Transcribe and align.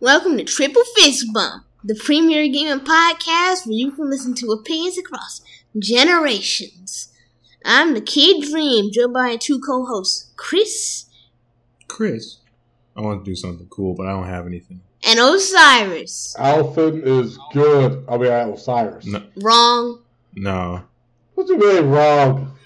Welcome 0.00 0.38
to 0.38 0.44
Triple 0.44 0.82
Fist 0.96 1.26
Bump, 1.32 1.64
the 1.84 1.94
premier 1.94 2.48
gaming 2.48 2.84
podcast 2.84 3.66
where 3.66 3.74
you 3.74 3.90
can 3.92 4.08
listen 4.10 4.34
to 4.36 4.52
opinions 4.52 4.98
across 4.98 5.42
generations. 5.78 7.12
I'm 7.64 7.94
the 7.94 8.00
Kid 8.00 8.42
Dream, 8.50 8.90
joined 8.92 9.12
by 9.12 9.36
two 9.36 9.60
co-hosts, 9.60 10.30
Chris 10.36 11.06
Chris, 11.88 12.38
I 12.96 13.00
want 13.00 13.24
to 13.24 13.30
do 13.30 13.34
something 13.34 13.66
cool, 13.68 13.94
but 13.94 14.06
I 14.06 14.10
don't 14.12 14.28
have 14.28 14.46
anything. 14.46 14.80
and 15.06 15.18
Osiris. 15.18 16.36
Alfyn 16.38 17.02
is 17.04 17.36
good. 17.52 18.04
I 18.08 18.16
mean, 18.16 18.30
Osiris. 18.30 19.04
No, 19.06 19.22
Wrong. 19.36 20.02
no. 20.34 20.82
What 21.34 21.48
you 21.48 21.58
mean 21.58 21.86
wrong? 21.90 22.56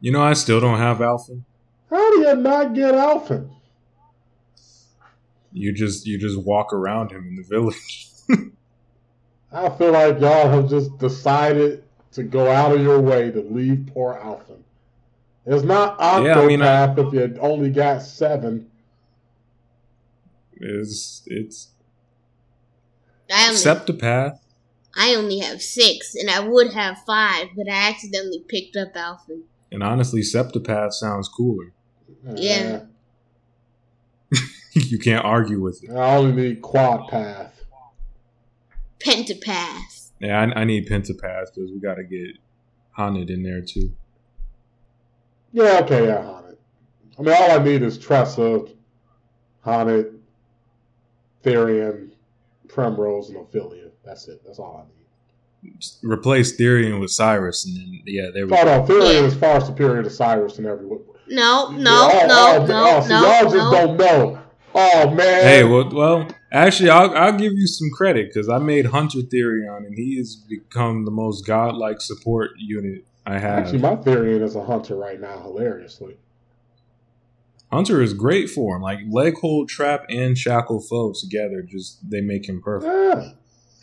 You 0.00 0.12
know, 0.12 0.22
I 0.22 0.32
still 0.34 0.60
don't 0.60 0.78
have 0.78 0.98
Alfyn. 0.98 1.42
How 1.90 2.10
do 2.14 2.20
you 2.20 2.36
not 2.36 2.74
get 2.74 2.94
Alfyn? 2.94 3.50
You 5.54 5.72
just 5.72 6.04
you 6.04 6.18
just 6.18 6.38
walk 6.38 6.72
around 6.72 7.12
him 7.12 7.26
in 7.28 7.36
the 7.36 7.42
village. 7.44 8.08
I 9.52 9.70
feel 9.70 9.92
like 9.92 10.18
y'all 10.20 10.50
have 10.50 10.68
just 10.68 10.98
decided 10.98 11.84
to 12.12 12.24
go 12.24 12.50
out 12.50 12.74
of 12.74 12.82
your 12.82 13.00
way 13.00 13.30
to 13.30 13.40
leave 13.40 13.88
poor 13.94 14.20
Alfyn. 14.20 14.58
It's 15.46 15.62
not 15.62 15.96
Octopath 16.00 16.24
Yeah, 16.24 16.40
I 16.40 16.46
mean, 16.46 16.62
I- 16.62 16.92
if 16.92 17.12
you 17.12 17.38
only 17.40 17.70
got 17.70 18.02
seven. 18.02 18.68
It's 20.56 21.22
it's 21.26 21.68
I 23.32 23.48
only, 23.48 23.56
Septopath. 23.56 24.38
I 24.96 25.14
only 25.14 25.38
have 25.38 25.62
six, 25.62 26.14
and 26.16 26.28
I 26.30 26.40
would 26.40 26.72
have 26.72 26.98
five, 27.06 27.48
but 27.56 27.68
I 27.68 27.88
accidentally 27.90 28.44
picked 28.48 28.76
up 28.76 28.94
Alfyn. 28.94 29.42
And 29.70 29.82
honestly, 29.82 30.20
Septopath 30.20 30.92
sounds 30.92 31.28
cooler. 31.28 31.72
Yeah. 32.34 32.82
you 34.90 34.98
can't 34.98 35.24
argue 35.24 35.60
with 35.60 35.82
it. 35.84 35.90
I 35.90 36.16
only 36.16 36.32
need 36.32 36.62
quad 36.62 37.08
path. 37.08 37.62
Pentapath. 39.00 40.12
Yeah, 40.20 40.40
I, 40.40 40.60
I 40.60 40.64
need 40.64 40.86
Pentapath 40.86 41.54
because 41.54 41.70
we 41.70 41.80
got 41.80 41.94
to 41.96 42.04
get 42.04 42.36
Haned 42.96 43.28
in 43.30 43.42
there 43.42 43.60
too. 43.60 43.92
Yeah, 45.52 45.80
okay, 45.82 46.06
yeah, 46.06 46.22
Haunted. 46.22 46.58
I 47.18 47.22
mean, 47.22 47.34
all 47.36 47.50
I 47.60 47.62
need 47.62 47.82
is 47.82 47.98
Tressa, 47.98 48.64
Haunted, 49.62 50.20
Therion, 51.44 52.10
Primrose, 52.68 53.28
and 53.30 53.38
Ophilia. 53.38 53.90
That's 54.04 54.28
it. 54.28 54.42
That's 54.46 54.58
all 54.58 54.86
I 54.86 55.68
need. 55.68 55.78
Just 55.80 55.98
replace 56.02 56.56
Therion 56.56 57.00
with 57.00 57.10
Cyrus, 57.10 57.66
and 57.66 57.76
then 57.76 58.02
yeah, 58.06 58.28
there 58.32 58.46
we 58.46 58.52
Oh, 58.52 58.64
go. 58.64 58.78
no, 58.78 58.86
Therion 58.86 59.20
Yeah. 59.22 59.26
is 59.26 59.34
far 59.34 59.60
superior 59.60 60.02
to 60.02 60.10
Cyrus 60.10 60.58
in 60.58 60.66
every 60.66 60.86
way. 60.86 60.98
No, 61.28 61.70
no, 61.70 62.08
Yeah, 62.08 62.20
oh, 62.22 62.26
no, 62.26 62.58
oh, 62.62 62.66
no, 62.66 62.96
oh, 62.96 63.00
so 63.00 63.08
no, 63.08 63.22
y'all 63.22 63.42
just 63.44 63.56
no. 63.56 63.70
don't 63.70 63.96
know. 63.96 64.40
Oh 64.74 65.10
man. 65.10 65.44
Hey, 65.44 65.64
well, 65.64 65.88
well, 65.90 66.28
actually, 66.50 66.90
I'll 66.90 67.16
I'll 67.16 67.38
give 67.38 67.52
you 67.52 67.66
some 67.66 67.90
credit 67.90 68.28
because 68.28 68.48
I 68.48 68.58
made 68.58 68.86
Hunter 68.86 69.20
Therion, 69.20 69.86
and 69.86 69.96
he 69.96 70.16
has 70.18 70.34
become 70.34 71.04
the 71.04 71.10
most 71.10 71.46
godlike 71.46 72.00
support 72.00 72.52
unit 72.56 73.04
I 73.24 73.38
have. 73.38 73.64
Actually, 73.64 73.78
my 73.78 73.96
Therion 73.96 74.42
is 74.42 74.56
a 74.56 74.64
hunter 74.64 74.96
right 74.96 75.20
now. 75.20 75.40
Hilariously. 75.42 76.16
Hunter 77.70 78.02
is 78.02 78.14
great 78.14 78.50
for 78.50 78.76
him. 78.76 78.82
Like 78.82 79.00
leg 79.08 79.34
hold 79.40 79.68
trap 79.68 80.06
and 80.08 80.36
shackle 80.36 80.80
foes 80.80 81.20
together, 81.20 81.62
just 81.62 82.08
they 82.08 82.20
make 82.20 82.48
him 82.48 82.60
perfect. 82.62 82.92
Yeah. 82.92 83.30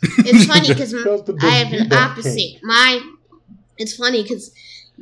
It's 0.02 0.44
funny 0.52 0.68
because 0.68 0.92
Because 0.92 1.44
I 1.44 1.56
have 1.56 1.72
an 1.72 1.92
opposite. 1.92 2.58
My, 2.62 3.00
it's 3.78 3.94
funny 3.94 4.22
because 4.22 4.52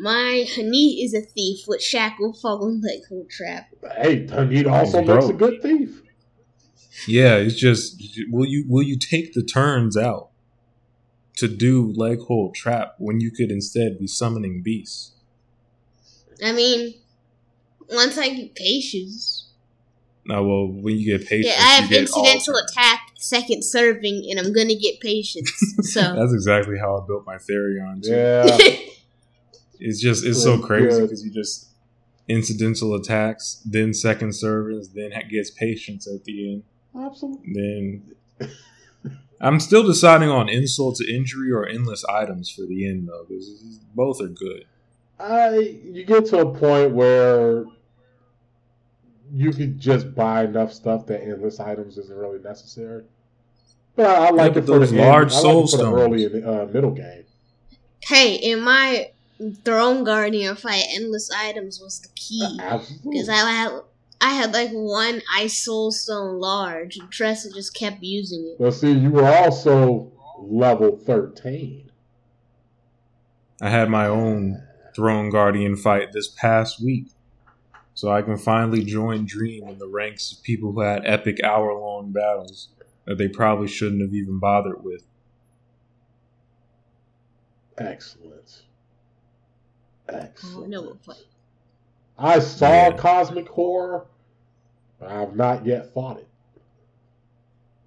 my 0.01 0.47
H'aanit 0.49 1.05
is 1.05 1.13
a 1.15 1.21
thief 1.21 1.61
with 1.69 1.83
shackle, 1.83 2.33
fall, 2.33 2.67
and 2.67 2.83
leg 2.83 3.01
hold 3.09 3.29
trap. 3.29 3.69
Hey, 3.99 4.27
Tanit 4.27 4.67
also 4.71 5.03
Bro. 5.05 5.15
makes 5.17 5.29
a 5.29 5.33
good 5.35 5.63
thief. 5.63 6.03
Yeah, 7.07 7.37
it's 7.37 7.55
just 7.57 8.03
will 8.31 8.47
you 8.47 8.65
will 8.67 8.83
you 8.83 8.97
take 8.99 9.35
the 9.35 9.43
turns 9.43 9.97
out 9.97 10.31
to 11.37 11.49
do 11.49 11.93
leg 11.95 12.19
hold 12.21 12.55
trap 12.55 12.95
when 12.99 13.21
you 13.21 13.31
could 13.31 13.51
instead 13.51 13.99
be 13.99 14.07
summoning 14.07 14.63
beasts? 14.63 15.13
I 16.43 16.53
mean, 16.53 16.95
once 17.91 18.17
I 18.17 18.31
get 18.31 18.55
patience, 18.55 19.49
No, 20.25 20.43
well, 20.45 20.67
when 20.69 20.97
you 20.97 21.19
get 21.19 21.29
patience, 21.29 21.55
yeah, 21.59 21.63
I 21.63 21.75
you 21.77 21.81
have 21.83 21.91
get 21.91 22.01
incidental 22.03 22.55
turns. 22.55 22.71
attack, 22.73 23.01
second 23.19 23.65
serving, 23.65 24.27
and 24.31 24.39
I'm 24.41 24.53
gonna 24.55 24.75
get 24.77 24.99
patience. 25.01 25.51
So 25.83 26.01
That's 26.01 26.33
exactly 26.33 26.79
how 26.79 26.97
I 26.97 27.07
built 27.07 27.27
my 27.27 27.37
Therion 27.37 28.03
too. 28.03 28.15
Yeah. 28.15 28.77
It's 29.81 30.01
just 30.01 30.25
it's 30.25 30.43
so 30.43 30.59
crazy 30.59 31.01
because 31.01 31.25
you 31.25 31.31
just 31.31 31.71
incidental 32.29 32.95
attacks, 32.95 33.61
then 33.65 33.93
second 33.93 34.35
servants, 34.35 34.89
then 34.89 35.11
gets 35.29 35.51
patience 35.51 36.07
at 36.07 36.25
the 36.25 36.53
end. 36.53 36.63
Absolutely. 36.95 37.53
Then 38.39 38.51
I'm 39.41 39.59
still 39.59 39.83
deciding 39.83 40.29
on 40.29 40.49
insult 40.49 40.97
to 40.97 41.13
injury 41.13 41.51
or 41.51 41.67
endless 41.67 42.05
items 42.05 42.51
for 42.51 42.63
the 42.63 42.89
end 42.89 43.09
though, 43.09 43.25
because 43.29 43.81
both 43.95 44.21
are 44.21 44.29
good. 44.29 44.65
I 45.19 45.57
you 45.85 46.05
get 46.05 46.27
to 46.27 46.39
a 46.39 46.55
point 46.55 46.93
where 46.93 47.65
you 49.33 49.53
could 49.53 49.79
just 49.79 50.15
buy 50.15 50.45
enough 50.45 50.73
stuff 50.73 51.07
that 51.07 51.23
endless 51.23 51.61
items 51.61 51.97
isn't 51.99 52.17
really 52.17 52.41
necessary. 52.41 53.05
But 53.97 54.07
I, 54.07 54.27
I 54.27 54.31
like 54.31 54.55
but 54.55 54.65
it 54.65 54.67
for 54.67 54.79
those 54.79 54.91
the 54.91 54.99
large 54.99 55.33
end, 55.33 55.39
I 55.39 55.41
soul 55.43 55.61
like 55.63 55.65
it 55.65 55.71
for 55.71 55.77
the 55.77 55.83
stones. 55.85 56.01
early 56.01 56.25
and 56.27 56.47
uh, 56.47 56.67
middle 56.73 56.91
game. 56.93 57.25
hey, 58.03 58.35
in 58.37 58.63
my 58.63 59.11
Throne 59.65 60.05
Guardian 60.05 60.57
fight, 60.57 60.85
endless 60.95 61.31
items 61.31 61.81
was 61.81 62.01
the 62.01 62.09
key. 62.15 62.59
Uh, 62.61 62.63
uh, 62.63 62.75
Absolutely. 62.75 63.11
Because 63.13 63.29
I 63.29 63.51
had 63.51 63.81
I 64.21 64.31
had 64.35 64.53
like 64.53 64.71
one 64.71 65.23
ice 65.37 65.59
soul 65.59 65.93
stone 65.93 66.39
large, 66.39 66.97
and 66.99 67.11
Tressa 67.11 67.51
just 67.53 67.75
kept 67.75 68.03
using 68.03 68.47
it. 68.47 68.59
But 68.59 68.73
see, 68.73 68.93
you 68.93 69.11
were 69.11 69.27
also 69.27 70.13
level 70.39 70.97
thirteen. 70.97 71.91
I 73.63 73.71
had 73.71 73.89
my 73.89 74.07
own 74.07 74.63
Throne 74.95 75.31
Guardian 75.31 75.77
fight 75.77 76.13
this 76.13 76.29
past 76.29 76.83
week. 76.83 77.07
So 77.95 78.11
I 78.11 78.23
can 78.23 78.39
finally 78.39 78.83
join 78.85 79.27
Dream 79.27 79.69
in 79.69 79.79
the 79.79 79.87
ranks 79.87 80.33
of 80.33 80.43
people 80.43 80.73
who 80.73 80.81
had 80.81 81.03
epic 81.05 81.43
hour 81.45 81.75
long 81.75 82.13
battles 82.13 82.69
that 83.05 83.19
they 83.19 83.29
probably 83.29 83.69
shouldn't 83.69 84.01
have 84.01 84.15
even 84.15 84.39
bothered 84.39 84.83
with. 84.83 85.03
Excellent. 87.77 88.63
Oh, 90.15 90.19
Excellent. 90.19 90.87
what 90.87 91.05
fight. 91.05 91.25
I 92.19 92.39
saw 92.39 92.89
Yeah. 92.89 92.97
Cosmic 92.97 93.49
Horror, 93.49 94.07
but 94.99 95.09
I 95.11 95.21
have 95.21 95.37
not 95.37 95.65
yet 95.65 95.93
fought 95.95 96.19
it. 96.19 96.29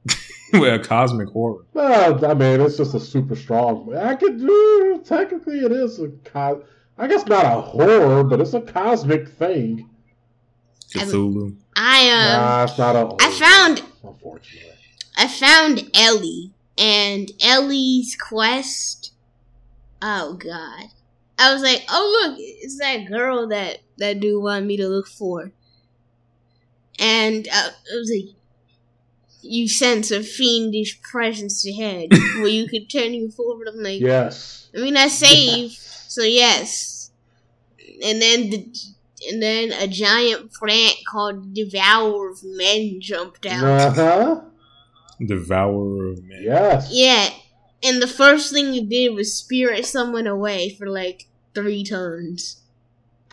well, 0.53 0.79
cosmic 0.79 1.29
horror. 1.29 1.65
Well, 1.73 2.25
I 2.25 2.33
mean, 2.33 2.61
it's 2.61 2.77
just 2.77 2.93
a 2.93 2.99
super 2.99 3.35
strong. 3.35 3.95
I 3.95 4.15
could 4.15 4.39
do. 4.39 5.01
Technically, 5.05 5.59
it 5.59 5.71
is 5.71 5.99
a. 5.99 6.09
Co- 6.25 6.63
I 6.97 7.07
guess 7.07 7.25
not 7.25 7.45
a 7.45 7.61
horror, 7.61 8.23
but 8.23 8.39
it's 8.39 8.53
a 8.53 8.61
cosmic 8.61 9.27
thing. 9.29 9.89
Cthulhu. 10.93 11.55
I 11.75 12.09
um 12.11 12.41
nah, 12.41 12.63
it's 12.65 12.77
not 12.77 12.95
a. 12.95 12.99
Horror, 12.99 13.17
I 13.21 13.31
found 13.31 13.81
Unfortunately. 14.03 14.69
I 15.17 15.27
found 15.27 15.89
Ellie 15.95 16.51
and 16.77 17.31
Ellie's 17.41 18.15
quest. 18.15 19.13
Oh 20.01 20.33
God! 20.33 20.85
I 21.43 21.53
was 21.53 21.61
like, 21.61 21.83
oh 21.89 22.27
look, 22.27 22.37
it's 22.39 22.79
that 22.79 23.05
girl 23.07 23.47
that 23.49 23.79
that 23.97 24.19
dude 24.19 24.41
wanted 24.41 24.65
me 24.65 24.77
to 24.77 24.87
look 24.87 25.07
for, 25.07 25.51
and 26.99 27.47
uh, 27.47 27.69
it 27.91 27.95
was 27.97 28.11
like. 28.11 28.35
You 29.45 29.67
sense 29.67 30.09
a 30.09 30.23
fiendish 30.23 31.01
presence 31.01 31.67
ahead 31.67 32.11
where 32.37 32.47
you 32.47 32.65
could 32.65 32.89
turn 32.89 33.13
you 33.13 33.29
forward. 33.29 33.67
I'm 33.67 33.83
like, 33.83 33.99
Yes. 33.99 34.69
I 34.73 34.79
mean, 34.79 34.95
I 34.95 35.09
saved, 35.09 35.73
so 35.73 36.23
yes. 36.23 37.11
And 38.05 38.21
then 38.21 38.49
the, 38.49 38.73
and 39.29 39.41
then 39.43 39.73
a 39.73 39.85
giant 39.85 40.53
plant 40.53 40.95
called 41.05 41.53
Devourer 41.53 42.29
of 42.29 42.39
Men 42.41 43.01
jumped 43.01 43.45
out. 43.45 43.63
Uh 43.65 43.91
huh. 43.91 44.41
Devourer 45.19 46.11
of 46.11 46.23
men. 46.23 46.39
Yes. 46.43 46.87
Yeah, 46.89 47.29
and 47.83 48.01
the 48.01 48.07
first 48.07 48.53
thing 48.53 48.73
you 48.73 48.85
did 48.87 49.13
was 49.13 49.37
spirit 49.37 49.85
someone 49.85 50.25
away 50.25 50.69
for 50.69 50.87
like 50.87 51.27
three 51.53 51.83
turns. 51.83 52.61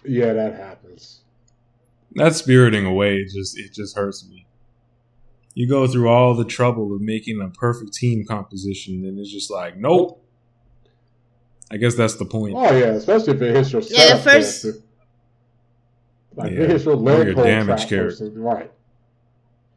Yeah, 0.05 0.33
that 0.33 0.55
happens. 0.55 1.21
That 2.15 2.35
spiriting 2.35 2.87
away 2.87 3.17
it 3.19 3.31
just 3.33 3.59
it 3.59 3.73
just 3.73 3.97
hurts 3.97 4.27
me. 4.29 4.47
You 5.55 5.69
go 5.69 5.87
through 5.87 6.09
all 6.09 6.35
the 6.35 6.45
trouble 6.45 6.95
of 6.95 7.01
making 7.01 7.41
a 7.41 7.49
perfect 7.49 7.93
team 7.93 8.25
composition, 8.25 9.05
and 9.05 9.19
it's 9.19 9.31
just 9.33 9.51
like, 9.51 9.77
nope. 9.77 10.25
I 11.71 11.77
guess 11.77 11.95
that's 11.95 12.15
the 12.17 12.25
point. 12.25 12.55
Oh 12.57 12.77
yeah, 12.77 12.87
especially 12.95 13.35
if 13.35 13.43
it 13.43 13.55
hits 13.55 13.73
your 13.73 13.83
Yeah, 13.83 14.17
the 14.17 14.23
first- 14.23 14.63
character. 14.63 14.83
Like 16.37 16.53
Yeah, 16.53 16.61
it 16.61 16.71
hits 16.71 16.85
your 16.85 16.95
or 16.95 16.97
leg 16.97 17.27
your 17.27 17.35
hold 17.35 17.47
damage 17.47 17.89
character. 17.89 18.31
right? 18.37 18.71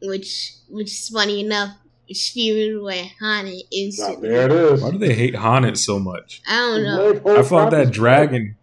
Which, 0.02 0.52
which 0.68 0.90
is 0.92 1.08
funny 1.08 1.40
enough, 1.40 1.76
spirited 2.12 2.76
away 2.76 3.12
Hana 3.20 3.50
Now, 3.50 3.56
instantly. 3.72 4.28
there 4.28 4.46
it 4.46 4.52
is. 4.52 4.82
Why 4.82 4.90
do 4.90 4.98
they 4.98 5.14
hate 5.14 5.36
Haunted 5.36 5.78
so 5.78 5.98
much? 5.98 6.42
I 6.46 6.56
don't 6.56 6.82
know. 7.24 7.38
I 7.38 7.42
fought 7.42 7.70
that 7.70 7.90
dragon. 7.90 8.56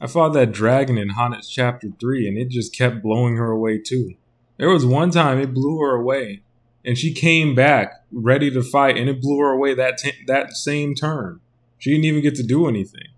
I 0.00 0.06
fought 0.06 0.32
that 0.34 0.52
dragon 0.52 0.98
in 0.98 1.10
Haunted 1.10 1.44
chapter 1.48 1.88
three, 2.00 2.26
and 2.28 2.36
it 2.36 2.48
just 2.50 2.74
kept 2.76 3.02
blowing 3.02 3.36
her 3.36 3.50
away 3.50 3.78
too. 3.78 4.14
There 4.56 4.70
was 4.70 4.84
one 4.84 5.10
time 5.10 5.38
it 5.38 5.54
blew 5.54 5.78
her 5.80 5.94
away, 5.94 6.42
and 6.84 6.98
she 6.98 7.12
came 7.12 7.54
back 7.54 8.04
ready 8.12 8.50
to 8.50 8.62
fight, 8.62 8.96
and 8.96 9.08
it 9.08 9.20
blew 9.20 9.38
her 9.38 9.50
away 9.52 9.74
that 9.74 9.98
t- 9.98 10.12
that 10.26 10.52
same 10.52 10.94
turn. 10.94 11.40
She 11.78 11.90
didn't 11.90 12.04
even 12.06 12.22
get 12.22 12.34
to 12.36 12.42
do 12.42 12.66
anything. 12.66 13.08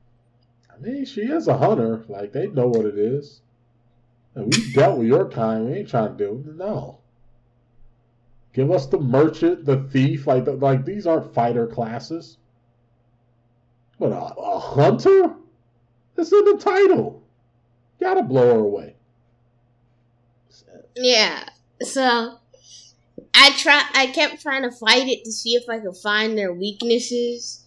I 0.72 0.78
mean, 0.78 1.04
she 1.06 1.22
is 1.22 1.48
a 1.48 1.56
hunter. 1.56 2.04
Like 2.08 2.32
they 2.32 2.48
know 2.48 2.66
what 2.66 2.84
it 2.84 2.98
is. 2.98 3.40
And 4.34 4.54
we 4.54 4.72
dealt 4.72 4.98
with 4.98 5.06
your 5.08 5.28
kind. 5.30 5.66
We 5.66 5.78
ain't 5.78 5.88
trying 5.88 6.16
to 6.16 6.24
do 6.24 6.44
it. 6.46 6.56
No. 6.56 6.98
Give 8.56 8.70
us 8.70 8.86
the 8.86 8.98
merchant, 8.98 9.66
the 9.66 9.82
thief. 9.90 10.26
Like, 10.26 10.46
the, 10.46 10.52
like 10.52 10.86
these 10.86 11.06
aren't 11.06 11.34
fighter 11.34 11.66
classes. 11.66 12.38
But 14.00 14.12
a, 14.12 14.16
a 14.16 14.58
hunter? 14.58 15.34
It's 16.16 16.32
in 16.32 16.42
the 16.46 16.56
title. 16.56 17.22
Gotta 18.00 18.22
blow 18.22 18.54
her 18.54 18.60
away. 18.60 18.96
Yeah. 20.94 21.46
So 21.82 22.38
I 23.34 23.50
try 23.58 23.82
I 23.92 24.06
kept 24.06 24.40
trying 24.40 24.62
to 24.62 24.70
fight 24.70 25.06
it 25.06 25.24
to 25.24 25.32
see 25.32 25.50
if 25.50 25.68
I 25.68 25.78
could 25.78 25.98
find 25.98 26.38
their 26.38 26.54
weaknesses. 26.54 27.66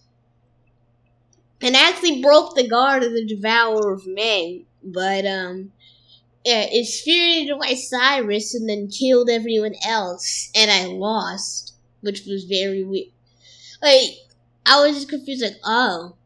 And 1.60 1.76
I 1.76 1.88
actually 1.88 2.20
broke 2.20 2.56
the 2.56 2.66
guard 2.66 3.04
of 3.04 3.12
the 3.12 3.24
Devourer 3.24 3.92
of 3.92 4.08
Men, 4.08 4.64
but 4.82 5.24
um 5.24 5.70
yeah, 6.44 6.66
spirited 6.84 7.50
away 7.50 7.74
Cyrus 7.74 8.54
and 8.54 8.68
then 8.68 8.88
killed 8.88 9.28
everyone 9.28 9.74
else, 9.86 10.50
and 10.54 10.70
I 10.70 10.86
lost, 10.86 11.74
which 12.00 12.24
was 12.26 12.44
very 12.44 12.82
weird. 12.82 13.08
Like, 13.82 14.10
I 14.66 14.80
was 14.84 14.96
just 14.96 15.08
confused, 15.08 15.42
like, 15.42 15.56
oh. 15.64 16.16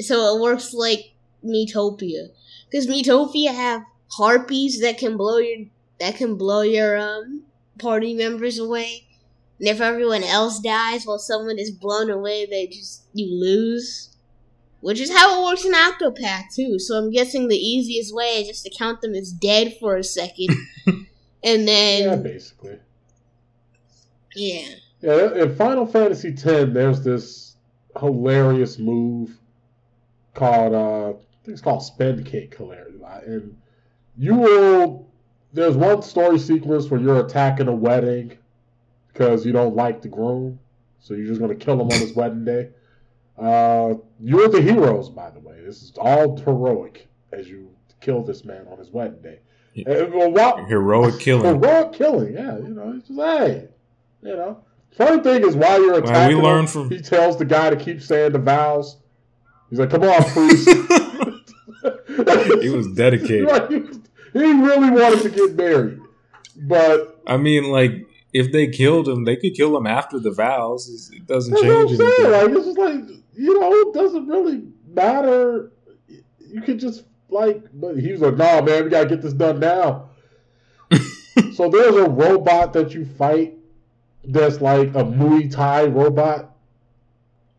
So 0.00 0.36
it 0.36 0.42
works 0.42 0.74
like 0.74 1.14
Metopia. 1.44 2.28
Because 2.70 2.86
Metopia 2.86 3.54
have 3.54 3.82
harpies 4.12 4.80
that 4.80 4.98
can 4.98 5.16
blow 5.16 5.38
your 5.38 5.66
that 5.98 6.16
can 6.16 6.36
blow 6.36 6.60
your 6.62 6.98
um 6.98 7.42
party 7.78 8.14
members 8.14 8.58
away. 8.58 9.06
And 9.58 9.68
if 9.68 9.80
everyone 9.80 10.22
else 10.22 10.60
dies 10.60 11.06
while 11.06 11.18
someone 11.18 11.58
is 11.58 11.70
blown 11.70 12.10
away, 12.10 12.46
they 12.46 12.66
just 12.66 13.04
you 13.14 13.26
lose. 13.26 14.15
Which 14.86 15.00
is 15.00 15.10
how 15.10 15.42
it 15.42 15.44
works 15.44 15.64
in 15.64 15.72
Octopath 15.72 16.54
too. 16.54 16.78
So 16.78 16.94
I'm 16.96 17.10
guessing 17.10 17.48
the 17.48 17.56
easiest 17.56 18.14
way 18.14 18.40
is 18.40 18.46
just 18.46 18.64
to 18.66 18.70
count 18.70 19.00
them 19.00 19.16
as 19.16 19.32
dead 19.32 19.74
for 19.80 19.96
a 19.96 20.04
second, 20.04 20.50
and 21.42 21.66
then 21.66 22.04
Yeah, 22.04 22.14
basically. 22.14 22.78
yeah, 24.36 24.68
Yeah, 25.00 25.34
in 25.42 25.56
Final 25.56 25.88
Fantasy 25.88 26.28
X, 26.28 26.44
there's 26.44 27.02
this 27.02 27.56
hilarious 27.98 28.78
move 28.78 29.36
called 30.34 30.72
uh, 30.72 31.08
I 31.08 31.12
think 31.42 31.54
it's 31.54 31.60
called 31.60 31.82
Spend 31.82 32.24
Kick. 32.24 32.56
Hilarious, 32.56 33.02
and 33.26 33.56
you 34.16 34.36
will. 34.36 35.08
There's 35.52 35.76
one 35.76 36.02
story 36.02 36.38
sequence 36.38 36.88
where 36.88 37.00
you're 37.00 37.26
attacking 37.26 37.66
a 37.66 37.74
wedding 37.74 38.38
because 39.12 39.44
you 39.44 39.50
don't 39.50 39.74
like 39.74 40.00
the 40.00 40.08
groom, 40.08 40.60
so 41.00 41.14
you're 41.14 41.26
just 41.26 41.40
gonna 41.40 41.56
kill 41.56 41.74
him 41.80 41.88
on 41.90 41.98
his 41.98 42.14
wedding 42.14 42.44
day. 42.44 42.68
Uh, 43.38 43.94
you're 44.20 44.48
the 44.48 44.62
heroes, 44.62 45.08
by 45.08 45.30
the 45.30 45.40
way. 45.40 45.60
This 45.64 45.82
is 45.82 45.92
all 45.98 46.36
heroic 46.38 47.06
as 47.32 47.48
you 47.48 47.70
kill 48.00 48.22
this 48.22 48.44
man 48.44 48.66
on 48.70 48.78
his 48.78 48.90
wedding 48.90 49.20
day. 49.22 49.40
Yeah. 49.74 49.90
And, 49.90 50.14
well, 50.14 50.30
what, 50.30 50.68
Heroic 50.68 51.18
killing. 51.20 51.44
Heroic 51.44 51.92
killing, 51.92 52.32
yeah. 52.32 52.56
You 52.56 52.68
know, 52.68 52.94
it's 52.96 53.08
just 53.08 53.20
hey, 53.20 53.68
you 54.22 54.36
know. 54.36 54.64
Funny 54.96 55.22
thing 55.22 55.46
is, 55.46 55.54
while 55.54 55.78
you're 55.82 55.92
Well, 55.92 56.02
we 56.02 56.08
attacking, 56.08 56.42
him, 56.42 56.66
from- 56.66 56.90
he 56.90 57.00
tells 57.00 57.36
the 57.36 57.44
guy 57.44 57.68
to 57.68 57.76
keep 57.76 58.00
saying 58.00 58.32
the 58.32 58.38
vows. 58.38 58.96
He's 59.68 59.78
like, 59.78 59.90
"Come 59.90 60.04
on, 60.04 60.22
priest." 60.30 60.68
he 62.62 62.70
was 62.70 62.88
dedicated. 62.94 63.40
He, 63.68 63.76
was- 63.78 63.98
he 64.32 64.40
really 64.40 64.90
wanted 64.90 65.22
to 65.22 65.28
get 65.30 65.54
married, 65.54 65.98
but 66.56 67.20
I 67.26 67.36
mean, 67.36 67.64
like, 67.70 68.06
if 68.32 68.52
they 68.52 68.68
killed 68.68 69.08
him, 69.08 69.24
they 69.24 69.36
could 69.36 69.54
kill 69.54 69.76
him 69.76 69.86
after 69.86 70.18
the 70.18 70.30
vows. 70.30 71.10
It 71.12 71.26
doesn't 71.26 71.52
that's 71.52 71.64
what 71.64 71.74
I'm 71.74 71.88
change 71.88 72.00
anything. 72.00 72.30
Like, 72.30 72.50
it's 72.50 72.66
just 72.66 72.78
like 72.78 73.00
you 73.36 73.58
know, 73.60 73.72
it 73.72 73.94
doesn't 73.94 74.26
really 74.26 74.62
matter. 74.88 75.72
You 76.38 76.62
could 76.62 76.80
just 76.80 77.04
like, 77.28 77.62
but 77.74 77.96
he 77.96 78.12
was 78.12 78.20
like, 78.20 78.36
"Nah, 78.36 78.62
man, 78.62 78.84
we 78.84 78.90
gotta 78.90 79.08
get 79.08 79.22
this 79.22 79.32
done 79.32 79.60
now." 79.60 80.10
so 81.54 81.68
there's 81.68 81.96
a 81.96 82.08
robot 82.08 82.72
that 82.72 82.94
you 82.94 83.04
fight 83.04 83.54
that's 84.24 84.60
like 84.60 84.88
a 84.88 85.04
Muay 85.04 85.50
Thai 85.50 85.86
robot. 85.86 86.52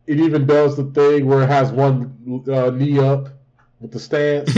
It 0.06 0.20
even 0.20 0.46
does 0.46 0.76
the 0.76 0.84
thing 0.84 1.26
where 1.26 1.42
it 1.42 1.48
has 1.48 1.70
one 1.70 2.44
uh, 2.50 2.70
knee 2.70 2.98
up 2.98 3.28
with 3.80 3.92
the 3.92 4.00
stance. 4.00 4.56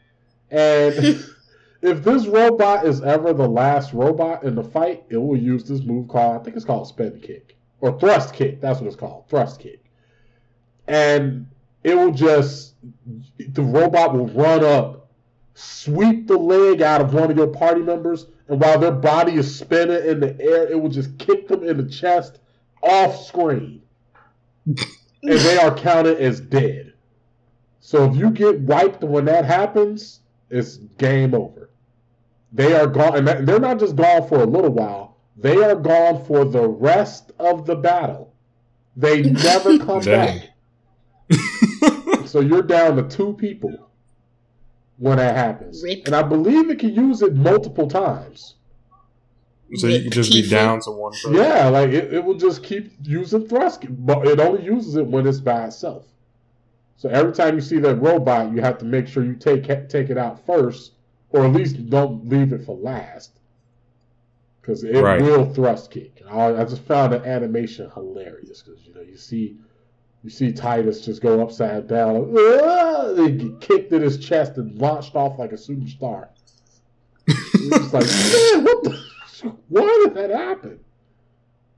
and 0.50 0.94
if 1.82 2.04
this 2.04 2.26
robot 2.26 2.86
is 2.86 3.00
ever 3.02 3.32
the 3.32 3.48
last 3.48 3.94
robot 3.94 4.44
in 4.44 4.54
the 4.54 4.64
fight, 4.64 5.04
it 5.08 5.16
will 5.16 5.36
use 5.36 5.64
this 5.64 5.80
move 5.80 6.08
called 6.08 6.40
I 6.40 6.44
think 6.44 6.56
it's 6.56 6.64
called 6.64 6.86
spin 6.86 7.20
kick 7.20 7.56
or 7.80 7.98
thrust 7.98 8.34
kick. 8.34 8.60
That's 8.60 8.80
what 8.80 8.86
it's 8.86 8.96
called, 8.96 9.28
thrust 9.28 9.60
kick. 9.60 9.81
And 10.86 11.46
it 11.84 11.96
will 11.96 12.12
just 12.12 12.74
the 13.38 13.62
robot 13.62 14.14
will 14.14 14.28
run 14.28 14.64
up, 14.64 15.08
sweep 15.54 16.26
the 16.26 16.36
leg 16.36 16.82
out 16.82 17.00
of 17.00 17.14
one 17.14 17.30
of 17.30 17.36
your 17.36 17.48
party 17.48 17.82
members, 17.82 18.26
and 18.48 18.60
while 18.60 18.78
their 18.78 18.92
body 18.92 19.34
is 19.34 19.54
spinning 19.54 20.04
in 20.06 20.20
the 20.20 20.40
air, 20.40 20.70
it 20.70 20.80
will 20.80 20.90
just 20.90 21.16
kick 21.18 21.48
them 21.48 21.64
in 21.64 21.76
the 21.76 21.88
chest 21.88 22.38
off 22.82 23.24
screen. 23.24 23.82
and 24.66 24.78
they 25.22 25.58
are 25.58 25.74
counted 25.74 26.18
as 26.18 26.40
dead. 26.40 26.92
So 27.80 28.04
if 28.10 28.16
you 28.16 28.30
get 28.30 28.60
wiped 28.60 29.02
when 29.02 29.24
that 29.26 29.44
happens, 29.44 30.20
it's 30.50 30.76
game 30.76 31.34
over. 31.34 31.70
They 32.52 32.74
are 32.74 32.86
gone, 32.86 33.16
and 33.16 33.48
they're 33.48 33.58
not 33.58 33.78
just 33.78 33.96
gone 33.96 34.28
for 34.28 34.42
a 34.42 34.46
little 34.46 34.70
while. 34.70 35.16
They 35.36 35.56
are 35.56 35.74
gone 35.74 36.24
for 36.24 36.44
the 36.44 36.68
rest 36.68 37.32
of 37.38 37.66
the 37.66 37.74
battle. 37.74 38.34
They 38.96 39.22
never 39.22 39.78
come 39.78 40.00
back. 40.02 40.50
So 42.26 42.40
you're 42.40 42.62
down 42.62 42.96
to 42.96 43.02
two 43.14 43.34
people 43.34 43.90
when 44.98 45.18
that 45.18 45.36
happens, 45.36 45.82
Rip. 45.82 46.06
and 46.06 46.14
I 46.14 46.22
believe 46.22 46.70
it 46.70 46.78
can 46.78 46.94
use 46.94 47.20
it 47.22 47.34
multiple 47.34 47.88
times. 47.88 48.54
so 49.74 49.86
you 49.88 50.02
could 50.04 50.12
just 50.12 50.32
be 50.32 50.48
down 50.48 50.80
to 50.82 50.90
one 50.92 51.12
person. 51.18 51.34
Yeah, 51.34 51.68
like 51.68 51.90
it, 51.90 52.12
it 52.14 52.24
will 52.24 52.36
just 52.38 52.62
keep 52.62 52.92
using 53.02 53.48
thrust, 53.48 53.84
but 54.06 54.26
it 54.26 54.38
only 54.40 54.62
uses 54.64 54.96
it 54.96 55.06
when 55.06 55.26
it's 55.26 55.40
by 55.40 55.66
itself. 55.66 56.06
So 56.96 57.08
every 57.08 57.32
time 57.32 57.56
you 57.56 57.60
see 57.60 57.78
that 57.80 57.96
robot, 57.96 58.52
you 58.52 58.60
have 58.60 58.78
to 58.78 58.84
make 58.84 59.08
sure 59.08 59.24
you 59.24 59.34
take 59.34 59.64
take 59.88 60.08
it 60.08 60.16
out 60.16 60.46
first, 60.46 60.92
or 61.30 61.44
at 61.44 61.52
least 61.52 61.90
don't 61.90 62.28
leave 62.28 62.52
it 62.52 62.64
for 62.64 62.76
last, 62.76 63.32
because 64.60 64.84
it 64.84 65.00
Right. 65.02 65.20
will 65.20 65.52
thrust 65.52 65.90
kick. 65.90 66.22
I, 66.28 66.54
I 66.54 66.64
just 66.64 66.82
found 66.82 67.12
the 67.12 67.26
animation 67.26 67.90
hilarious 67.92 68.62
because 68.62 68.86
you 68.86 68.94
know 68.94 69.00
you 69.00 69.16
see 69.16 69.56
you 70.22 70.30
see 70.30 70.52
Tidus 70.52 71.04
just 71.04 71.20
go 71.20 71.42
upside 71.42 71.88
down, 71.88 72.34
"Ah!" 72.38 73.14
and 73.16 73.40
get 73.40 73.60
kicked 73.60 73.92
in 73.92 74.02
his 74.02 74.18
chest 74.18 74.56
and 74.56 74.78
launched 74.78 75.16
off 75.16 75.38
like 75.38 75.52
a 75.52 75.58
shooting 75.58 75.88
star. 75.88 76.30
It's 77.26 77.92
like, 77.92 78.06
man, 78.54 78.64
what 78.64 78.84
the? 78.84 79.02
Why 79.68 80.04
did 80.04 80.14
that 80.14 80.30
happen? 80.30 80.78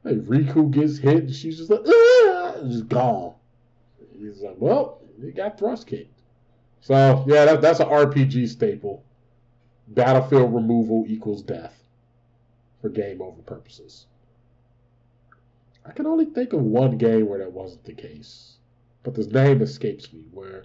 Hey, 0.03 0.17
Rikku 0.17 0.71
gets 0.71 0.99
hit, 0.99 1.25
and 1.25 1.35
she's 1.35 1.57
just 1.57 1.71
like, 1.71 1.81
ah, 1.87 2.57
just 2.65 2.89
gone. 2.89 3.35
He's 4.19 4.43
like, 4.43 4.57
well, 4.59 5.01
he 5.23 5.31
got 5.31 5.59
thrust 5.59 5.87
kicked. 5.87 6.21
So 6.83 7.25
yeah, 7.27 7.47
that, 7.47 7.63
that's 7.63 7.81
an 7.81 7.89
RPG 7.89 8.49
staple. 8.51 9.03
Battlefield 9.89 10.55
removal 10.55 11.05
equals 11.07 11.43
death 11.43 11.75
for 12.83 12.91
game 12.91 13.23
over 13.23 13.41
purposes. 13.43 14.07
I 15.87 15.93
can 15.93 16.07
only 16.07 16.25
think 16.27 16.53
of 16.53 16.61
one 16.63 16.97
game 16.97 17.29
where 17.29 17.39
that 17.41 17.53
wasn't 17.53 17.85
the 17.85 17.93
case, 17.93 18.57
but 19.03 19.15
the 19.15 19.27
name 19.27 19.61
escapes 19.63 20.13
me. 20.13 20.25
Where 20.33 20.65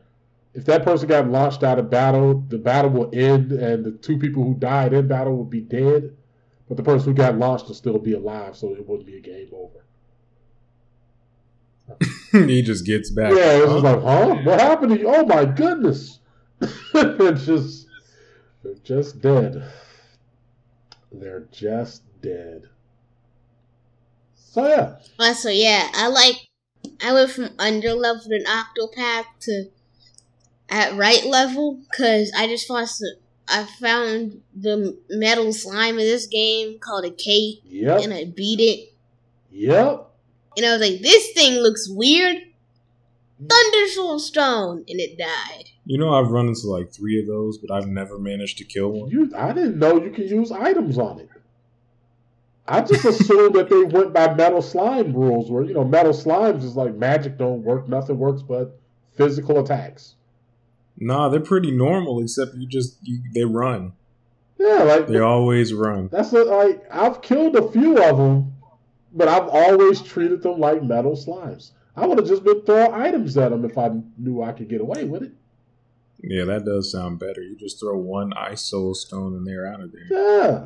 if 0.53 0.65
that 0.65 0.83
person 0.83 1.07
got 1.07 1.29
launched 1.29 1.63
out 1.63 1.77
of 1.79 1.89
battle, 1.89 2.43
the 2.47 2.57
battle 2.57 2.91
will 2.91 3.09
end, 3.13 3.51
and 3.51 3.83
the 3.83 3.91
two 3.91 4.17
people 4.17 4.43
who 4.43 4.53
died 4.55 4.93
in 4.93 5.07
battle 5.07 5.35
will 5.35 5.43
be 5.45 5.61
dead, 5.61 6.15
but 6.67 6.77
the 6.77 6.83
person 6.83 7.09
who 7.09 7.13
got 7.15 7.37
launched 7.37 7.67
will 7.67 7.75
still 7.75 7.99
be 7.99 8.13
alive, 8.13 8.55
so 8.55 8.73
it 8.73 8.87
wouldn't 8.87 9.07
be 9.07 9.17
a 9.17 9.21
game 9.21 9.49
over. 9.53 9.83
he 12.47 12.61
just 12.61 12.85
gets 12.85 13.09
back. 13.09 13.31
Yeah, 13.33 13.57
it's 13.57 13.65
Huh? 13.67 13.73
just 13.73 13.83
like, 13.83 14.01
huh? 14.01 14.35
What 14.43 14.59
happened 14.61 14.91
to 14.93 14.99
you? 14.99 15.07
Oh 15.09 15.25
my 15.25 15.45
goodness! 15.45 16.19
they're 16.93 17.31
just, 17.33 17.87
they're 18.63 18.75
just 18.83 19.21
dead. 19.21 19.63
They're 21.11 21.47
just 21.51 22.03
dead. 22.21 22.69
So 24.51 24.67
yeah, 24.67 24.95
Also, 25.19 25.49
yeah, 25.49 25.89
I 25.93 26.07
like. 26.07 26.35
I 27.03 27.13
went 27.13 27.29
from 27.31 27.49
under 27.59 27.93
level 27.93 28.31
in 28.31 28.43
Octopath 28.45 29.25
to 29.41 29.65
at 30.69 30.95
right 30.95 31.23
level 31.25 31.79
because 31.89 32.31
I 32.35 32.47
just 32.47 32.69
lost. 32.69 32.99
The, 32.99 33.15
I 33.47 33.65
found 33.79 34.41
the 34.55 34.97
metal 35.09 35.53
slime 35.53 35.99
in 35.99 36.05
this 36.05 36.27
game 36.27 36.79
called 36.79 37.05
a 37.05 37.11
cake, 37.11 37.61
yep, 37.65 38.01
and 38.01 38.13
I 38.13 38.25
beat 38.25 38.59
it. 38.59 38.93
yep. 39.51 40.07
And 40.57 40.65
I 40.65 40.71
was 40.73 40.81
like, 40.81 41.01
"This 41.01 41.31
thing 41.33 41.53
looks 41.59 41.87
weird." 41.87 42.37
Thunder 43.39 43.87
Soul 43.87 44.19
Stone, 44.19 44.83
and 44.89 44.99
it 44.99 45.17
died. 45.17 45.69
You 45.85 45.97
know, 45.97 46.13
I've 46.13 46.29
run 46.29 46.47
into 46.47 46.67
like 46.67 46.91
three 46.91 47.21
of 47.21 47.27
those, 47.27 47.57
but 47.57 47.71
I've 47.73 47.87
never 47.87 48.19
managed 48.19 48.57
to 48.57 48.65
kill 48.65 48.89
one. 48.89 49.09
You, 49.09 49.31
I 49.35 49.53
didn't 49.53 49.79
know 49.79 50.03
you 50.03 50.11
could 50.11 50.29
use 50.29 50.51
items 50.51 50.97
on 50.97 51.19
it. 51.19 51.29
I 52.71 52.81
just 52.81 53.03
assumed 53.03 53.55
that 53.55 53.67
they 53.69 53.83
went 53.83 54.13
by 54.13 54.33
metal 54.35 54.61
slime 54.61 55.11
rules, 55.13 55.49
where 55.49 55.63
you 55.63 55.73
know 55.73 55.83
metal 55.83 56.13
slimes 56.13 56.63
is 56.63 56.75
like 56.75 56.93
magic 56.95 57.37
don't 57.37 57.63
work, 57.63 57.89
nothing 57.89 58.17
works 58.19 58.41
but 58.43 58.79
physical 59.15 59.59
attacks. 59.59 60.15
Nah, 60.97 61.29
they're 61.29 61.39
pretty 61.39 61.71
normal, 61.71 62.21
except 62.21 62.53
you 62.55 62.67
just 62.67 62.97
you, 63.01 63.21
they 63.33 63.43
run. 63.43 63.93
Yeah, 64.59 64.83
like 64.83 65.07
They 65.07 65.19
always 65.19 65.73
run. 65.73 66.09
that's 66.11 66.31
a, 66.33 66.43
like 66.43 66.83
I've 66.91 67.21
killed 67.21 67.55
a 67.55 67.71
few 67.71 67.97
of 68.03 68.17
them, 68.17 68.53
but 69.13 69.27
I've 69.27 69.47
always 69.47 70.01
treated 70.01 70.43
them 70.43 70.59
like 70.59 70.83
metal 70.83 71.13
slimes. 71.15 71.71
I 71.95 72.05
would 72.05 72.17
have 72.19 72.27
just 72.27 72.43
been 72.43 72.61
throwing 72.65 72.93
items 72.93 73.35
at 73.37 73.49
them 73.49 73.65
if 73.65 73.77
I 73.77 73.89
knew 74.17 74.43
I 74.43 74.51
could 74.51 74.69
get 74.69 74.81
away 74.81 75.05
with 75.05 75.23
it. 75.23 75.31
Yeah, 76.21 76.43
that 76.45 76.65
does 76.65 76.91
sound 76.91 77.17
better. 77.19 77.41
You 77.41 77.55
just 77.57 77.79
throw 77.79 77.97
one 77.97 78.33
ice 78.33 78.61
soul 78.61 78.93
stone 78.93 79.33
and 79.33 79.47
they're 79.47 79.65
out 79.65 79.81
of 79.81 79.91
there. 79.93 80.05
Yeah, 80.09 80.65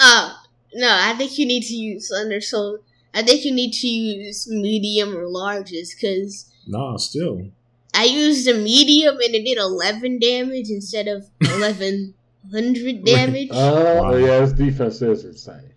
Oh 0.00 0.39
no, 0.74 0.88
I 0.90 1.14
think 1.16 1.38
you 1.38 1.46
need 1.46 1.62
to 1.64 1.74
use 1.74 2.10
under 2.12 2.40
soul. 2.40 2.78
I 3.12 3.22
think 3.22 3.44
you 3.44 3.52
need 3.52 3.72
to 3.72 3.88
use 3.88 4.48
medium 4.48 5.16
or 5.16 5.24
larges 5.24 5.88
because 5.94 6.46
Nah, 6.66 6.96
still. 6.96 7.50
I 7.94 8.04
used 8.04 8.46
a 8.46 8.54
medium 8.54 9.16
and 9.16 9.34
it 9.34 9.44
did 9.44 9.58
eleven 9.58 10.18
damage 10.20 10.70
instead 10.70 11.08
of 11.08 11.26
eleven 11.40 12.14
hundred 12.52 13.04
damage. 13.04 13.48
uh, 13.50 13.98
Wow. 14.00 14.14
yeah, 14.14 14.40
his 14.42 14.52
defense 14.52 15.02
is 15.02 15.24
insane. 15.24 15.72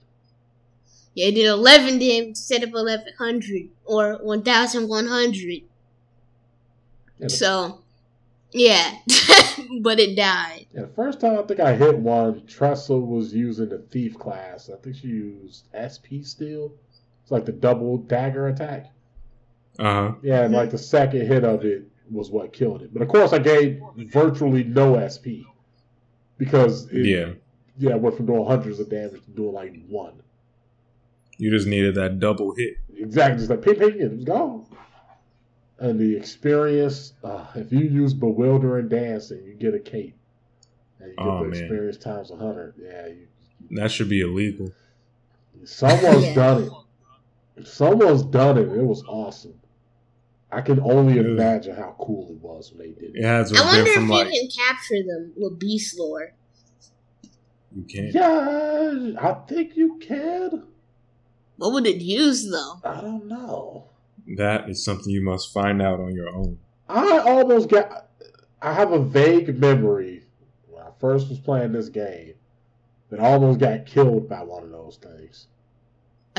yeah, 1.16 1.28
it 1.28 1.32
did 1.36 1.48
eleven 1.48 1.98
damage 1.98 2.28
instead 2.30 2.62
of 2.64 2.74
eleven 2.74 3.14
hundred 3.18 3.70
or 3.86 4.20
one 4.22 4.44
thousand 4.44 4.88
one 4.88 5.08
hundred. 5.08 5.62
Yeah, 7.20 7.28
So, 7.30 7.83
yeah, 8.54 8.98
but 9.82 10.00
it 10.00 10.16
died. 10.16 10.68
Yeah, 10.74 10.82
the 10.82 10.88
first 10.96 11.20
time 11.20 11.38
I 11.38 11.44
think 11.44 11.60
I 11.60 11.76
hit 11.76 11.98
one, 11.98 12.46
Tressa 12.48 12.96
was 12.96 13.34
using 13.34 13.70
the 13.70 13.80
thief 13.80 14.18
class. 14.18 14.70
I 14.74 14.78
think 14.78 14.96
she 14.96 15.08
used 15.08 15.66
SP 15.74 16.24
steel. 16.24 16.72
It's 17.22 17.32
like 17.32 17.46
the 17.46 17.52
double 17.52 17.98
dagger 17.98 18.48
attack. 18.48 18.88
Uh 19.80 19.84
huh. 19.84 20.12
Yeah, 20.22 20.44
and 20.44 20.54
like 20.54 20.70
the 20.72 20.78
second 20.78 21.26
hit 21.28 21.44
of 21.44 21.64
it 21.66 21.84
was 22.12 22.30
what 22.30 22.54
killed 22.54 22.82
it. 22.82 22.94
But 22.94 23.02
of 23.02 23.08
course, 23.08 23.34
I 23.34 23.40
gave 23.40 23.82
virtually 23.98 24.64
no 24.64 25.00
SP 25.08 25.48
because 26.38 26.88
it, 26.92 27.06
Yeah. 27.06 27.32
yeah, 27.78 27.96
it 27.96 28.02
went 28.02 28.16
from 28.18 28.26
doing 28.26 28.46
hundreds 28.46 28.80
of 28.80 28.90
damage 28.90 29.24
to 29.26 29.32
doing 29.32 29.54
like 29.54 29.74
one. 29.88 30.14
You 31.38 31.50
just 31.50 31.66
needed 31.68 31.96
that 31.96 32.20
double 32.20 32.54
hit. 32.56 32.76
Exactly, 32.96 33.38
just 33.40 33.50
like 33.50 33.62
ping 33.64 33.76
ping, 33.76 33.92
and 33.94 34.02
it 34.02 34.16
was 34.16 34.24
gone. 34.26 34.66
And 35.80 36.00
the 36.00 36.15
experience, 36.15 37.13
uh, 37.24 37.46
if 37.56 37.72
you 37.72 37.80
use 37.82 38.13
bewildering 38.13 38.89
dancing, 38.89 39.44
you 39.44 39.56
get 39.56 39.74
a 39.74 39.80
cape, 39.80 40.15
and 41.00 41.10
you 41.12 41.15
get 41.18 41.25
Oh, 41.25 41.39
the 41.44 41.50
man. 41.50 41.60
experience 41.60 41.98
times 41.98 42.32
a 42.32 42.36
hundred. 42.38 42.75
Yeah, 42.82 43.08
you, 43.08 43.27
That 43.72 43.92
should 43.92 44.10
be 44.10 44.22
illegal. 44.22 44.72
Someone's 45.65 46.24
Yeah. 46.25 46.36
done 46.36 46.63
it. 47.58 47.68
Someone's 47.68 48.24
done 48.24 48.58
it. 48.58 48.70
It 48.70 48.84
was 48.84 49.03
awesome. 49.08 49.60
I 50.51 50.62
can 50.62 50.80
only 50.82 51.20
Ugh. 51.20 51.25
imagine 51.25 51.75
how 51.75 51.96
cool 52.00 52.30
it 52.30 52.38
was 52.38 52.72
when 52.72 52.80
they 52.80 52.92
did 52.94 53.15
It 53.15 53.20
it. 53.20 53.24
has 53.24 53.51
a 53.51 53.58
I 53.58 53.65
wonder 53.65 53.82
if 53.89 53.94
from 53.96 54.10
you 54.10 54.24
can 54.25 54.48
capture 54.50 55.03
them 55.03 55.34
with 55.36 55.60
beast 55.60 55.98
lore. 55.98 56.34
you 57.75 57.84
can't. 57.84 58.13
Yeah, 58.13 59.13
I 59.20 59.34
think 59.48 59.75
you 59.75 59.98
can. 59.98 60.68
What 61.58 61.74
would 61.74 61.88
it 61.88 62.01
use 62.01 62.50
though? 62.51 62.80
I 62.84 63.01
don't 63.01 63.25
know. 63.27 63.86
That 64.27 64.70
is 64.70 64.84
something 64.84 65.12
you 65.12 65.24
must 65.24 65.53
find 65.53 65.82
out 65.82 66.00
on 66.00 66.15
your 66.15 66.30
own. 66.30 66.60
I 66.88 67.20
almost 67.20 67.70
got. 67.70 68.08
I 68.62 68.74
have 68.74 68.92
a 68.92 69.00
vague 69.00 69.60
memory 69.60 70.24
when 70.70 70.82
I 70.82 70.89
first 71.00 71.30
was 71.30 71.39
playing 71.39 71.74
this 71.74 71.89
game 71.89 72.36
that 73.10 73.20
I 73.20 73.34
almost 73.34 73.60
got 73.60 73.86
killed 73.86 74.30
by 74.30 74.44
one 74.44 74.63
of 74.63 74.72
those 74.72 74.98
things. 74.98 75.48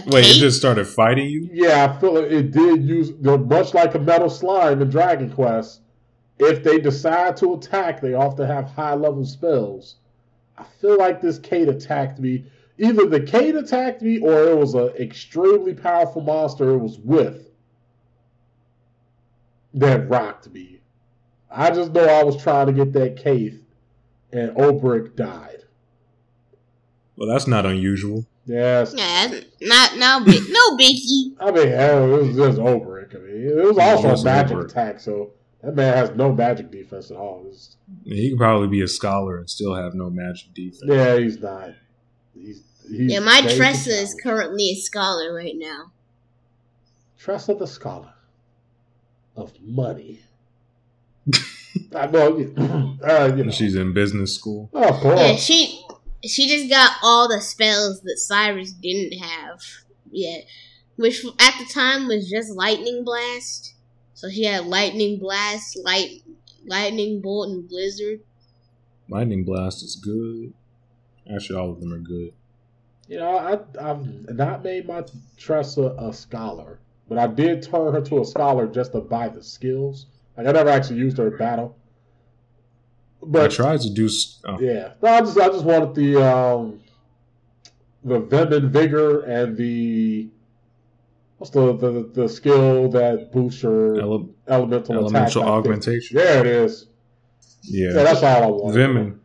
Wait, 0.07 0.25
it 0.25 0.39
just 0.39 0.59
started 0.59 0.87
fighting 0.87 1.29
you? 1.29 1.49
Yeah, 1.53 1.85
I 1.85 2.01
feel 2.01 2.15
like 2.15 2.31
it 2.31 2.51
did 2.51 2.83
use. 2.83 3.13
Much 3.21 3.75
like 3.75 3.95
a 3.95 3.99
metal 3.99 4.31
slime 4.31 4.81
in 4.81 4.91
Dragon 4.91 5.31
Quest. 5.31 5.83
If 6.39 6.65
they 6.65 6.81
decide 6.81 7.37
to 7.39 7.55
attack, 7.55 8.01
they 8.01 8.15
often 8.15 8.47
have 8.47 8.71
high 8.71 8.95
level 8.95 9.25
spells. 9.25 9.97
I 10.59 10.65
feel 10.81 10.99
like 10.99 11.21
this 11.21 11.39
cait 11.39 11.69
attacked 11.69 12.19
me. 12.19 12.47
Either 12.79 13.07
the 13.07 13.21
cait 13.21 13.55
attacked 13.55 14.03
me, 14.03 14.19
or 14.19 14.49
it 14.49 14.57
was 14.57 14.75
an 14.75 14.89
extremely 14.99 15.75
powerful 15.75 16.23
monster 16.23 16.71
it 16.71 16.79
was 16.79 16.99
with 16.99 17.51
that 19.75 20.09
rocked 20.09 20.51
me. 20.51 20.81
I 21.51 21.71
just 21.71 21.93
know 21.93 22.05
I 22.05 22.25
was 22.25 22.43
trying 22.43 22.67
to 22.67 22.73
get 22.73 22.93
that 22.95 23.17
cait, 23.17 23.55
and 24.33 24.51
Olberic 24.57 25.15
died. 25.17 25.65
Well, 27.17 27.29
that's 27.29 27.47
not 27.47 27.65
unusual. 27.67 28.27
Yes. 28.47 28.93
Yeah, 28.97 29.41
not 29.63 29.97
no 29.97 30.23
big, 30.25 30.43
no 30.49 30.77
biggie. 30.77 31.35
I 31.41 31.51
mean, 31.51 31.69
hell, 31.69 32.05
it 32.13 32.23
was 32.27 32.37
just 32.37 32.59
Olberic. 32.59 33.15
I 33.15 33.19
mean, 33.19 33.59
it 33.59 33.65
was 33.65 33.79
also 33.79 34.09
a 34.21 34.25
magic 34.25 34.57
Olberic. 34.57 34.65
attack, 34.71 35.01
so 35.01 35.31
that 35.63 35.75
man 35.77 35.97
has 35.97 36.11
no 36.11 36.33
magic 36.33 36.71
defense 36.71 37.11
at 37.11 37.17
all. 37.17 37.41
It's- 37.47 37.77
He 38.05 38.31
could 38.31 38.39
probably 38.39 38.69
be 38.69 38.83
a 38.83 38.89
scholar 38.89 39.39
and 39.39 39.49
still 39.49 39.75
have 39.75 39.95
no 39.95 40.11
magic 40.11 40.53
defense. 40.55 40.83
yeah, 40.87 41.17
he's 41.19 41.39
not. 41.41 41.71
He's, 42.35 42.63
he's 42.91 43.13
Yeah, 43.13 43.21
my 43.21 43.41
Tressa 43.43 43.91
is 43.91 44.15
currently 44.21 44.71
a 44.71 44.75
scholar 44.75 45.33
right 45.33 45.55
now. 45.57 45.93
Tressa 47.17 47.55
the 47.55 47.67
scholar 47.67 48.13
of 49.37 49.53
money. 49.61 50.21
I 51.95 52.07
know. 52.07 52.91
Uh, 53.05 53.35
you 53.37 53.45
know. 53.45 53.51
She's 53.51 53.75
in 53.75 53.93
business 53.93 54.35
school. 54.35 54.71
Oh, 54.73 54.89
of 54.89 55.01
course. 55.01 55.21
Yeah, 55.21 55.37
she 55.37 55.85
she 56.25 56.49
just 56.49 56.71
got 56.71 56.93
all 57.03 57.29
the 57.29 57.43
spells 57.43 58.01
that 58.01 58.17
Cyrus 58.17 58.73
didn't 58.73 59.19
have 59.19 59.61
yet, 60.11 60.47
which 60.97 61.23
at 61.39 61.55
the 61.59 61.67
time 61.71 62.09
was 62.09 62.31
just 62.31 62.51
lightning 62.51 63.05
blast. 63.05 63.75
So 64.15 64.31
she 64.31 64.45
had 64.45 64.65
lightning 64.65 65.19
blast, 65.19 65.79
light 65.85 66.23
lightning 66.67 67.21
bolt, 67.21 67.51
and 67.51 67.69
blizzard. 67.69 68.21
Lightning 69.09 69.45
Blast 69.45 69.83
is 69.83 69.97
good. 69.97 70.55
Actually, 71.33 71.59
all 71.59 71.71
of 71.71 71.81
them 71.81 71.93
are 71.93 71.99
good. 71.99 72.33
You 73.07 73.19
know, 73.19 73.37
I, 73.37 73.91
I've 73.91 74.35
not 74.35 74.65
made 74.65 74.87
my 74.87 75.05
Tressa 75.37 75.95
a 75.99 76.13
scholar, 76.13 76.79
but 77.09 77.19
I 77.19 77.27
did 77.27 77.63
turn 77.63 77.93
her 77.93 78.01
to 78.01 78.21
a 78.21 78.25
scholar 78.25 78.67
just 78.67 78.93
to 78.93 79.01
buy 79.01 79.29
the 79.29 79.43
skills. 79.43 80.07
Like 80.37 80.47
I 80.47 80.53
never 80.53 80.71
actually 80.71 80.99
used 80.99 81.19
her 81.19 81.29
in 81.33 81.39
battle. 81.39 81.77
I 83.35 83.49
tried 83.49 83.81
to 83.81 83.91
do. 83.91 84.09
Oh, 84.45 84.61
yeah, 84.61 84.93
no, 85.03 85.09
I 85.09 85.21
just 85.21 85.39
I 85.39 85.49
just 85.49 85.65
wanted 85.65 85.95
the 85.95 86.23
um 86.23 86.81
the 88.05 88.21
vim 88.21 88.53
and 88.53 88.71
vigor 88.71 89.21
and 89.23 89.57
the 89.57 90.29
what's 91.39 91.51
the 91.51 91.75
the, 91.77 92.11
the 92.13 92.29
skill 92.29 92.91
that 92.91 93.33
boosts 93.33 93.63
your 93.63 93.99
ele- 94.01 94.29
elemental 94.49 94.95
elemental 94.97 95.27
50. 95.27 95.41
augmentation. 95.41 96.17
There 96.19 96.41
it 96.41 96.47
is. 96.47 96.87
Yeah, 97.63 97.87
Yeah. 97.95 98.03
that's 98.03 98.23
all 98.23 98.43
I 98.43 98.47
want. 98.47 98.75
Vim 98.75 98.97
and 98.99 99.21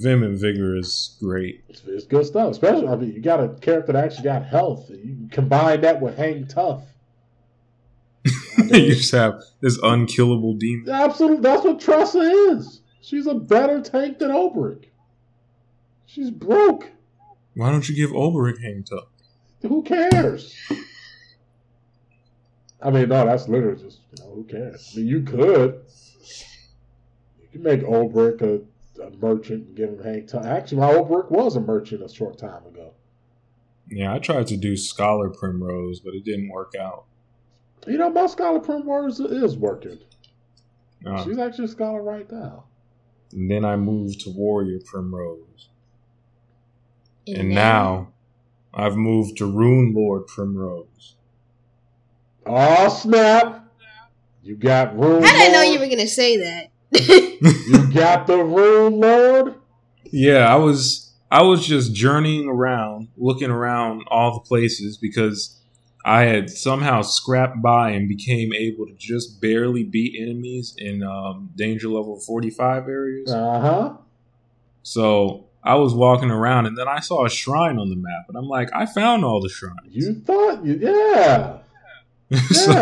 Vim 0.00 0.22
and 0.22 0.38
Vigor 0.38 0.76
is 0.76 1.16
great. 1.20 1.64
It's, 1.68 1.82
it's 1.86 2.06
good 2.06 2.26
stuff. 2.26 2.50
Especially, 2.50 2.88
I 2.88 2.96
mean, 2.96 3.12
you 3.12 3.20
got 3.20 3.42
a 3.42 3.48
character 3.48 3.92
that 3.92 4.04
actually 4.04 4.24
got 4.24 4.44
health. 4.44 4.90
You 4.90 5.28
combine 5.30 5.80
that 5.82 6.00
with 6.00 6.16
Hang 6.16 6.46
Tough. 6.46 6.82
I 8.58 8.62
mean, 8.62 8.84
you 8.84 8.94
just 8.94 9.12
have 9.12 9.42
this 9.60 9.78
unkillable 9.82 10.54
demon. 10.54 10.90
absolutely, 10.90 11.40
that's 11.40 11.64
what 11.64 11.80
Tressa 11.80 12.20
is. 12.20 12.80
She's 13.00 13.26
a 13.26 13.34
better 13.34 13.82
tank 13.82 14.18
than 14.18 14.30
Olberic. 14.30 14.86
She's 16.06 16.30
broke. 16.30 16.90
Why 17.54 17.70
don't 17.70 17.88
you 17.88 17.94
give 17.94 18.10
Olberic 18.10 18.60
hang 18.62 18.84
tough? 18.84 19.08
Who 19.62 19.82
cares? 19.82 20.56
I 22.82 22.90
mean, 22.90 23.08
no, 23.08 23.24
that's 23.24 23.48
literally 23.48 23.82
just 23.82 24.00
you 24.12 24.24
know 24.24 24.34
who 24.34 24.44
cares. 24.44 24.92
I 24.94 24.98
mean, 24.98 25.06
you 25.06 25.22
could. 25.22 25.80
You 27.40 27.48
can 27.50 27.62
make 27.62 27.80
Obrick 27.80 28.42
a, 28.42 28.60
a 29.02 29.10
merchant 29.10 29.66
and 29.68 29.76
give 29.76 29.90
him 29.90 30.02
Hang 30.02 30.26
Tough. 30.26 30.44
Actually, 30.46 30.78
my 30.78 30.92
Olberic 30.92 31.30
was 31.30 31.56
a 31.56 31.60
merchant 31.60 32.02
a 32.02 32.08
short 32.08 32.38
time 32.38 32.64
ago. 32.66 32.92
Yeah, 33.90 34.14
I 34.14 34.18
tried 34.18 34.46
to 34.48 34.56
do 34.56 34.76
Scholar 34.76 35.28
Primrose, 35.30 36.00
but 36.00 36.14
it 36.14 36.24
didn't 36.24 36.48
work 36.48 36.72
out. 36.78 37.04
You 37.86 37.98
know, 37.98 38.08
my 38.10 38.26
Scholar 38.26 38.60
Primrose 38.60 39.20
is 39.20 39.56
working. 39.58 39.98
Uh, 41.06 41.22
She's 41.24 41.38
actually 41.38 41.66
a 41.66 41.68
scholar 41.68 42.02
right 42.02 42.30
now. 42.32 42.64
and 43.32 43.50
then 43.50 43.64
I 43.64 43.76
moved 43.76 44.20
to 44.22 44.30
Warrior 44.30 44.78
Primrose. 44.86 45.68
And 47.26 47.36
then- 47.36 47.48
now 47.50 48.12
I've 48.72 48.96
moved 48.96 49.36
to 49.38 49.46
Rune 49.46 49.92
Lord 49.94 50.26
Primrose. 50.28 51.16
Oh 52.46 52.88
snap! 52.88 53.66
You 54.42 54.54
got 54.56 54.98
room. 54.98 55.22
I 55.24 55.32
did 55.32 55.48
I 55.50 55.52
know 55.52 55.62
you 55.62 55.78
were 55.78 55.88
gonna 55.88 56.06
say 56.06 56.36
that? 56.38 56.68
You 56.94 57.86
got 57.92 58.26
the 58.26 58.42
room, 58.42 59.00
Lord. 59.00 59.54
Yeah, 60.04 60.52
I 60.52 60.56
was 60.56 61.12
I 61.30 61.42
was 61.42 61.66
just 61.66 61.94
journeying 61.94 62.48
around, 62.48 63.08
looking 63.16 63.50
around 63.50 64.04
all 64.08 64.34
the 64.34 64.40
places 64.40 64.96
because 64.96 65.60
I 66.04 66.22
had 66.22 66.50
somehow 66.50 67.02
scrapped 67.02 67.60
by 67.60 67.90
and 67.90 68.08
became 68.08 68.52
able 68.52 68.86
to 68.86 68.94
just 68.94 69.40
barely 69.40 69.84
beat 69.84 70.20
enemies 70.20 70.74
in 70.78 71.02
um, 71.02 71.50
danger 71.56 71.88
level 71.88 72.20
forty 72.20 72.50
five 72.50 72.88
areas. 72.88 73.30
Uh 73.30 73.60
huh. 73.60 73.96
So 74.82 75.46
I 75.64 75.76
was 75.76 75.94
walking 75.94 76.30
around 76.30 76.66
and 76.66 76.76
then 76.76 76.88
I 76.88 77.00
saw 77.00 77.24
a 77.24 77.30
shrine 77.30 77.78
on 77.78 77.88
the 77.88 77.96
map, 77.96 78.26
and 78.28 78.36
I'm 78.36 78.48
like, 78.48 78.68
I 78.74 78.86
found 78.86 79.24
all 79.24 79.40
the 79.40 79.48
shrines. 79.48 79.78
You 79.90 80.14
thought, 80.20 80.64
you, 80.64 80.78
yeah. 80.80 81.58
so 82.50 82.72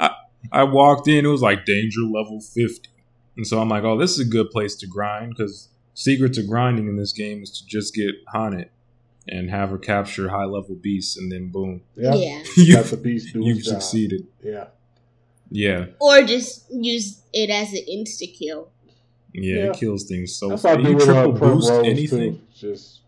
I, 0.00 0.14
I 0.52 0.62
walked 0.64 1.08
in, 1.08 1.26
it 1.26 1.28
was 1.28 1.42
like 1.42 1.64
danger 1.64 2.02
level 2.02 2.40
50. 2.40 2.88
And 3.38 3.46
so 3.46 3.58
I'm 3.60 3.68
like, 3.70 3.84
oh, 3.84 3.96
this 3.96 4.10
is 4.18 4.26
a 4.26 4.28
good 4.30 4.50
place 4.50 4.74
to 4.76 4.86
grind 4.86 5.30
because 5.34 5.68
secret 5.94 6.34
to 6.34 6.42
grinding 6.42 6.88
in 6.88 6.96
this 6.96 7.12
game 7.12 7.42
is 7.42 7.50
to 7.58 7.66
just 7.66 7.94
get 7.94 8.14
Haunted 8.28 8.68
and 9.28 9.48
have 9.48 9.70
her 9.70 9.78
capture 9.78 10.28
high 10.28 10.44
level 10.44 10.74
beasts, 10.74 11.16
and 11.16 11.30
then 11.32 11.48
boom, 11.48 11.82
Yeah. 11.96 12.14
Yeah. 12.14 12.42
you, 12.56 12.74
Got 12.74 12.86
the 12.86 12.96
beast 12.98 13.32
doing 13.32 13.46
you've 13.46 13.58
job. 13.62 13.74
succeeded. 13.80 14.26
Yeah. 14.42 14.66
Yeah, 15.50 15.86
Or 15.98 16.20
just 16.24 16.66
use 16.70 17.22
it 17.32 17.48
as 17.48 17.72
an 17.72 17.80
insta 17.90 18.30
kill. 18.38 18.68
yeah, 19.32 19.54
Yeah. 19.54 19.70
it 19.70 19.76
kills 19.78 20.04
things 20.04 20.34
so 20.34 20.48
That's 20.50 20.60
fast. 20.62 20.74
how 20.76 20.80
I 20.80 20.84
do 20.84 20.90
You 20.90 20.96
uh, 20.98 21.04
triple 21.04 21.32
boost 21.32 21.70
anything. 21.72 22.34
too. 22.38 22.40
Just 22.54 23.00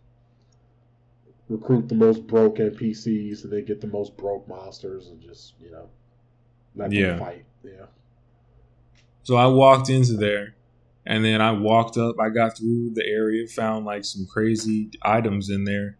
recruit 1.48 1.88
the 1.88 1.94
most 1.96 2.26
broke 2.26 2.56
NPCs 2.58 3.44
and 3.44 3.52
then 3.52 3.64
get 3.64 3.80
the 3.80 3.88
most 3.88 4.16
broke 4.16 4.46
monsters 4.48 5.08
and 5.08 5.20
just, 5.20 5.54
you 5.62 5.70
know, 5.70 5.88
let 6.76 6.92
Yeah. 6.92 7.08
them 7.08 7.18
fight. 7.18 7.44
Yeah. 7.64 7.86
So 9.22 9.36
I 9.36 9.46
walked 9.46 9.88
into 9.88 10.14
there, 10.14 10.54
and 11.06 11.24
then 11.24 11.40
I 11.40 11.52
walked 11.52 11.96
up. 11.96 12.16
I 12.20 12.30
got 12.30 12.56
through 12.56 12.92
the 12.94 13.04
area, 13.06 13.46
found 13.46 13.84
like 13.84 14.04
some 14.04 14.26
crazy 14.26 14.90
items 15.02 15.50
in 15.50 15.64
there, 15.64 15.98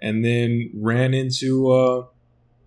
and 0.00 0.24
then 0.24 0.70
ran 0.74 1.14
into 1.14 1.70
uh, 1.70 2.06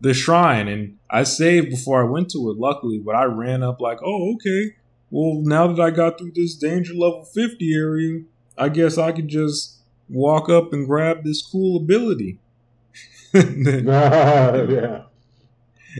the 0.01 0.13
shrine. 0.13 0.67
And 0.67 0.97
I 1.09 1.23
saved 1.23 1.69
before 1.69 2.01
I 2.01 2.09
went 2.09 2.29
to 2.31 2.49
it, 2.49 2.57
luckily. 2.57 2.99
But 2.99 3.15
I 3.15 3.25
ran 3.25 3.63
up 3.63 3.79
like, 3.79 3.99
oh, 4.03 4.35
okay. 4.35 4.75
Well, 5.09 5.41
now 5.43 5.67
that 5.67 5.81
I 5.81 5.91
got 5.91 6.17
through 6.17 6.31
this 6.35 6.55
danger 6.55 6.93
level 6.93 7.25
fifty 7.25 7.73
area, 7.73 8.23
I 8.57 8.69
guess 8.69 8.97
I 8.97 9.11
could 9.11 9.27
just 9.27 9.79
walk 10.09 10.49
up 10.49 10.73
and 10.73 10.87
grab 10.87 11.23
this 11.23 11.41
cool 11.41 11.77
ability. 11.77 12.39
and, 13.33 13.65
then, 13.65 13.85
yeah. 13.87 15.03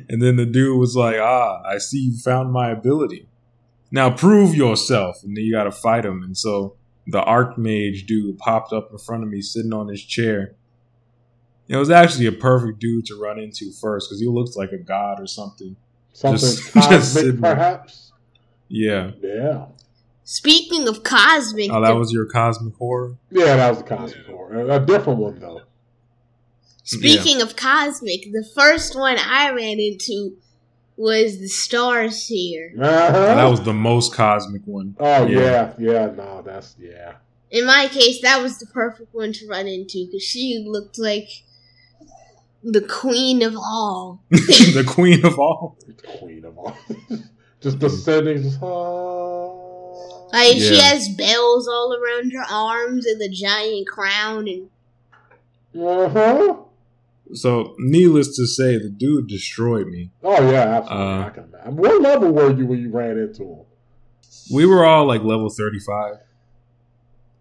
and 0.10 0.22
then 0.22 0.36
the 0.36 0.46
dude 0.46 0.80
was 0.80 0.96
like, 0.96 1.18
ah, 1.20 1.62
I 1.66 1.78
see 1.78 2.00
you 2.00 2.18
found 2.18 2.52
my 2.52 2.70
ability. 2.70 3.28
Now 3.94 4.10
prove 4.10 4.56
yourself. 4.56 5.24
And 5.24 5.38
then 5.38 5.44
you 5.46 5.54
got 5.54 5.66
to 5.66 5.72
fight 5.72 6.04
him. 6.04 6.24
And 6.24 6.36
so 6.36 6.76
the 7.06 7.22
Archmage 7.22 8.08
dude 8.08 8.40
popped 8.40 8.74
up 8.74 8.90
in 8.92 8.98
front 8.98 9.22
of 9.24 9.30
me 9.30 9.40
sitting 9.42 9.72
on 9.72 9.88
his 9.88 10.04
chair. 10.04 10.56
It 11.68 11.78
was 11.78 11.92
actually 11.92 12.26
a 12.26 12.32
perfect 12.32 12.80
dude 12.80 13.06
to 13.06 13.16
run 13.22 13.38
into 13.40 13.72
first 13.72 14.10
because 14.10 14.20
he 14.20 14.28
looks 14.28 14.56
like 14.56 14.72
a 14.72 14.78
god 14.80 15.20
or 15.22 15.28
something. 15.28 15.76
Something 16.12 16.40
Just- 16.40 16.58
just 16.64 16.74
cosmic, 16.74 17.02
sitting 17.04 17.42
there. 17.42 17.56
perhaps. 17.56 18.12
Yeah. 18.68 19.12
Yeah. 19.22 19.66
Speaking 20.24 20.88
of 20.88 21.04
cosmic, 21.04 21.70
Oh, 21.72 21.82
that 21.82 21.96
was 21.96 22.12
your 22.12 22.26
cosmic 22.26 22.74
horror? 22.76 23.18
Yeah, 23.30 23.58
that 23.58 23.70
was 23.70 23.78
the 23.80 23.84
cosmic 23.84 24.26
horror. 24.26 24.62
A, 24.70 24.76
a 24.82 24.86
different 24.86 25.20
one 25.20 25.38
though. 25.40 25.62
speaking 26.84 27.42
of 27.42 27.56
cosmic, 27.56 28.32
the 28.32 28.48
first 28.56 28.96
one 28.96 29.18
I 29.20 29.52
ran 29.52 29.80
into 29.80 30.38
was 30.98 31.40
the 31.40 31.48
Star 31.48 32.10
Seer. 32.10 32.74
Uh-huh. 32.80 33.12
That 33.12 33.46
was 33.46 33.62
the 33.64 33.74
most 33.74 34.14
cosmic 34.14 34.62
one. 34.66 34.96
Oh 35.00 35.26
Yeah. 35.28 35.74
yeah. 35.78 35.92
yeah, 35.92 36.06
no, 36.16 36.42
that's 36.46 36.76
yeah. 36.80 37.14
In 37.52 37.66
my 37.66 37.88
case, 37.88 38.22
that 38.22 38.42
was 38.42 38.58
the 38.60 38.66
perfect 38.68 39.14
one 39.14 39.32
to 39.34 39.48
run 39.48 39.68
into 39.68 40.06
because 40.06 40.24
she 40.24 40.64
looked 40.68 40.98
like 40.98 41.30
the 42.64 42.82
queen 42.82 43.44
of 43.44 43.56
all. 43.56 44.22
the 44.30 44.84
queen 44.88 45.26
of 45.26 45.38
all. 45.40 45.78
The 45.88 45.94
queen 46.20 46.46
of 46.46 46.58
all. 46.58 46.76
just 47.62 47.80
descending. 47.80 48.44
Just, 48.44 48.60
ah. 48.62 49.50
Like 50.34 50.58
she 50.58 50.80
has 50.80 51.10
bells 51.10 51.68
all 51.68 51.94
around 51.96 52.32
her 52.34 52.46
arms 52.52 53.06
and 53.06 53.22
the 53.22 53.30
giant 53.30 53.88
crown, 53.88 54.48
and 54.48 54.70
Uh-huh. 55.80 56.56
So, 57.32 57.75
needless 57.80 58.36
to 58.36 58.46
say, 58.46 58.77
the 58.77 58.89
dude 58.89 59.27
destroyed 59.27 59.88
me. 59.88 60.12
Oh 60.24 60.51
yeah, 60.51 60.77
absolutely. 60.77 61.06
Uh, 61.06 61.25
I 61.25 61.30
can 61.30 61.44
imagine. 61.46 61.75
What 61.77 62.01
level 62.01 62.32
were 62.32 62.53
you 62.53 62.65
when 62.65 62.80
you 62.80 62.91
ran 62.91 63.17
into 63.17 63.43
him? 63.43 63.65
We 64.52 64.65
were 64.65 64.86
all 64.86 65.06
like 65.06 65.24
level 65.24 65.50
35. 65.50 66.15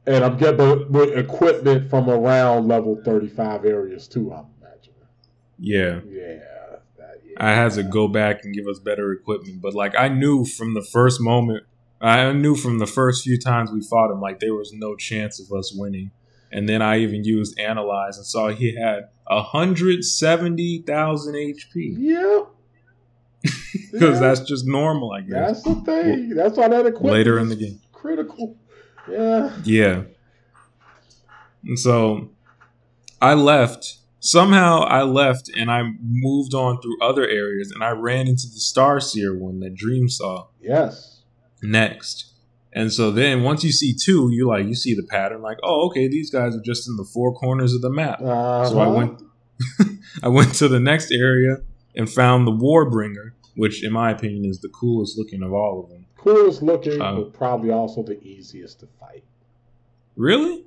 And 0.06 0.24
I'm 0.24 0.36
getting 0.36 0.90
with 0.90 1.16
equipment 1.16 1.90
from 1.90 2.08
around 2.08 2.68
level 2.68 3.00
35 3.04 3.64
areas 3.64 4.08
too. 4.08 4.32
I'm 4.32 4.46
imagining. 4.60 4.96
Yeah. 5.58 6.00
Yeah. 6.08 6.38
That, 6.98 7.20
yeah. 7.24 7.36
I 7.36 7.50
had 7.50 7.72
to 7.72 7.82
go 7.82 8.08
back 8.08 8.44
and 8.44 8.54
give 8.54 8.66
us 8.66 8.78
better 8.78 9.12
equipment. 9.12 9.60
But 9.62 9.74
like 9.74 9.94
I 9.98 10.08
knew 10.08 10.44
from 10.44 10.74
the 10.74 10.82
first 10.82 11.20
moment, 11.20 11.64
I 12.00 12.32
knew 12.32 12.56
from 12.56 12.78
the 12.78 12.86
first 12.86 13.22
few 13.22 13.38
times 13.38 13.70
we 13.70 13.80
fought 13.80 14.10
him, 14.10 14.20
like 14.20 14.40
there 14.40 14.54
was 14.54 14.72
no 14.72 14.96
chance 14.96 15.38
of 15.38 15.56
us 15.56 15.72
winning. 15.74 16.10
And 16.52 16.68
then 16.68 16.82
I 16.82 16.98
even 16.98 17.24
used 17.24 17.58
analyze 17.58 18.16
and 18.18 18.26
saw 18.26 18.48
he 18.50 18.76
had 18.76 19.08
hundred 19.28 20.04
seventy 20.04 20.82
thousand 20.86 21.34
HP 21.34 21.94
Yeah. 21.98 22.40
because 23.42 23.92
Yeah. 23.92 24.20
that's 24.20 24.40
just 24.40 24.66
normal, 24.66 25.12
I 25.12 25.22
guess. 25.22 25.62
That's 25.62 25.62
the 25.62 25.74
thing. 25.84 26.28
That's 26.30 26.56
why 26.58 26.68
that 26.68 26.86
equipment 26.86 27.12
Later 27.14 27.38
in 27.38 27.48
the 27.48 27.56
game, 27.56 27.80
critical. 27.92 28.56
Yeah. 29.10 29.56
yeah. 29.64 30.02
And 31.64 31.78
so 31.78 32.30
I 33.20 33.34
left. 33.34 33.96
Somehow 34.20 34.82
I 34.82 35.02
left 35.02 35.48
and 35.56 35.68
I 35.70 35.82
moved 36.00 36.54
on 36.54 36.80
through 36.80 37.00
other 37.02 37.26
areas 37.26 37.72
and 37.72 37.82
I 37.82 37.90
ran 37.90 38.28
into 38.28 38.46
the 38.46 38.60
Star 38.60 39.00
Seer 39.00 39.36
one 39.36 39.58
that 39.60 39.74
Dream 39.74 40.08
saw. 40.08 40.46
Yes. 40.60 41.22
next. 41.62 42.31
And 42.74 42.92
so 42.92 43.10
then 43.10 43.42
once 43.42 43.62
you 43.64 43.72
see 43.72 43.94
two, 43.94 44.30
you 44.32 44.48
like 44.48 44.66
you 44.66 44.74
see 44.74 44.94
the 44.94 45.02
pattern, 45.02 45.42
like, 45.42 45.58
oh, 45.62 45.86
okay, 45.88 46.08
these 46.08 46.30
guys 46.30 46.56
are 46.56 46.60
just 46.62 46.88
in 46.88 46.96
the 46.96 47.04
four 47.04 47.34
corners 47.34 47.74
of 47.74 47.82
the 47.82 47.90
map. 47.90 48.20
Uh-huh. 48.20 48.68
So 48.68 48.78
I 48.80 48.86
went 48.86 49.22
I 50.22 50.28
went 50.28 50.54
to 50.56 50.68
the 50.68 50.80
next 50.80 51.12
area 51.12 51.58
and 51.94 52.08
found 52.10 52.46
the 52.46 52.52
Warbringer, 52.52 53.32
which 53.56 53.84
in 53.84 53.92
my 53.92 54.10
opinion 54.10 54.46
is 54.46 54.60
the 54.60 54.70
coolest 54.70 55.18
looking 55.18 55.42
of 55.42 55.52
all 55.52 55.84
of 55.84 55.90
them. 55.90 56.06
coolest 56.16 56.62
looking, 56.62 57.00
Uh, 57.00 57.14
but 57.16 57.32
probably 57.34 57.70
also 57.70 58.02
the 58.02 58.22
easiest 58.22 58.80
to 58.80 58.88
fight. 58.98 59.24
Really? 60.16 60.64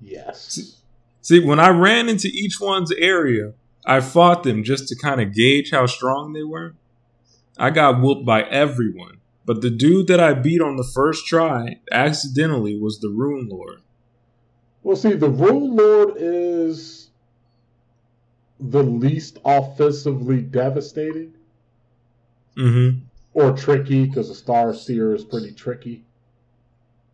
Yes. 0.00 0.76
See, 1.20 1.40
when 1.44 1.60
I 1.60 1.68
ran 1.68 2.08
into 2.08 2.28
each 2.28 2.60
one's 2.60 2.92
area, 2.92 3.52
I 3.86 4.00
fought 4.00 4.42
them 4.42 4.62
just 4.64 4.88
to 4.88 4.96
kind 4.96 5.20
of 5.20 5.34
gauge 5.34 5.70
how 5.70 5.86
strong 5.86 6.32
they 6.32 6.42
were. 6.42 6.74
I 7.58 7.70
got 7.70 8.00
whooped 8.00 8.24
by 8.24 8.42
everyone. 8.42 9.18
But 9.44 9.60
the 9.60 9.70
dude 9.70 10.06
that 10.06 10.20
I 10.20 10.34
beat 10.34 10.60
on 10.60 10.76
the 10.76 10.88
first 10.94 11.26
try 11.26 11.80
accidentally 11.90 12.78
was 12.78 13.00
the 13.00 13.08
Rune 13.08 13.48
Lord. 13.48 13.80
Well, 14.84 14.96
see, 14.96 15.14
the 15.14 15.28
Rune 15.30 15.74
Lord 15.76 16.14
is 16.16 17.10
the 18.60 18.82
least 18.82 19.38
offensively 19.44 20.40
devastating 20.42 21.34
Mm-hmm. 22.56 22.98
or 23.32 23.56
tricky 23.56 24.04
because 24.06 24.28
the 24.28 24.34
Star 24.34 24.74
Seer 24.74 25.14
is 25.14 25.24
pretty 25.24 25.52
tricky. 25.52 26.04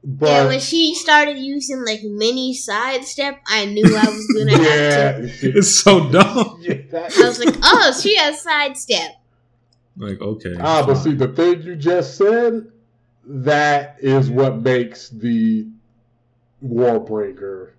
and 0.02 0.18
But 0.18 0.48
when 0.48 0.58
she 0.60 0.94
started 0.96 1.38
using 1.38 1.84
like 1.84 2.02
mini 2.02 2.54
sidestep, 2.54 3.38
I 3.46 3.66
knew 3.66 3.84
I 3.84 4.04
was 4.10 4.26
gonna 4.36 4.50
have 4.64 5.16
to. 5.16 5.28
yeah, 5.48 5.52
It's 5.56 5.80
so 5.80 6.10
dumb. 6.10 6.58
yeah, 6.62 6.74
that- 6.90 7.16
I 7.16 7.28
was 7.28 7.38
like, 7.38 7.54
oh, 7.62 7.98
she 8.02 8.16
has 8.16 8.42
sidestep. 8.42 9.12
Like, 9.98 10.20
okay. 10.20 10.54
ah, 10.60 10.84
but 10.86 10.94
see, 10.94 11.14
the 11.14 11.28
thing 11.28 11.62
you 11.62 11.74
just 11.76 12.16
said, 12.16 12.70
that 13.24 13.96
is 14.00 14.30
what 14.30 14.62
makes 14.62 15.08
the 15.08 15.68
Warbringer 16.64 17.72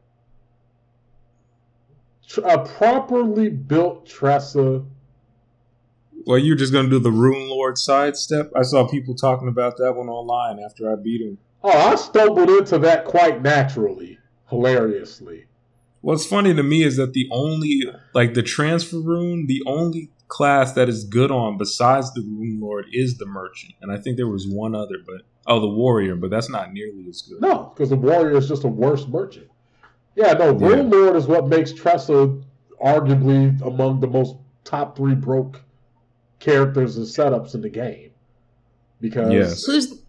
a 2.38 2.60
properly 2.60 3.50
built 3.50 4.06
Tressa. 4.06 4.84
well, 6.26 6.38
you're 6.38 6.56
just 6.56 6.72
gonna 6.72 6.90
do 6.90 7.00
the 7.00 7.12
Rune 7.12 7.50
Lord 7.50 7.78
sidestep. 7.78 8.52
I 8.56 8.62
saw 8.62 8.88
people 8.88 9.16
talking 9.16 9.48
about 9.48 9.78
that 9.78 9.94
one 9.94 10.10
online 10.10 10.60
after 10.64 10.92
I 10.92 10.96
beat 10.96 11.22
him. 11.22 11.40
Oh, 11.64 11.72
I 11.72 11.96
stumbled 11.96 12.50
into 12.50 12.78
that 12.80 13.06
quite 13.06 13.42
naturally, 13.42 14.20
hilariously. 14.50 15.46
What's 16.02 16.26
funny 16.26 16.54
to 16.54 16.64
me 16.64 16.84
is 16.84 16.96
that 16.98 17.14
the 17.14 17.28
only 17.32 17.84
like 18.14 18.34
the 18.34 18.44
transfer 18.44 19.00
rune, 19.00 19.48
the 19.48 19.62
only 19.66 20.12
class 20.30 20.74
that 20.74 20.88
is 20.88 21.04
good 21.04 21.32
on 21.32 21.58
besides 21.58 22.14
the 22.14 22.22
Rune 22.22 22.60
Lord 22.62 22.86
is 22.94 23.18
the 23.18 23.26
Merchant, 23.26 23.74
and 23.82 23.92
I 23.92 23.98
think 23.98 24.16
there 24.16 24.28
was 24.28 24.48
one 24.48 24.74
other, 24.74 24.96
but 25.06 25.24
oh, 25.46 25.60
the 25.60 25.68
Warrior, 25.68 26.16
but 26.16 26.30
that's 26.30 26.50
not 26.50 26.72
nearly 26.72 27.06
as 27.10 27.22
good. 27.24 27.42
No, 27.42 27.74
because 27.76 27.90
the 27.90 27.98
warrior 27.98 28.38
is 28.38 28.48
just 28.48 28.64
a 28.64 28.68
worse 28.68 29.06
merchant. 29.08 29.50
Yeah, 30.16 30.34
no, 30.34 30.58
Yeah. 30.58 30.68
Rune 30.68 30.90
Lord 30.90 31.16
is 31.16 31.28
what 31.28 31.48
makes 31.48 31.74
Tressa 31.74 32.40
arguably 32.84 33.60
among 33.66 34.00
the 34.00 34.08
most 34.08 34.36
top 34.64 34.96
three 34.96 35.16
broke 35.16 35.62
characters 36.40 36.98
and 36.98 37.06
setups 37.06 37.56
in 37.56 37.62
the 37.62 37.70
game. 37.70 38.12
Because 39.02 39.34
Yes. 39.34 39.66
Who's 39.66 40.02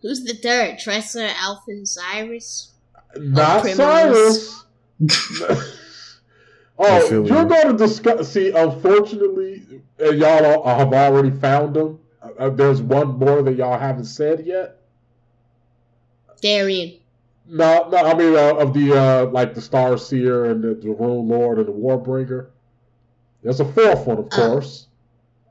who's 0.00 0.24
the 0.24 0.34
third? 0.34 0.78
Tressa, 0.78 1.28
Alfyn, 1.28 1.86
Cyrus. 1.86 2.72
not 3.16 3.66
Cyrus. 3.66 4.64
I 6.78 7.00
oh, 7.02 7.08
you're 7.10 7.24
you. 7.24 7.44
going 7.48 7.68
to 7.68 7.72
discuss. 7.76 8.30
See, 8.32 8.50
unfortunately, 8.50 9.82
y'all 9.98 10.64
have 10.66 10.92
already 10.92 11.30
found 11.30 11.74
them. 11.74 11.98
Uh, 12.38 12.50
there's 12.50 12.82
one 12.82 13.18
more 13.18 13.42
that 13.42 13.54
y'all 13.56 13.78
haven't 13.78 14.04
said 14.06 14.44
yet. 14.44 14.80
Darian. 16.42 16.98
No, 17.48 17.88
no, 17.88 17.96
I 17.98 18.14
mean 18.14 18.34
uh, 18.34 18.56
of 18.56 18.74
the 18.74 18.92
uh, 18.98 19.26
like 19.26 19.54
the 19.54 19.60
Star 19.60 19.96
Seer 19.96 20.46
and 20.46 20.62
the, 20.62 20.74
the 20.74 20.90
Rune 20.90 21.28
Lord 21.28 21.58
and 21.58 21.68
the 21.68 21.72
Warbringer. 21.72 22.48
There's 23.42 23.60
a 23.60 23.64
fourth 23.64 24.06
one, 24.06 24.18
of 24.18 24.24
Oh. 24.32 24.36
course. 24.36 24.88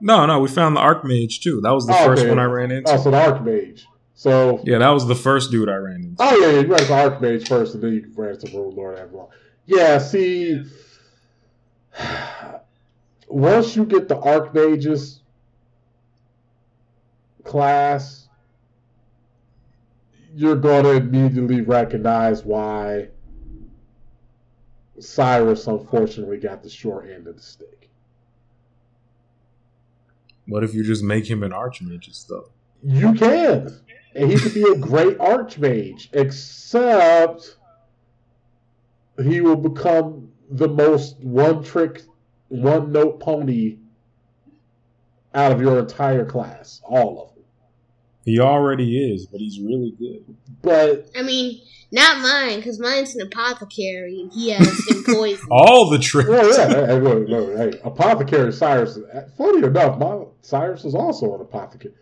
No, 0.02 0.26
no, 0.26 0.40
we 0.40 0.50
found 0.50 0.76
the 0.76 0.82
Archmage 0.82 1.40
too. 1.42 1.62
That 1.62 1.72
was 1.72 1.88
the 1.88 1.94
Oh, 1.98 2.06
first 2.06 2.22
okay. 2.24 2.30
one 2.30 2.38
I 2.40 2.44
ran 2.44 2.70
into. 2.72 2.92
Oh, 2.92 2.98
so 2.98 3.12
the 3.12 3.18
Archmage. 3.18 3.84
So 4.14 4.60
Yeah, 4.66 4.80
that 4.80 4.90
was 4.90 5.08
the 5.08 5.16
first 5.16 5.52
dude 5.52 5.70
I 5.70 5.76
ran 5.76 5.96
into. 6.04 6.16
Oh 6.20 6.38
yeah, 6.38 6.48
yeah, 6.52 6.60
you 6.60 6.68
ran 6.68 6.80
to 6.82 6.86
the 6.86 6.94
Archmage 6.94 7.48
first, 7.48 7.76
and 7.76 7.84
then 7.84 7.94
you 7.94 8.12
ran 8.16 8.38
to 8.38 8.52
Rune 8.58 8.76
Lord 8.76 9.00
after 9.00 9.18
all. 9.18 9.32
Yeah, 9.66 9.98
see, 10.00 10.64
once 13.28 13.76
you 13.76 13.86
get 13.86 14.08
the 14.08 14.16
Archmages 14.16 15.20
class, 17.44 18.30
you're 20.34 20.56
going 20.56 20.84
to 20.84 20.92
immediately 20.92 21.62
recognize 21.62 22.44
why 22.44 23.10
Cyrus 25.00 25.68
unfortunately 25.68 26.38
got 26.38 26.64
the 26.64 26.70
short 26.70 27.10
end 27.10 27.28
of 27.28 27.36
the 27.36 27.42
stick. 27.42 27.90
What 30.48 30.64
if 30.64 30.74
you 30.74 30.84
just 30.84 31.04
make 31.04 31.30
him 31.30 31.44
an 31.44 31.52
Archmage 31.52 32.28
though? 32.28 32.50
You 32.84 33.14
can. 33.14 33.80
And 34.14 34.32
he 34.32 34.38
could 34.38 34.54
be 34.54 34.64
a 34.64 34.78
great 34.78 35.18
archmage, 35.18 36.08
except 36.14 37.58
he 39.22 39.42
will 39.42 39.58
become 39.58 40.25
the 40.50 40.68
most 40.68 41.18
one 41.20 41.64
trick, 41.64 42.04
one 42.50 42.92
note 42.92 43.20
pony 43.20 43.78
out 45.34 45.52
of 45.52 45.62
your 45.62 45.80
entire 45.80 46.26
class. 46.26 46.82
All 46.84 47.24
of 47.24 47.36
them. 47.36 47.44
He 48.24 48.40
already 48.40 49.14
is, 49.14 49.28
but 49.28 49.40
he's 49.40 49.60
really 49.60 49.92
good. 49.92 50.24
But 50.64 51.10
I 51.16 51.22
mean, 51.22 51.62
not 51.92 52.20
mine, 52.20 52.58
because 52.58 52.80
mine's 52.80 53.16
an 53.16 53.22
apothecary 53.22 54.20
and 54.22 54.34
he 54.34 54.50
has 54.50 54.86
some 54.86 55.04
poison. 55.16 55.48
All 55.52 55.90
the 55.90 56.00
tricks. 56.00 56.28
well, 56.30 56.50
yeah, 56.50 56.68
hey, 56.68 56.86
hey, 56.88 57.00
look, 57.00 57.28
look, 57.28 57.56
hey, 57.56 57.80
apothecary 57.84 58.52
Cyrus. 58.52 58.98
Funny 59.38 59.66
enough, 59.66 60.00
my 60.00 60.24
Cyrus 60.42 60.86
is 60.86 60.96
also 60.96 61.36
an 61.36 61.42
apothecary. 61.42 61.94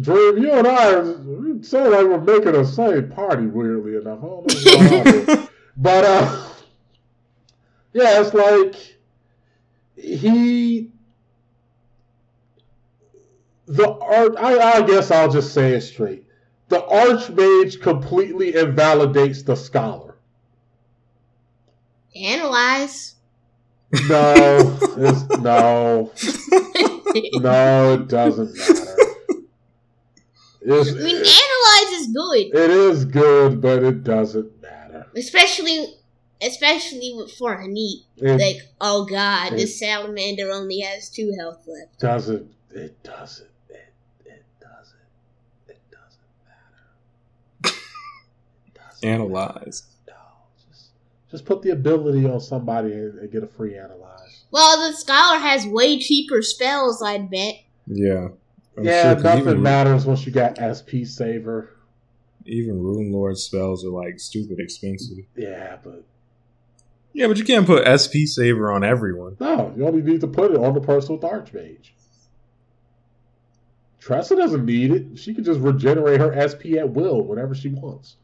Dream, 0.00 0.38
you 0.38 0.52
and 0.52 0.68
I 0.68 1.00
we 1.00 1.62
sound 1.62 1.90
like 1.90 2.06
we're 2.06 2.20
making 2.20 2.52
the 2.52 2.64
same 2.64 3.10
party. 3.10 3.46
Weirdly 3.46 3.96
enough, 3.96 4.18
I 4.18 4.22
don't 4.22 4.30
know 4.30 4.36
what's 4.36 4.64
going 4.64 4.94
on 4.94 5.26
here. 5.26 5.48
But 5.76 6.04
uh, 6.04 6.48
yeah, 7.94 8.20
it's 8.20 8.34
like 8.34 8.98
he 9.96 10.90
the 13.66 13.90
art. 13.90 14.34
I, 14.36 14.58
I 14.58 14.82
guess 14.82 15.10
I'll 15.10 15.30
just 15.30 15.54
say 15.54 15.72
it 15.74 15.80
straight. 15.82 16.26
The 16.68 16.80
archmage 16.80 17.80
completely 17.80 18.56
invalidates 18.56 19.42
the 19.42 19.54
scholar. 19.54 20.16
Analyze. 22.16 23.14
No, 24.08 24.78
it's, 24.96 25.28
no, 25.38 26.10
no, 27.40 27.94
it 27.94 28.08
doesn't 28.08 28.56
matter. 28.56 28.96
It's, 30.66 30.90
I 30.90 30.94
mean, 30.94 31.16
analyze 31.16 32.00
is 32.00 32.06
good, 32.08 32.60
it 32.60 32.70
is 32.70 33.04
good, 33.04 33.60
but 33.60 33.84
it 33.84 34.02
doesn't 34.02 34.60
matter. 34.60 35.06
especially 35.16 35.94
especially 36.46 37.12
with- 37.16 37.32
for 37.32 37.56
H'aanit. 37.56 38.04
It 38.18 38.40
Like, 38.40 38.62
oh 38.80 39.04
god, 39.04 39.52
it- 39.52 39.56
this 39.56 39.78
salamander 39.78 40.50
only 40.50 40.80
has 40.80 41.08
two 41.10 41.34
health 41.38 41.66
left. 41.66 41.98
doesn't. 42.00 42.50
It 42.70 43.02
doesn't. 43.02 43.48
It, 43.70 43.92
it 44.24 44.42
doesn't. 44.60 44.98
It 45.68 45.78
doesn't 45.90 46.20
matter. 46.46 47.76
It 48.66 48.74
doesn't 48.74 49.08
Analyze. 49.08 49.82
No, 50.08 50.14
just 50.70 50.90
just 51.30 51.44
put 51.44 51.62
the 51.62 51.70
ability 51.70 52.26
on 52.26 52.40
somebody 52.40 52.92
and, 52.92 53.18
and 53.20 53.30
get 53.32 53.42
a 53.42 53.46
free 53.46 53.76
analyze. 53.78 54.44
Well, 54.50 54.88
the 54.90 54.96
scholar 54.96 55.38
has 55.38 55.66
way 55.66 55.98
cheaper 55.98 56.42
spells, 56.42 57.02
I'd 57.02 57.30
bet. 57.30 57.56
Yeah. 57.86 58.28
I'm 58.76 58.84
yeah, 58.84 59.02
sure, 59.02 59.14
'cause 59.14 59.22
nothing 59.24 59.40
even, 59.42 59.62
matters 59.62 60.04
once 60.06 60.26
you 60.26 60.32
got 60.32 60.58
SP 60.58 61.04
saver. 61.06 61.70
even 62.46 62.80
Rune 62.82 63.12
Lord 63.12 63.38
spells 63.38 63.84
are 63.84 63.90
like 63.90 64.18
stupid 64.18 64.58
expensive. 64.58 65.18
Yeah, 65.36 65.76
but 65.82 66.04
Yeah, 67.14 67.28
but 67.28 67.38
you 67.38 67.44
can't 67.44 67.64
put 67.66 67.86
SP 67.86 68.26
Saver 68.26 68.72
on 68.72 68.84
everyone. 68.84 69.36
no, 69.40 69.72
you 69.76 69.86
only 69.86 70.02
need 70.02 70.20
to 70.20 70.26
put 70.26 70.50
it 70.50 70.58
on 70.58 70.74
the 70.74 70.80
person 70.80 71.12
with 71.12 71.22
the 71.22 71.28
archmage. 71.28 71.90
Tressa 74.00 74.36
doesn't 74.36 74.66
need 74.66 74.90
it. 74.90 75.18
She 75.18 75.32
can 75.32 75.44
just 75.44 75.60
regenerate 75.60 76.20
her 76.20 76.34
SP 76.36 76.76
at 76.76 76.90
will 76.90 77.22
whenever 77.22 77.54
she 77.54 77.70
wants. 77.70 78.16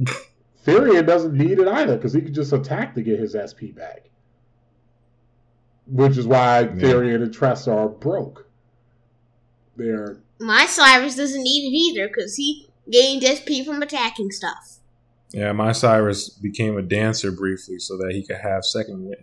Therion 0.66 1.06
doesn't 1.06 1.34
need 1.34 1.60
it 1.60 1.68
either 1.68 1.96
because 1.96 2.12
he 2.12 2.22
can 2.22 2.34
just 2.34 2.52
attack 2.52 2.94
to 2.94 3.02
get 3.02 3.20
his 3.20 3.36
SP 3.38 3.70
back. 3.76 4.08
Which 5.86 6.16
is 6.16 6.26
why 6.26 6.68
Therion 6.72 7.22
and 7.22 7.32
Tressa 7.32 7.72
are 7.72 7.88
broke. 7.88 8.48
They're 9.76 10.16
My 10.40 10.66
Cyrus 10.66 11.14
doesn't 11.14 11.42
need 11.42 11.68
it 11.68 11.76
either, 11.76 12.08
because 12.08 12.36
he 12.36 12.70
gained 12.90 13.22
SP 13.22 13.62
from 13.64 13.82
attacking 13.82 14.30
stuff. 14.30 14.78
Yeah, 15.34 15.50
my 15.50 15.72
Cyrus 15.72 16.28
became 16.28 16.78
a 16.78 16.82
dancer 16.82 17.32
briefly 17.32 17.80
so 17.80 17.96
that 17.98 18.12
he 18.12 18.22
could 18.24 18.36
have 18.36 18.64
second 18.64 19.04
win. 19.04 19.16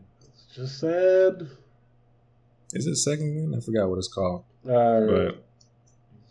just 0.53 0.77
said. 0.79 1.49
Is 2.73 2.85
it 2.85 2.97
second 2.97 3.33
win? 3.33 3.57
I 3.57 3.61
forgot 3.63 3.89
what 3.89 3.97
it's 3.97 4.09
called. 4.13 4.43
Uh, 4.65 4.99
But 5.07 5.43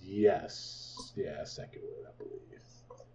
yes, 0.02 1.12
yeah, 1.16 1.44
second 1.44 1.80
win, 1.82 2.06
I 2.06 2.12
believe. 2.22 2.40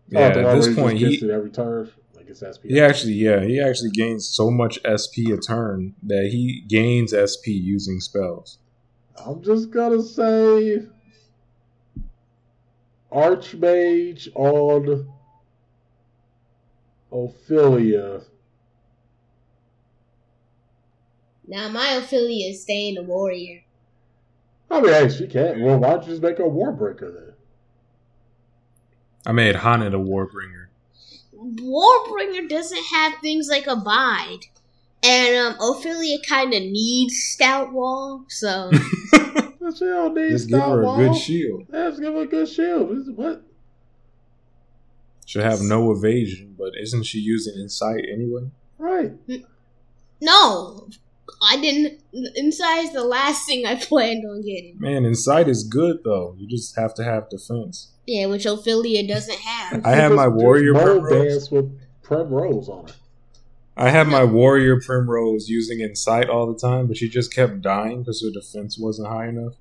yeah, 0.10 0.34
Oh, 0.44 0.54
at 0.56 0.56
this 0.62 0.76
point 0.76 0.98
he 0.98 1.32
every 1.32 1.52
turn, 1.52 1.92
like 2.16 2.28
it's 2.30 2.40
SP. 2.42 2.66
he 2.68 2.82
actually 2.82 3.14
yeah 3.14 3.42
he 3.44 3.60
actually 3.62 3.92
gains 3.92 4.28
so 4.28 4.50
much 4.50 4.80
SP 4.82 5.30
a 5.32 5.38
turn 5.38 5.94
that 6.02 6.30
he 6.32 6.64
gains 6.68 7.14
SP 7.14 7.48
using 7.54 8.00
spells. 8.00 8.58
I'm 9.24 9.44
just 9.44 9.70
gonna 9.70 10.02
say 10.02 10.88
Archmage 13.12 14.28
on 14.36 15.08
Ophilia. 17.12 18.24
Now, 21.48 21.70
my 21.70 22.00
Ophilia 22.02 22.50
is 22.52 22.62
staying 22.64 22.98
a 22.98 23.04
warrior. 23.04 23.62
I 24.72 24.82
mean, 24.82 24.92
hey, 24.92 25.10
she 25.10 25.28
can't. 25.28 25.62
Well, 25.62 25.78
why 25.78 25.92
don't 25.92 26.04
you 26.04 26.10
just 26.10 26.22
make 26.24 26.40
her 26.40 26.46
a 26.46 26.50
Warbringer 26.50 27.14
then? 27.14 27.34
I 29.28 29.32
made 29.32 29.56
H'aanit 29.56 29.94
a 29.94 29.98
Warbringer. 29.98 30.68
Warbringer 31.38 32.50
doesn't 32.50 32.84
have 32.86 33.14
things 33.22 33.48
like 33.50 33.68
Abide. 33.68 34.40
And 35.04 35.38
um, 35.38 35.54
Ophilia 35.60 36.18
kind 36.28 36.52
of 36.54 36.64
needs 36.64 37.16
Stout 37.22 37.72
Wall, 37.72 38.26
so. 38.28 38.72
But 39.12 39.76
she 39.78 39.86
don't 39.86 40.16
need 40.16 40.32
Just 40.32 40.50
give 40.50 40.58
Stout 40.58 40.72
her 40.72 40.82
a 40.82 40.86
Wall. 40.86 40.98
good 40.98 41.16
shield. 41.16 41.68
Yeah, 41.72 41.90
just 41.90 42.02
give 42.02 42.14
her 42.16 42.22
a 42.22 42.26
good 42.26 42.50
shield. 42.50 42.90
This 42.90 43.08
what? 43.16 43.45
She'll 45.26 45.44
have 45.44 45.62
no 45.62 45.92
evasion, 45.92 46.56
but 46.58 46.72
isn't 46.80 47.04
she 47.04 47.20
using 47.20 47.56
insight 47.56 48.06
anyway? 48.12 48.52
Right. 48.78 49.14
no! 50.22 50.88
I 51.42 51.58
didn't. 51.60 52.00
Insight 52.36 52.86
is 52.86 52.94
the 52.94 53.04
last 53.04 53.46
thing 53.48 53.66
I 53.66 53.76
planned 53.82 54.24
on 54.26 54.42
getting. 54.42 54.80
Man, 54.80 55.06
insight 55.06 55.48
is 55.48 55.64
good 55.64 55.98
though. 56.04 56.36
You 56.38 56.48
just 56.48 56.76
have 56.78 56.94
to 56.96 57.04
have 57.04 57.30
defense. 57.30 57.92
Yeah, 58.06 58.28
which 58.28 58.46
Ophilia 58.46 59.08
doesn't 59.08 59.40
have. 59.40 59.86
I 59.86 59.92
have 59.96 60.12
my 60.12 60.28
warrior 60.28 60.74
primrose. 60.74 61.10
dance 61.12 61.52
with 61.52 61.80
Primrose 62.04 62.70
on 62.70 62.86
it. 62.88 62.96
I 63.76 63.90
had 63.90 64.08
my 64.08 64.24
warrior 64.24 64.80
primrose 64.80 65.50
using 65.50 65.82
insight 65.82 66.30
all 66.30 66.46
the 66.52 66.58
time, 66.58 66.88
but 66.88 66.98
she 66.98 67.10
just 67.10 67.34
kept 67.34 67.62
dying 67.62 68.04
because 68.04 68.22
her 68.24 68.32
defense 68.32 68.78
wasn't 68.80 69.10
high 69.10 69.28
enough. 69.28 69.56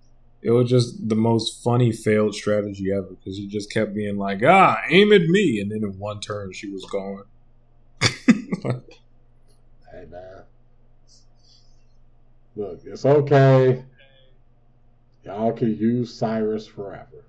It 0.45 0.51
was 0.51 0.69
just 0.69 1.09
the 1.09 1.15
most 1.17 1.65
funny 1.65 1.91
failed 1.91 2.35
strategy 2.35 2.93
ever 2.93 3.09
because 3.15 3.37
she 3.39 3.49
just 3.49 3.73
kept 3.73 3.95
being 3.95 4.19
like, 4.19 4.43
"Ah, 4.45 4.83
aim 4.91 5.11
at 5.13 5.23
me," 5.23 5.59
and 5.59 5.71
then 5.71 5.79
in 5.83 5.99
one 5.99 6.21
turn 6.21 6.53
she 6.53 6.69
was 6.71 6.85
gone. 6.85 7.25
Hey 9.91 10.07
man. 10.11 10.43
Look, 12.57 12.81
it's 12.85 13.05
okay. 13.07 13.85
Y'all 15.25 15.53
can 15.53 15.77
use 15.77 16.13
Cyrus 16.15 16.67
forever. 16.67 17.25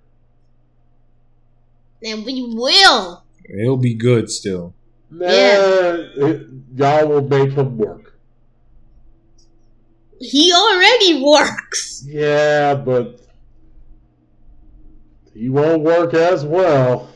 And 2.04 2.25
we 2.25 2.41
will! 2.43 3.23
It'll 3.58 3.78
be 3.78 3.93
good 3.95 4.30
still. 4.30 4.73
Nah, 5.10 5.25
Yeah. 5.25 5.95
it- 6.17 6.47
y'all 6.75 7.08
will 7.08 7.28
make 7.28 7.51
him 7.51 7.78
work. 7.78 8.14
He 10.19 10.51
already 10.54 11.23
works! 11.23 12.04
Yeah, 12.08 12.75
but 12.75 13.21
he 15.34 15.49
won't 15.49 15.84
work 15.84 16.13
as 16.13 16.45
well. 16.45 17.10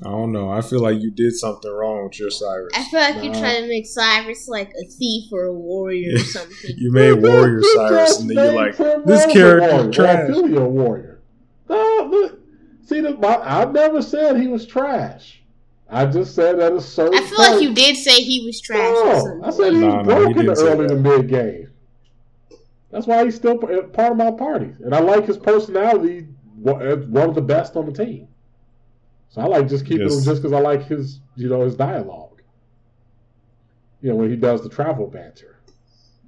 I 0.00 0.10
don't 0.10 0.30
know. 0.30 0.48
I 0.48 0.60
feel 0.60 0.80
like 0.80 1.00
you 1.00 1.10
did 1.10 1.34
something 1.34 1.68
wrong 1.70 2.04
with 2.04 2.20
your 2.20 2.30
Cyrus. 2.30 2.70
I 2.72 2.84
feel 2.84 3.00
like 3.00 3.24
you're 3.24 3.34
trying 3.34 3.62
to 3.62 3.68
make 3.68 3.84
Cyrus 3.84 4.46
like 4.46 4.68
a 4.70 4.86
thief 4.88 5.32
or 5.32 5.46
a 5.46 5.52
warrior 5.52 6.14
or 6.14 6.18
something. 6.20 6.70
You 6.76 6.92
made 6.92 7.14
warrior 7.14 7.60
Cyrus, 7.74 7.90
just 7.90 8.20
and 8.20 8.30
then 8.30 8.36
you're 8.36 8.46
made 8.52 8.56
like, 8.56 8.76
Primrose 8.76 9.06
"This 9.06 9.24
a 9.24 9.32
character 9.32 9.74
warrior, 9.74 9.90
trash." 9.90 10.28
Or 10.30 10.32
Ophilia 10.34 10.62
a 10.62 10.68
warrior. 10.68 11.20
No, 11.68 12.08
look. 12.10 12.38
See, 12.84 13.00
the, 13.00 13.16
my, 13.16 13.36
I 13.38 13.64
never 13.64 14.00
said 14.00 14.36
he 14.40 14.46
was 14.46 14.64
trash. 14.64 15.42
I 15.90 16.06
just 16.06 16.34
said 16.36 16.60
at 16.60 16.72
a 16.72 16.80
certain. 16.80 17.18
I 17.18 17.26
feel 17.26 17.38
like 17.38 17.60
you 17.62 17.74
did 17.74 17.96
say 17.96 18.20
he 18.22 18.44
was 18.46 18.60
trash. 18.60 18.80
or 18.80 19.04
No, 19.04 19.18
something. 19.20 19.44
I 19.44 19.50
said 19.50 19.72
he 19.72 19.78
No, 19.80 19.96
was 19.96 20.06
no, 20.06 20.16
he 20.18 20.24
broken 20.26 20.36
didn't 20.42 20.56
say 20.56 20.62
early 20.68 20.86
that. 20.86 20.94
to 20.94 21.00
mid 21.00 21.28
game. 21.28 21.67
That's 22.90 23.06
why 23.06 23.24
he's 23.24 23.34
still 23.34 23.58
part 23.58 24.12
of 24.12 24.16
my 24.16 24.30
party, 24.30 24.72
and 24.82 24.94
I 24.94 25.00
like 25.00 25.26
his 25.26 25.36
personality. 25.38 26.26
as 26.80 27.06
One 27.06 27.28
of 27.28 27.34
the 27.34 27.42
best 27.42 27.76
on 27.76 27.86
the 27.86 27.92
team. 27.92 28.28
So 29.30 29.42
I 29.42 29.46
like 29.46 29.68
just 29.68 29.84
keeping 29.84 30.08
Yes. 30.08 30.18
him 30.18 30.24
just 30.24 30.42
because 30.42 30.52
I 30.54 30.60
like 30.60 30.84
his, 30.86 31.20
you 31.36 31.48
know, 31.48 31.62
his 31.62 31.76
dialogue. 31.76 32.40
You 34.00 34.10
know, 34.10 34.16
when 34.16 34.30
he 34.30 34.36
does 34.36 34.62
the 34.62 34.68
travel 34.68 35.06
banter. 35.06 35.56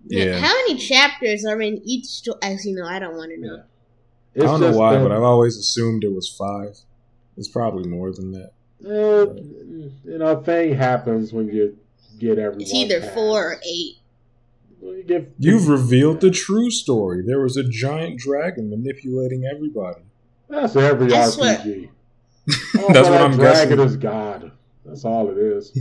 Yeah. 0.07 0.39
How 0.39 0.53
many 0.55 0.77
chapters 0.77 1.45
are 1.45 1.61
in 1.63 1.81
each 1.85 2.05
story? 2.07 2.39
Actually, 2.43 2.75
no, 2.75 2.85
I 2.87 2.99
don't 2.99 3.17
want 3.17 3.31
to 3.33 3.41
know. 3.41 3.63
Yeah. 4.35 4.43
I 4.43 4.47
don't 4.47 4.61
know 4.61 4.77
why, 4.77 4.95
that- 4.97 5.03
but 5.03 5.13
I've 5.13 5.23
always 5.23 5.57
assumed 5.57 6.05
it 6.05 6.13
was 6.13 6.29
five. 6.29 6.79
It's 7.37 7.49
probably 7.49 7.89
more 7.89 8.13
than 8.13 8.33
that. 8.33 8.53
Eh, 8.85 9.43
you 10.05 10.19
know, 10.19 10.39
a 10.39 10.43
thing 10.43 10.75
happens 10.75 11.33
when 11.33 11.49
you 11.49 11.77
get 12.19 12.39
everyone. 12.39 12.61
It's 12.63 12.73
either 12.75 13.01
past. 13.01 13.15
four 13.15 13.53
or 13.53 13.61
eight. 13.65 13.97
When 14.81 14.97
you 14.97 15.05
get, 15.05 15.33
You've 15.39 15.69
revealed 15.69 16.21
the 16.21 16.31
true 16.31 16.71
story. 16.71 17.23
There 17.25 17.41
was 17.41 17.57
a 17.57 17.65
giant 17.65 18.19
dragon 18.19 18.71
manipulating 18.71 19.45
everybody. 19.45 20.03
That's 20.49 20.75
every 20.75 21.13
I 21.13 21.29
swear. 21.29 21.59
RPG. 21.59 21.89
That's 22.93 23.09
what 23.09 23.21
I'm 23.21 23.37
dragon 23.37 23.79
guessing. 23.79 23.81
is 23.81 23.97
God. 23.97 24.53
That's 24.85 25.05
all 25.05 25.31
it 25.31 25.39
is. 25.39 25.77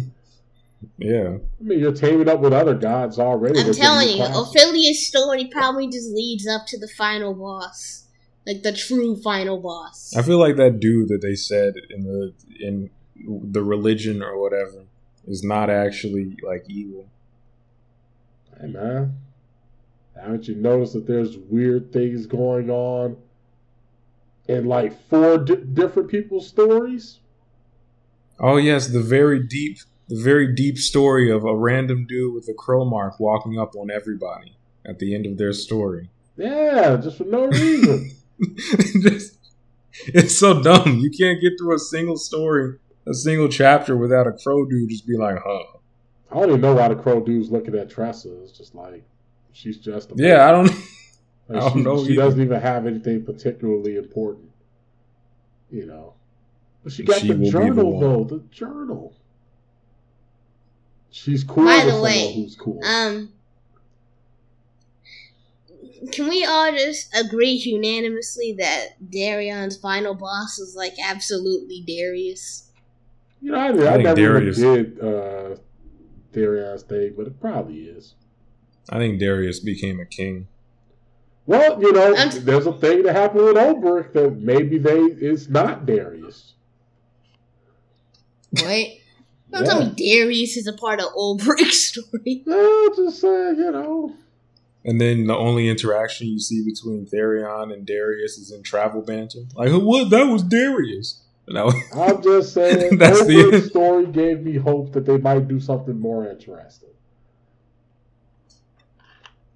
Yeah. 0.98 1.38
I 1.60 1.64
mean, 1.64 1.80
you're 1.80 1.94
teaming 1.94 2.30
up 2.30 2.40
with 2.40 2.54
other 2.54 2.76
gods 2.76 3.20
already. 3.20 3.60
I'm 3.60 3.74
telling 3.74 4.10
you. 4.10 4.24
Ophilia's 4.24 5.06
story 5.08 5.50
probably 5.52 5.88
just 5.88 6.12
leads 6.12 6.48
up 6.48 6.68
to 6.68 6.80
the 6.80 6.88
final 6.88 7.34
boss, 7.34 8.06
like 8.46 8.64
the 8.64 8.74
true 8.74 9.22
final 9.22 9.60
boss. 9.60 10.16
I 10.16 10.22
feel 10.22 10.40
like 10.40 10.56
that 10.58 10.80
dude 10.80 11.10
that 11.10 11.22
they 11.22 11.36
said 11.36 11.74
in 11.90 12.04
the 12.04 12.34
in 12.60 12.90
the 13.52 13.64
religion 13.64 14.22
or 14.22 14.40
whatever 14.40 14.84
is 15.28 15.44
not 15.44 15.70
actually 15.70 16.38
like 16.44 16.66
evil. 16.70 17.08
Hey 18.60 18.68
man, 18.68 19.16
uh, 20.18 20.22
haven't 20.22 20.48
you 20.48 20.56
noticed 20.56 20.94
that 20.94 21.08
there's 21.08 21.38
weird 21.38 21.94
things 21.94 22.26
going 22.26 22.70
on 22.70 23.18
in 24.48 24.66
like 24.66 25.00
four 25.10 25.38
di- 25.38 25.56
different 25.56 26.10
people's 26.10 26.48
stories? 26.48 27.20
Oh 28.40 28.58
yes, 28.58 28.88
the 28.88 29.02
very 29.02 29.42
deep 29.42 29.78
the 30.10 30.22
very 30.22 30.54
deep 30.54 30.78
story 30.78 31.32
of 31.32 31.46
a 31.46 31.56
random 31.56 32.06
dude 32.08 32.34
with 32.34 32.48
a 32.50 32.54
crow 32.54 32.84
mark 32.84 33.20
walking 33.20 33.60
up 33.60 33.76
on 33.76 33.92
everybody 33.92 34.58
at 34.86 35.00
the 35.00 35.14
end 35.14 35.26
of 35.26 35.38
their 35.38 35.54
story. 35.54 36.10
Yeah, 36.36 36.98
just 36.98 37.18
for 37.18 37.26
no 37.26 37.46
reason. 37.48 38.12
Just- 39.02 39.38
it's 40.08 40.40
so 40.40 40.62
dumb. 40.62 41.00
You 41.00 41.12
can't 41.12 41.42
get 41.42 41.54
through 41.60 41.76
a 41.76 41.80
single 41.80 42.18
story, 42.18 42.78
a 43.08 43.14
single 43.14 43.50
chapter 43.50 43.98
without 43.98 44.28
a 44.28 44.32
crow 44.32 44.66
dude 44.66 44.90
just 44.90 45.08
be 45.08 45.18
like, 45.18 45.38
huh. 45.46 45.79
I 46.32 46.36
don't 46.36 46.50
even 46.50 46.62
know 46.62 46.76
why 46.76 46.88
the 46.90 46.96
crow 46.96 47.20
dude's 47.22 47.50
looking 47.50 47.76
at 47.76 47.90
Tressa. 47.90 48.30
It's 48.44 48.52
just 48.52 48.76
like 48.76 49.04
she's 49.52 49.78
just 49.78 50.12
a 50.12 50.16
Yeah, 50.16 50.48
I 50.48 50.52
don't 50.52 50.68
Like, 50.68 50.76
I 51.50 51.60
don't 51.60 51.74
she, 51.74 51.82
know 51.84 52.06
she 52.06 52.12
either. 52.14 52.22
doesn't 52.22 52.42
even 52.42 52.62
have 52.62 52.86
anything 52.86 53.26
particularly 53.26 53.96
important, 53.98 54.50
you 55.72 55.86
know. 55.86 56.14
But 56.84 56.94
she 56.94 57.04
got 57.04 57.20
She 57.22 57.28
the 57.30 57.34
will 57.34 57.40
be 57.40 57.46
the 57.46 57.52
journal 57.52 58.00
though. 58.00 58.24
The 58.24 58.44
journal. 58.52 59.14
She's 61.12 61.44
cool 61.44 61.66
By 61.66 61.86
the 61.86 62.00
way, 62.02 62.34
who's 62.36 62.56
cool. 62.56 62.80
Um, 62.86 63.34
can 66.12 66.30
we 66.30 66.46
all 66.46 66.72
just 66.72 67.14
agree 67.20 67.52
unanimously 67.54 68.54
that 68.60 68.90
Darion's 69.10 69.76
final 69.76 70.14
boss 70.14 70.60
is 70.60 70.76
like 70.76 70.94
absolutely 71.04 71.82
Darius? 71.86 72.70
you 73.42 73.52
know, 73.52 73.58
I, 73.58 73.68
I, 73.68 73.70
I 73.70 73.72
think 73.94 74.04
never 74.04 74.16
Darius- 74.16 74.58
did 74.58 75.00
uh, 75.02 75.56
Darion's 76.34 76.84
thing, 76.84 77.14
but 77.18 77.28
it 77.28 77.40
probably 77.40 77.82
is. 77.84 78.16
I 78.90 78.98
think 78.98 79.20
Darius 79.20 79.60
became 79.60 80.00
a 80.00 80.06
king. 80.06 80.48
Well, 81.46 81.82
you 81.82 81.92
know, 81.92 82.14
I'm- 82.16 82.32
there's 82.46 82.68
a 82.68 82.74
thing 82.74 83.04
that 83.04 83.16
happened 83.16 83.44
with 83.46 83.56
Olberic 83.56 84.14
that 84.14 84.38
maybe 84.38 84.78
they 84.78 85.00
it's 85.00 85.50
not 85.50 85.86
Darius. 85.86 86.54
What? 88.52 88.64
Don't 89.52 89.66
Yeah. 89.66 89.72
tell 89.72 89.80
me 89.86 89.94
Darius 89.96 90.58
is 90.58 90.68
a 90.68 90.74
part 90.74 91.00
of 91.00 91.08
Olberic 91.14 91.72
story. 91.72 92.44
No, 92.46 92.90
just 92.96 93.20
saying, 93.22 93.56
you 93.58 93.72
know. 93.72 94.14
And 94.86 95.00
then 95.02 95.28
the 95.28 95.36
only 95.36 95.68
interaction 95.68 96.28
you 96.28 96.40
see 96.40 96.64
between 96.64 97.06
Therion 97.06 97.74
and 97.74 97.86
Darius 97.86 98.38
is 98.38 98.52
in 98.52 98.64
travel 98.64 99.02
banter. 99.02 99.40
Like, 99.56 99.72
what? 99.72 100.10
That 100.10 100.24
was 100.28 100.42
Darius. 100.44 101.22
And 101.50 101.58
that 101.58 101.66
was, 101.66 101.76
I'm 101.96 102.22
just 102.22 102.54
saying, 102.54 102.98
That's 103.00 103.26
the- 103.26 103.68
story 103.70 104.06
gave 104.06 104.42
me 104.42 104.56
hope 104.58 104.94
that 104.94 105.06
they 105.06 105.18
might 105.18 105.48
do 105.48 105.60
something 105.60 106.00
more 106.00 106.26
interesting. 106.30 106.90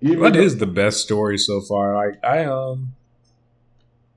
Even 0.01 0.19
What 0.19 0.33
though- 0.33 0.41
is 0.41 0.57
the 0.57 0.65
best 0.67 0.99
story 1.01 1.37
so 1.37 1.61
far? 1.61 1.95
Like 1.95 2.23
I 2.23 2.43
um 2.45 2.93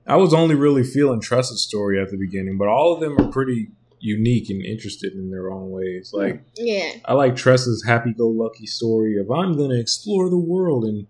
I 0.05 0.15
was 0.15 0.33
only 0.33 0.55
really 0.55 0.83
feeling 0.83 1.21
Tressa's 1.21 1.63
story 1.63 2.01
at 2.01 2.09
the 2.11 2.17
beginning, 2.17 2.57
but 2.57 2.67
all 2.67 2.93
of 2.93 2.99
them 2.99 3.17
are 3.19 3.29
pretty 3.31 3.69
unique 3.99 4.49
and 4.49 4.63
interested 4.63 5.13
in 5.13 5.31
their 5.31 5.51
own 5.51 5.69
ways. 5.71 6.11
Like 6.13 6.41
Yeah. 6.55 6.93
I 7.05 7.13
like 7.13 7.35
Tressa's 7.35 7.83
happy 7.85 8.13
go 8.13 8.27
lucky 8.27 8.65
story 8.65 9.17
of 9.19 9.29
I'm 9.31 9.55
gonna 9.57 9.79
explore 9.79 10.29
the 10.29 10.37
world 10.37 10.83
and 10.85 11.07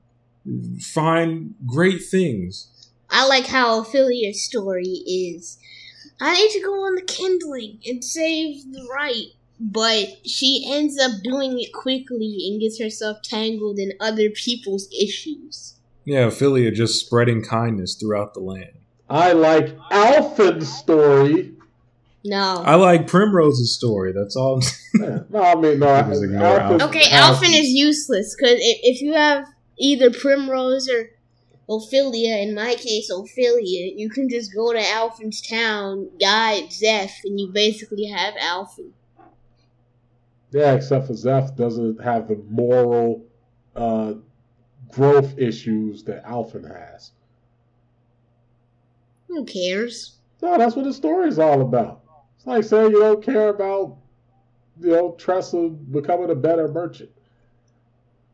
find 0.84 1.56
great 1.66 2.04
things. 2.04 2.90
I 3.10 3.26
like 3.28 3.48
how 3.48 3.82
Ophilia's 3.82 4.44
story 4.44 4.84
is. 5.06 5.58
I 6.20 6.34
need 6.34 6.52
to 6.52 6.62
go 6.62 6.86
on 6.86 6.96
the 6.96 7.02
kindling 7.02 7.80
and 7.86 8.04
save 8.04 8.72
the 8.72 8.88
right. 8.92 9.28
But 9.60 10.28
she 10.28 10.66
ends 10.68 11.00
up 11.00 11.12
doing 11.24 11.60
it 11.60 11.74
quickly 11.74 12.48
and 12.48 12.62
gets 12.62 12.80
herself 12.80 13.24
tangled 13.24 13.80
in 13.80 13.94
other 14.00 14.30
people's 14.30 14.88
issues. 14.94 15.76
Yeah, 16.06 16.28
Ophilia 16.28 16.74
just 16.74 17.04
spreading 17.04 17.44
kindness 17.44 17.96
throughout 17.96 18.34
the 18.34 18.40
land. 18.40 18.72
I 19.10 19.34
like 19.34 19.78
Alfyn's 19.92 20.72
story. 20.72 21.54
No. 22.24 22.62
I 22.66 22.76
like 22.76 23.08
Primrose's 23.08 23.74
story. 23.74 24.12
That's 24.12 24.36
all. 24.36 24.62
Yeah, 25.00 25.20
no, 25.30 25.42
I 25.42 25.56
mean 25.56 25.80
no. 25.80 26.02
Just 26.04 26.24
ignore 26.24 26.60
Alfyn- 26.60 26.80
Alfyn. 26.80 26.88
Okay, 26.90 27.10
Alfyn 27.10 27.54
is 27.54 27.68
useless 27.70 28.36
because 28.36 28.56
if, 28.60 28.80
if 28.84 29.02
you 29.02 29.14
have 29.14 29.48
either 29.80 30.12
Primrose 30.12 30.90
or 30.90 31.10
Ophilia, 31.70 32.42
in 32.42 32.56
my 32.56 32.76
case, 32.76 33.12
Ophilia, 33.12 33.94
you 33.96 34.10
can 34.10 34.30
just 34.30 34.54
go 34.56 34.72
to 34.72 34.80
Alfyn's 34.80 35.42
town, 35.42 36.10
guide 36.20 36.72
Zeph, 36.72 37.20
and 37.26 37.40
you 37.40 37.48
basically 37.48 38.06
have 38.06 38.36
Alfyn. 38.36 38.92
Yeah, 40.52 40.74
except 40.74 41.08
for 41.08 41.14
Zeph 41.14 41.56
doesn't 41.58 42.02
have 42.02 42.30
the 42.30 42.38
moral 42.50 43.26
uh, 43.76 44.14
growth 44.90 45.38
issues 45.38 46.04
that 46.04 46.26
Alfyn 46.26 46.64
has. 46.64 47.12
Who 49.28 49.44
cares? 49.44 50.16
No, 50.42 50.58
that's 50.58 50.76
what 50.76 50.86
the 50.86 50.94
story's 50.94 51.38
all 51.38 51.62
about. 51.62 52.02
It's 52.38 52.48
like 52.48 52.64
saying 52.64 52.92
you 52.92 53.00
don't 53.00 53.24
care 53.24 53.50
about, 53.50 53.98
you 54.80 54.92
know, 54.92 55.16
Tressa 55.18 55.68
becoming 55.68 56.30
a 56.30 56.36
better 56.36 56.70
merchant. 56.70 57.10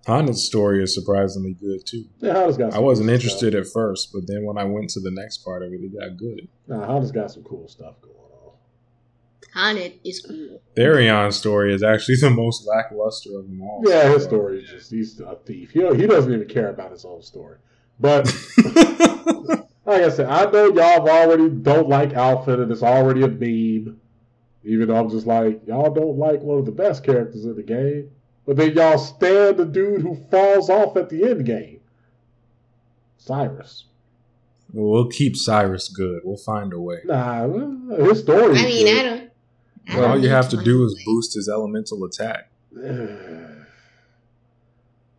Hanna's 0.06 0.46
story 0.46 0.84
is 0.84 0.94
surprisingly 0.94 1.54
good 1.54 1.86
too. 1.86 2.06
Yeah, 2.20 2.34
Hanna's 2.34 2.58
got. 2.58 2.74
I 2.74 2.80
wasn't 2.80 3.08
cool 3.08 3.16
interested 3.16 3.54
Stuff. 3.54 3.68
at 3.68 3.72
first, 3.72 4.12
but 4.14 4.28
then 4.28 4.46
when 4.46 4.58
I 4.58 4.66
went 4.66 4.90
to 4.92 5.00
the 5.00 5.12
next 5.12 5.40
part 5.40 5.64
of 5.64 5.72
it, 5.72 5.82
it 5.82 5.98
got 5.98 6.18
good. 6.18 6.48
Nah, 6.68 6.86
Hanna's 6.86 7.12
got 7.12 7.32
some 7.32 7.44
cool 7.44 7.68
stuff 7.68 7.96
going 8.02 8.16
on. 8.16 9.76
H'aanit 9.76 10.00
is 10.04 10.20
cool. 10.20 10.62
Therion's 10.76 11.38
story 11.38 11.74
is 11.74 11.84
actually 11.84 12.16
the 12.22 12.30
most 12.30 12.68
lackluster 12.68 13.38
of 13.38 13.48
them 13.48 13.62
all. 13.62 13.82
Yeah, 13.86 14.10
his 14.10 14.24
story 14.24 14.64
is 14.64 14.70
just 14.70 14.92
he's 14.92 15.20
a 15.22 15.38
thief. 15.46 15.72
He 15.72 15.80
he 15.96 16.08
doesn't 16.08 16.34
even 16.34 16.48
care 16.48 16.70
about 16.70 16.92
his 16.92 17.06
own 17.06 17.22
story. 17.22 17.58
But 18.00 18.26
like 19.86 20.02
I 20.02 20.10
said, 20.10 20.28
I 20.28 20.50
know 20.52 20.66
y'all 20.74 21.08
already 21.08 21.50
don't 21.50 21.88
like 21.88 22.10
Alfyn, 22.10 22.62
and 22.62 22.72
it's 22.72 22.84
already 22.84 23.22
a 23.24 23.28
meme. 23.28 24.00
Even 24.66 24.88
though 24.88 24.96
I'm 24.96 25.10
just 25.10 25.28
like, 25.28 25.62
y'all 25.68 25.94
don't 25.94 26.18
like 26.18 26.42
one 26.42 26.58
of 26.58 26.66
the 26.66 26.72
best 26.72 27.04
characters 27.04 27.46
in 27.46 27.56
the 27.56 27.64
game. 27.64 28.10
But 28.46 28.58
then 28.58 28.74
y'all 28.74 28.98
stand 28.98 29.58
the 29.58 29.66
dude 29.66 30.02
who 30.02 30.16
falls 30.30 30.70
off 30.70 30.98
at 30.98 31.10
the 31.10 31.24
end 31.24 31.46
game. 31.46 31.80
Cyrus. 33.18 33.86
well, 34.74 34.92
we'll 34.92 35.08
keep 35.10 35.38
Cyrus 35.38 35.88
good. 35.88 36.22
We'll 36.26 36.36
find 36.38 36.74
a 36.74 36.80
way. 36.80 36.98
Nah, 37.06 37.48
his 37.98 38.20
story. 38.20 38.58
I 38.60 38.64
mean, 38.64 38.88
I 38.88 39.04
don't. 39.04 39.32
I 39.88 39.94
Well, 39.96 40.02
don't 40.02 40.12
all 40.12 40.20
you 40.20 40.30
have 40.30 40.50
to 40.50 40.58
do 40.62 40.84
is 40.86 41.02
boost 41.06 41.34
his 41.36 41.48
elemental 41.50 42.04
attack. 42.04 42.50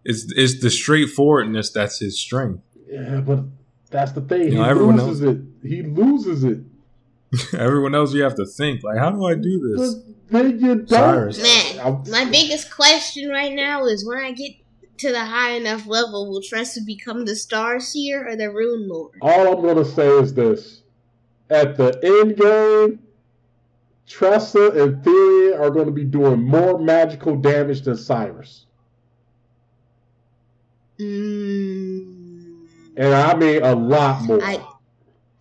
It's 0.07 0.31
it's 0.37 0.61
the 0.61 0.69
straightforwardness 0.71 1.71
that's 1.71 1.99
his 1.99 2.19
strength. 2.21 2.63
Yeah, 2.87 3.21
but 3.23 3.45
that's 3.91 4.13
the 4.13 4.21
thing. 4.21 4.43
You 4.43 4.49
he 4.51 4.55
know, 4.57 4.65
everyone 4.65 4.99
loses 4.99 5.23
it. 5.23 5.39
He 5.67 5.81
loses 5.83 6.45
it. 6.45 6.59
Everyone 7.59 7.95
else, 7.95 8.13
you 8.13 8.23
have 8.23 8.37
to 8.37 8.47
think 8.47 8.83
like, 8.83 8.99
how 8.99 9.11
do 9.11 9.25
I 9.25 9.35
do 9.35 9.77
this? 9.77 9.97
then 10.31 10.59
you. 10.59 10.87
Cyrus. 10.87 11.43
Man, 11.43 12.03
my 12.11 12.25
biggest 12.25 12.71
question 12.75 13.29
right 13.29 13.53
now 13.53 13.87
is 13.87 14.07
when 14.07 14.19
I 14.19 14.33
get 14.33 14.53
to 14.99 15.11
the 15.13 15.25
high 15.25 15.53
enough 15.53 15.87
level, 15.87 16.31
will 16.31 16.43
Tressa 16.43 16.81
become 16.83 17.25
the 17.25 17.37
Star 17.37 17.81
Seer 17.81 18.29
or 18.29 18.37
the 18.37 18.51
Rune 18.51 18.89
Lord? 18.89 19.19
All 19.21 19.57
I'm 19.57 19.65
gonna 19.65 19.85
say 19.85 20.09
is 20.09 20.35
this: 20.35 20.83
at 21.51 21.77
the 21.77 21.99
end 22.03 22.37
game, 22.37 23.01
Tressa 24.07 24.71
and 24.71 25.03
Therion 25.05 25.59
are 25.61 25.71
going 25.71 25.87
to 25.87 25.93
be 25.93 26.05
doing 26.05 26.43
more 26.43 26.79
magical 26.79 27.37
damage 27.37 27.83
than 27.83 27.97
Cyrus. 27.97 28.67
Mm, 30.99 32.67
And 32.97 33.15
I 33.15 33.35
mean 33.35 33.63
a 33.63 33.75
lot 33.75 34.23
more. 34.23 34.43
I 34.43 34.65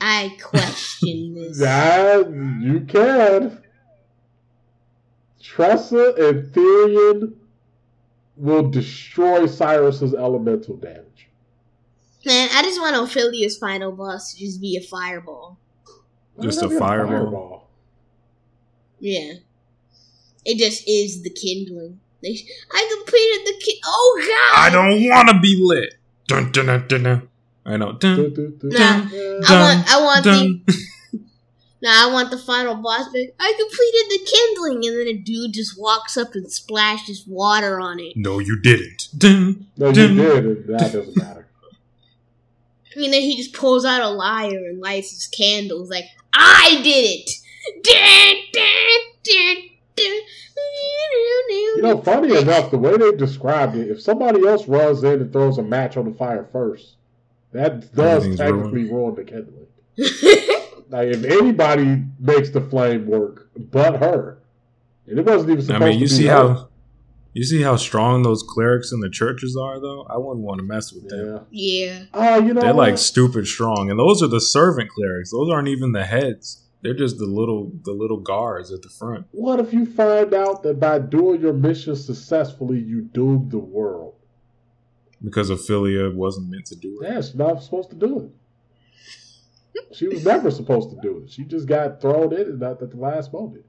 I 0.06 0.36
question 0.42 1.34
this. 1.36 1.60
That 1.60 2.30
you 2.30 2.82
can. 2.82 3.64
Tressa 5.42 6.14
and 6.18 6.52
Therion 6.54 7.34
will 8.36 8.70
destroy 8.70 9.46
Cyrus's 9.46 10.14
elemental 10.14 10.76
damage. 10.76 11.30
Man, 12.26 12.50
I 12.52 12.64
just 12.64 12.82
want 12.82 12.96
Ophilia's 12.98 13.58
final 13.58 13.94
boss 13.94 14.34
to 14.34 14.40
just 14.40 14.60
be 14.60 14.76
a 14.76 14.82
fireball. 14.82 15.58
Just 16.42 16.62
a 16.62 16.68
that 16.68 16.74
be 16.74 16.80
fireball? 16.80 17.70
Yeah. 19.00 19.34
It 20.46 20.58
just 20.58 20.84
is 20.88 21.24
the 21.24 21.30
kindling. 21.30 22.00
I 22.26 22.96
completed 22.98 23.48
the 23.48 23.62
ki- 23.62 23.82
Oh 23.86 24.24
god! 24.26 24.60
I 24.60 24.70
don't 24.70 25.10
want 25.10 25.30
to 25.30 25.40
be 25.42 25.62
lit. 25.62 25.96
Dun, 26.28 26.52
dun, 26.52 26.68
dun, 26.68 26.88
dun, 26.88 27.04
dun. 27.04 27.30
I 27.66 27.78
know. 27.78 27.94
Dun, 27.94 28.16
Du- 28.18 28.30
du- 28.30 28.50
du- 28.60 28.70
Nah, 28.78 29.06
dun. 29.06 29.42
I 29.48 29.62
want 29.62 29.92
I 29.94 30.02
want 30.02 30.24
the 30.26 30.32
dun. 31.14 31.26
no, 31.82 31.90
I 31.92 32.12
want 32.14 32.30
the 32.32 32.38
final 32.38 32.76
boss 32.76 33.06
but 33.12 33.22
I 33.40 33.54
completed 33.58 34.10
the 34.10 34.32
kindling 34.32 34.86
and 34.90 35.00
then 35.00 35.08
a 35.16 35.18
dude 35.24 35.54
just 35.54 35.80
walks 35.80 36.18
up 36.18 36.36
and 36.36 36.52
splashes 36.52 37.26
water 37.28 37.80
on 37.80 38.00
it. 38.00 38.14
No, 38.18 38.40
you 38.40 38.60
didn't. 38.62 39.08
Dun. 39.18 39.68
No, 39.78 39.88
you 39.88 39.94
did, 40.16 40.46
and 40.46 40.68
that 40.80 40.92
doesn't 40.94 41.16
matter. 41.18 41.48
And 42.96 43.06
then 43.12 43.22
he 43.22 43.36
just 43.38 43.54
pulls 43.54 43.86
out 43.86 44.02
a 44.04 44.10
lyre 44.10 44.50
and 44.70 44.80
lights 44.80 45.10
his 45.12 45.28
candles 45.28 45.90
like 45.90 46.06
I 46.34 46.80
did 46.84 47.06
it. 47.22 47.30
Dun, 47.82 48.36
dun, 48.52 48.66
dun, 49.24 49.56
dun. 49.96 50.22
You 51.76 51.82
know, 51.82 52.02
funny 52.02 52.36
enough, 52.38 52.72
the 52.72 52.78
way 52.78 52.98
they 52.98 53.12
described 53.14 53.76
it, 53.76 53.90
if 53.90 54.02
somebody 54.02 54.46
else 54.48 54.68
runs 54.68 55.04
in 55.04 55.22
and 55.22 55.32
throws 55.34 55.58
a 55.58 55.64
match 55.64 55.98
on 55.98 56.06
the 56.06 56.16
fire 56.18 56.48
first, 56.52 56.96
that 57.54 57.94
does 57.96 58.26
Everything's 58.26 58.38
technically 58.38 58.84
ruin 58.92 59.16
the 59.16 59.24
kindling. 59.24 59.68
Like, 60.94 61.08
if 61.08 61.24
anybody 61.24 62.04
makes 62.20 62.52
the 62.52 62.62
flame 62.62 63.08
work 63.08 63.50
but 63.58 63.96
her, 63.96 64.38
and 65.08 65.18
it 65.18 65.26
wasn't 65.26 65.60
even 65.60 65.76
I 65.76 65.80
mean, 65.80 66.00
you 66.00 66.08
to 66.08 66.14
be 66.14 66.18
see 66.22 66.28
her. 66.28 66.34
how 66.34 66.70
you 67.34 67.44
see 67.44 67.64
how 67.64 67.78
strong 67.78 68.22
those 68.22 68.44
clerics 68.44 68.92
in 68.92 69.00
the 69.00 69.10
churches 69.10 69.58
are, 69.58 69.80
though. 69.80 70.06
I 70.08 70.18
wouldn't 70.18 70.46
want 70.46 70.60
to 70.60 70.64
mess 70.64 70.94
with 70.94 71.10
them. 71.10 71.48
Yeah. 71.50 71.88
yeah. 71.88 72.04
Oh, 72.14 72.38
you 72.46 72.54
know 72.54 72.62
They're 72.62 72.76
what? 72.76 72.90
like 72.90 72.98
stupid 73.00 73.48
strong, 73.48 73.90
and 73.90 73.98
those 74.00 74.22
are 74.22 74.28
the 74.28 74.40
servant 74.40 74.92
clerics. 74.92 75.32
Those 75.32 75.50
aren't 75.52 75.68
even 75.68 75.94
the 75.94 76.06
heads. 76.06 76.62
They're 76.84 76.94
just 76.94 77.18
the 77.18 77.26
little 77.26 77.72
the 77.84 77.94
little 77.94 78.20
guards 78.20 78.72
at 78.72 78.84
the 78.84 78.90
front. 78.90 79.26
What 79.32 79.60
if 79.60 79.74
you 79.74 79.88
find 79.88 80.32
out 80.36 80.62
that 80.62 80.80
by 80.80 81.00
doing 81.00 81.42
your 81.42 81.54
mission 81.54 81.96
successfully, 81.96 82.78
you 82.78 83.02
doomed 83.02 83.50
the 83.50 83.58
world? 83.58 84.14
Because 85.24 85.50
Ophilia 85.50 86.14
wasn't 86.14 86.50
meant 86.50 86.66
to 86.68 86.76
do 86.76 87.02
it. 87.02 87.08
Yeah, 87.08 87.22
she's 87.22 87.36
not 87.36 87.64
supposed 87.64 87.90
to 87.92 87.96
do 87.96 88.20
it. 88.20 88.32
She 89.96 90.08
was 90.08 90.26
never 90.26 90.52
supposed 90.52 90.90
to 90.90 90.98
do 91.02 91.24
it. 91.24 91.32
She 91.32 91.44
just 91.44 91.68
got 91.68 92.02
thrown 92.02 92.34
in 92.34 92.62
at 92.62 92.80
the 92.80 92.90
last 92.96 93.32
moment. 93.32 93.66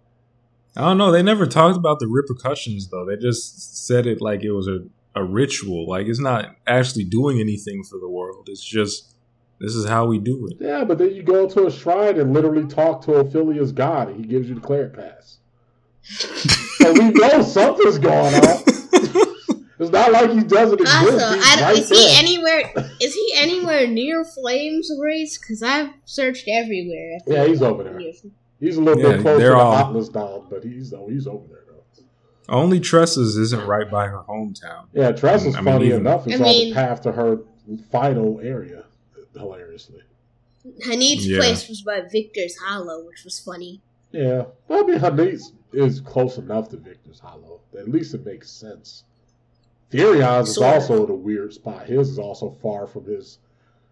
I 0.77 0.83
don't 0.83 0.99
know. 0.99 1.13
They 1.13 1.23
never 1.23 1.47
talked 1.47 1.77
about 1.77 2.01
the 2.01 2.09
repercussions 2.09 2.89
though. 2.89 3.05
They 3.05 3.17
just 3.17 3.87
said 3.87 4.07
it 4.07 4.21
like 4.21 4.43
it 4.43 4.53
was 4.53 4.67
a, 4.67 4.81
a 5.15 5.23
ritual. 5.23 5.89
Like 5.89 6.07
it's 6.07 6.21
not 6.21 6.57
actually 6.67 7.05
doing 7.05 7.41
anything 7.41 7.85
for 7.85 7.99
the 7.99 8.09
world. 8.09 8.49
It's 8.51 8.65
just 8.65 9.15
this 9.61 9.75
is 9.75 9.87
how 9.87 10.07
we 10.07 10.19
do 10.19 10.49
it. 10.49 10.57
Yeah, 10.61 10.85
but 10.85 10.99
then 10.99 11.15
you 11.15 11.23
go 11.23 11.49
to 11.49 11.67
a 11.67 11.71
shrine 11.71 12.19
and 12.19 12.33
literally 12.33 12.67
talk 12.67 13.03
to 13.03 13.13
Ophilia's 13.13 13.73
god, 13.73 14.09
and 14.09 14.21
he 14.21 14.27
gives 14.27 14.49
you 14.49 14.57
the 14.57 14.61
cleric 14.61 14.95
pass. 14.95 15.39
so 16.03 16.93
we 16.93 17.11
know 17.11 17.43
something's 17.43 17.99
going 17.99 18.35
on. 18.35 18.65
It's 19.85 19.93
not 19.93 20.13
like 20.13 20.31
he 20.31 20.41
doesn't 20.45 20.81
exist. 20.81 20.97
Also, 21.05 21.35
He's 21.37 21.45
I 21.47 21.57
don't, 21.57 21.65
right 21.65 21.79
is 21.79 21.89
he 21.89 22.19
anywhere? 22.19 22.73
Is 23.01 23.15
he 23.15 23.33
anywhere 23.37 23.87
near 23.87 24.25
Flames 24.25 24.91
Race? 25.01 25.39
Because 25.39 25.63
I've 25.63 25.91
searched 26.05 26.49
everywhere. 26.49 27.19
Yeah, 27.27 27.47
he's 27.47 27.63
over 27.63 27.83
there. 27.85 27.99
He's 28.61 28.77
a 28.77 28.81
little 28.81 29.03
Yeah, 29.03 29.13
bit 29.17 29.21
closer 29.23 29.39
they're 29.39 29.51
to 29.53 29.59
all- 29.59 29.93
Atlasdam, 29.95 30.51
but 30.51 30.65
he's 30.65 30.93
oh, 30.93 31.09
he's 31.09 31.27
over 31.27 31.47
there 31.49 31.65
though. 31.69 32.05
Only 32.49 32.81
Tressa's 32.81 33.37
isn't 33.37 33.67
right 33.67 33.91
by 33.91 34.07
her 34.07 34.23
hometown. 34.29 34.87
Yeah, 34.93 35.13
Tress 35.13 35.45
is 35.45 35.55
I 35.57 35.61
mean, 35.61 35.75
funny 35.75 35.87
even- 35.87 36.01
enough. 36.01 36.27
Is 36.27 36.41
I 36.41 36.45
on 36.45 36.51
the 36.53 36.73
path 36.75 37.01
to 37.03 37.13
her 37.13 37.39
final 37.91 38.41
area. 38.41 38.85
Hilariously. 39.35 40.01
H'aanit's 40.87 41.27
Yeah. 41.27 41.39
place 41.39 41.69
was 41.69 41.83
by 41.83 42.03
Victor's 42.03 42.57
Hollow, 42.57 43.05
which 43.05 43.25
was 43.25 43.39
funny. 43.41 43.81
Yeah, 44.13 44.45
well, 44.69 44.85
I 44.85 44.87
mean, 44.87 44.99
H'aanit's 45.01 45.53
is 45.73 46.01
close 46.01 46.39
enough 46.39 46.69
to 46.71 46.77
Victor's 46.77 47.19
Hollow. 47.19 47.61
At 47.77 47.89
least 47.89 48.15
it 48.15 48.25
makes 48.25 48.49
sense. 48.51 49.03
Therion's 49.91 50.49
is 50.49 50.55
Sort 50.57 50.75
also 50.75 51.05
in 51.05 51.11
a 51.11 51.15
weird 51.15 51.53
spot. 51.53 51.87
His 51.87 52.11
is 52.11 52.19
also 52.19 52.51
far 52.63 52.87
from 52.87 53.05
his 53.07 53.39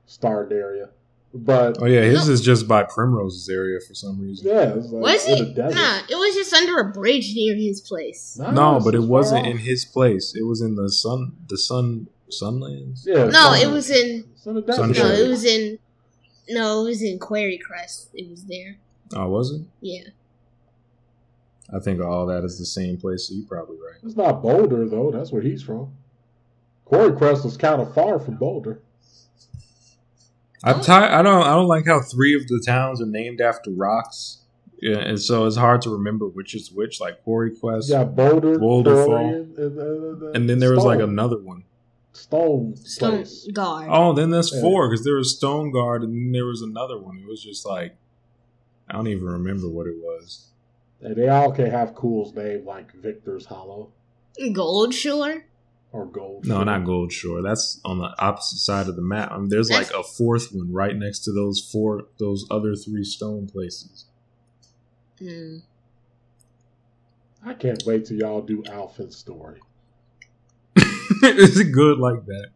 starred 0.07 0.52
area. 0.52 0.90
But 1.35 1.78
Oh 1.81 1.87
yeah, 1.87 2.02
his 2.02 2.28
is 2.28 2.42
just 2.42 2.68
by 2.68 2.83
Primrose's 2.83 3.48
area 3.48 3.78
for 3.81 3.94
some 3.94 4.20
reason. 4.20 4.48
yeah, 4.48 4.74
it's 4.74 4.90
like 4.90 5.02
Was 5.02 5.26
in 5.26 5.38
it? 5.46 5.55
the. 5.55 5.62
Nah, 5.70 6.00
it 6.11 6.16
was 6.16 6.35
just 6.35 6.52
under 6.52 6.78
a 6.81 6.92
bridge 6.92 7.33
near 7.35 7.55
his 7.55 7.81
place. 7.81 8.37
Nah, 8.38 8.50
No, 8.50 8.81
but 8.85 8.94
it 8.94 9.02
wasn't 9.02 9.44
far 9.44 9.50
in 9.50 9.59
his 9.59 9.85
place. 9.87 10.35
It 10.37 10.42
was 10.42 10.61
in 10.61 10.74
the 10.76 10.90
sun, 10.90 11.33
the 11.48 11.57
sun, 11.57 12.09
sunlands. 12.31 13.07
Yeah, 13.07 13.24
No, 13.26 13.55
it's 13.55 13.62
it 13.64 13.70
was 13.70 13.90
in. 13.90 14.24
It's 14.35 14.44
in 14.46 14.55
the 14.57 14.61
desert. 14.62 14.76
Sunshine. 14.94 15.09
No, 15.09 15.14
it 15.14 15.28
was 15.28 15.44
in. 15.46 15.78
No, 16.50 16.83
it 16.83 16.85
was 16.88 17.02
in 17.02 17.18
Quarry 17.18 17.57
Crest. 17.59 18.09
It 18.12 18.28
was 18.28 18.44
there. 18.44 18.76
Oh, 19.14 19.28
was 19.28 19.52
it? 19.52 19.62
Yeah. 19.81 20.02
I 21.75 21.79
think 21.79 22.01
all 22.01 22.27
that 22.27 22.44
is 22.44 22.59
the 22.59 22.66
same 22.66 22.96
place. 22.98 23.29
So 23.29 23.35
you're 23.35 23.46
probably 23.46 23.77
right. 23.77 23.98
It's 24.03 24.16
not 24.16 24.42
Boulder 24.42 24.88
though. 24.88 25.11
That's 25.11 25.33
where 25.33 25.42
he's 25.42 25.62
from. 25.62 25.92
Quarry 26.85 27.16
Crest 27.16 27.44
is 27.44 27.57
kind 27.57 27.81
of 27.81 27.94
far 27.94 28.18
from 28.18 28.37
Boulder. 28.37 28.81
I'm 30.64 30.81
tired. 30.81 31.11
I 31.12 31.22
don't. 31.22 31.42
I 31.42 31.55
don't 31.55 31.66
like 31.66 31.87
how 31.87 32.01
three 32.01 32.35
of 32.37 32.46
the 32.46 32.62
towns 32.64 33.01
are 33.03 33.07
named 33.07 33.40
after 33.40 33.70
rocks. 33.70 34.38
Yeah, 34.81 34.98
and 34.98 35.20
so 35.20 35.46
it's 35.46 35.57
hard 35.57 35.83
to 35.83 35.90
remember 35.90 36.27
which 36.27 36.55
is 36.55 36.70
which. 36.72 37.01
Like 37.01 37.22
Quarry 37.25 37.55
Quest, 37.57 37.88
You 37.88 37.94
got 37.96 38.14
Boulder, 38.16 38.59
Boulder 38.59 39.05
Quarry, 39.05 39.07
Fall. 39.07 39.35
and, 39.35 39.59
and, 39.59 40.22
uh, 40.25 40.31
and 40.33 40.48
then 40.48 40.59
there 40.59 40.72
was 40.75 40.85
like 40.85 41.01
another 41.01 41.38
one. 41.38 41.64
Stone 42.12 42.77
Stone 42.77 43.11
place. 43.18 43.48
Guard. 43.53 43.88
Oh, 43.90 44.12
then 44.12 44.31
there's 44.31 44.53
Yeah. 44.55 44.61
four 44.61 44.88
because 44.90 45.05
there 45.05 45.14
was 45.16 45.35
Stone 45.37 45.72
Guard, 45.72 46.03
and 46.03 46.12
then 46.12 46.33
there 46.33 46.44
was 46.46 46.62
another 46.62 46.98
one. 46.98 47.16
It 47.18 47.27
was 47.27 47.42
just 47.42 47.64
like 47.66 47.96
I 48.88 48.94
don't 48.94 49.07
even 49.09 49.25
remember 49.25 49.68
what 49.68 49.87
it 49.87 49.96
was. 49.98 50.48
And 51.02 51.16
they 51.16 51.28
all 51.28 51.52
can 51.52 51.70
have 51.70 51.94
cool 51.94 52.32
names 52.34 52.64
like 52.64 52.92
Victor's 52.94 53.46
Hollow 53.46 53.90
Gold 54.52 54.94
Shore. 54.94 55.44
or 55.92 56.06
Gold. 56.06 56.46
No, 56.46 56.56
Shore. 56.56 56.64
not 56.64 56.84
Gold 56.84 57.12
Shore. 57.12 57.42
That's 57.42 57.80
on 57.84 57.98
the 57.98 58.14
opposite 58.18 58.58
side 58.58 58.88
of 58.88 58.96
the 58.96 59.02
map. 59.02 59.30
I 59.32 59.38
mean, 59.38 59.48
there's 59.48 59.68
like 59.70 59.90
a 59.90 60.02
fourth 60.02 60.48
one 60.52 60.72
right 60.72 60.96
next 60.96 61.20
to 61.24 61.32
those 61.32 61.60
four, 61.60 62.04
those 62.18 62.46
other 62.50 62.74
three 62.76 63.04
stone 63.04 63.46
places. 63.48 64.06
Hmm. 65.18 65.58
I 67.44 67.54
can't 67.54 67.82
wait 67.84 68.06
till 68.06 68.18
y'all 68.18 68.40
do 68.42 68.62
Alfyn's 68.62 69.16
story. 69.16 69.60
Is 71.24 71.58
it 71.58 71.72
good 71.72 71.98
like 71.98 72.24
that? 72.26 72.48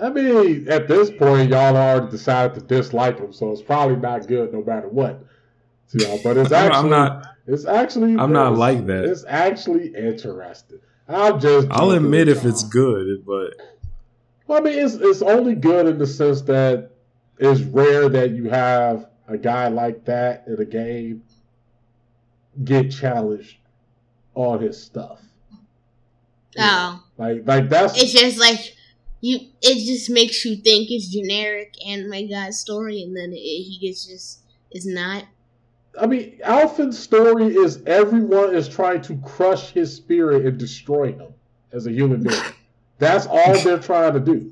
I 0.00 0.08
mean, 0.08 0.66
at 0.68 0.88
this 0.88 1.10
point, 1.10 1.50
y'all 1.50 1.76
already 1.76 2.10
decided 2.10 2.54
to 2.54 2.60
dislike 2.66 3.18
him, 3.18 3.32
so 3.32 3.52
it's 3.52 3.62
probably 3.62 3.96
not 3.96 4.26
good 4.26 4.52
no 4.52 4.62
matter 4.64 4.88
what. 4.88 5.22
To 5.90 5.98
y'all, 6.02 6.18
but 6.24 6.38
it's 6.38 6.50
I'm- 6.52 6.66
actually, 6.72 6.84
I'm 6.84 6.90
not. 6.90 7.26
It's 7.46 7.64
actually, 7.64 8.16
I'm 8.16 8.32
not 8.32 8.56
like 8.56 8.86
that. 8.86 9.04
It's 9.04 9.24
actually 9.26 9.94
interesting. 9.94 10.80
I'm 11.08 11.40
just. 11.40 11.68
I'll 11.70 11.90
admit 11.90 12.28
if 12.28 12.44
it's 12.44 12.62
good, 12.62 13.24
but 13.26 13.54
Well, 14.46 14.58
I 14.58 14.62
mean, 14.62 14.78
it's 14.78 14.94
it's 14.94 15.22
only 15.22 15.54
good 15.54 15.86
in 15.86 15.98
the 15.98 16.06
sense 16.06 16.42
that 16.42 16.90
it's 17.38 17.60
rare 17.60 18.08
that 18.08 18.30
you 18.30 18.48
have 18.50 19.08
a 19.28 19.36
guy 19.36 19.68
like 19.68 20.04
that 20.04 20.44
in 20.46 20.60
a 20.60 20.64
game 20.64 21.22
get 22.64 22.90
challenged 22.90 23.56
on 24.34 24.60
his 24.60 24.80
stuff. 24.80 25.20
Oh, 26.58 27.02
Like, 27.16 27.46
like 27.46 27.68
that's 27.70 28.00
it's 28.00 28.12
just 28.12 28.38
like 28.38 28.58
you. 29.20 29.38
It 29.62 29.86
just 29.86 30.10
makes 30.10 30.44
you 30.44 30.56
think 30.56 30.90
it's 30.90 31.08
generic 31.08 31.74
and 31.86 32.08
my 32.08 32.24
God's 32.26 32.58
story, 32.58 33.02
and 33.02 33.16
then 33.16 33.32
it, 33.32 33.36
he 33.36 33.78
gets 33.80 34.06
just 34.06 34.40
is 34.70 34.86
not. 34.86 35.24
I 36.00 36.06
mean, 36.06 36.38
Alfyn's 36.44 36.98
story 36.98 37.54
is 37.54 37.82
everyone 37.86 38.54
is 38.54 38.68
trying 38.68 39.02
to 39.02 39.16
crush 39.18 39.70
his 39.72 39.94
spirit 39.94 40.46
and 40.46 40.58
destroy 40.58 41.12
him 41.12 41.34
as 41.72 41.86
a 41.86 41.92
human 41.92 42.22
being. 42.22 42.40
That's 42.98 43.26
all 43.26 43.58
they're 43.58 43.78
trying 43.78 44.14
to 44.14 44.20
do. 44.20 44.50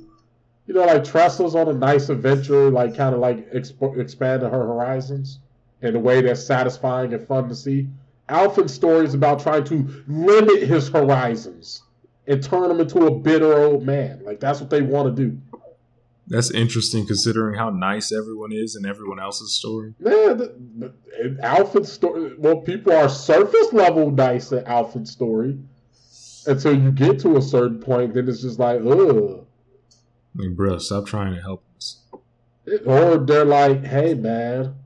You 0.66 0.74
know, 0.74 0.84
like 0.84 1.04
Tressa's 1.04 1.54
on 1.54 1.68
a 1.68 1.72
nice 1.72 2.08
adventure, 2.08 2.70
like 2.70 2.96
kind 2.96 3.14
of 3.14 3.20
like 3.20 3.50
exp- 3.52 3.98
expanding 3.98 4.50
her 4.50 4.66
horizons 4.66 5.38
in 5.82 5.96
a 5.96 5.98
way 5.98 6.20
that's 6.20 6.44
satisfying 6.44 7.12
and 7.14 7.26
fun 7.26 7.48
to 7.48 7.54
see. 7.54 7.88
Alfyn's 8.28 8.72
story 8.72 9.04
is 9.04 9.14
about 9.14 9.40
trying 9.40 9.64
to 9.64 10.04
limit 10.06 10.62
his 10.62 10.88
horizons 10.88 11.82
and 12.26 12.42
turn 12.42 12.70
him 12.70 12.80
into 12.80 13.06
a 13.06 13.10
bitter 13.10 13.52
old 13.52 13.84
man. 13.84 14.22
Like 14.24 14.40
that's 14.40 14.60
what 14.60 14.70
they 14.70 14.82
want 14.82 15.14
to 15.14 15.22
do. 15.22 15.38
That's 16.30 16.52
interesting 16.52 17.08
considering 17.08 17.58
how 17.58 17.70
nice 17.70 18.12
everyone 18.12 18.52
is 18.52 18.76
in 18.76 18.86
everyone 18.86 19.18
else's 19.18 19.52
story. 19.52 19.94
Man, 19.98 20.36
the, 20.38 20.54
the, 20.78 20.92
Alfyn's 21.42 21.90
story, 21.90 22.34
well, 22.38 22.58
people 22.58 22.92
are 22.92 23.08
surface 23.08 23.72
level 23.72 24.12
nice 24.12 24.52
in 24.52 24.62
Alfyn's 24.64 25.10
story 25.10 25.58
until 26.46 26.80
you 26.80 26.92
get 26.92 27.18
to 27.20 27.36
a 27.36 27.42
certain 27.42 27.80
point. 27.80 28.14
Then 28.14 28.28
it's 28.28 28.42
just 28.42 28.60
like, 28.60 28.80
ugh. 28.80 29.44
Like, 30.36 30.54
bro, 30.54 30.78
stop 30.78 31.06
trying 31.06 31.34
to 31.34 31.40
help 31.40 31.64
us. 31.76 31.98
Or 32.86 33.18
they're 33.18 33.44
like, 33.44 33.84
hey, 33.84 34.14
man, 34.14 34.76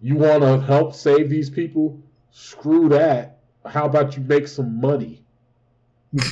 you 0.00 0.16
want 0.16 0.42
to 0.42 0.60
help 0.60 0.94
save 0.94 1.28
these 1.28 1.50
people? 1.50 2.00
Screw 2.30 2.88
that. 2.88 3.40
How 3.66 3.84
about 3.84 4.16
you 4.16 4.22
make 4.22 4.48
some 4.48 4.80
money? 4.80 5.26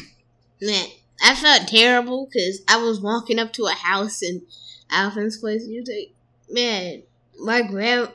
I 1.28 1.34
felt 1.34 1.68
terrible 1.68 2.24
because 2.24 2.62
I 2.66 2.78
was 2.82 3.02
walking 3.02 3.38
up 3.38 3.52
to 3.52 3.66
a 3.66 3.72
house 3.72 4.22
in 4.22 4.46
Alfyn's 4.90 5.36
place. 5.36 5.68
Was 5.68 5.86
like, 5.86 6.14
"Man, 6.48 7.02
my 7.38 7.60
grand, 7.60 8.12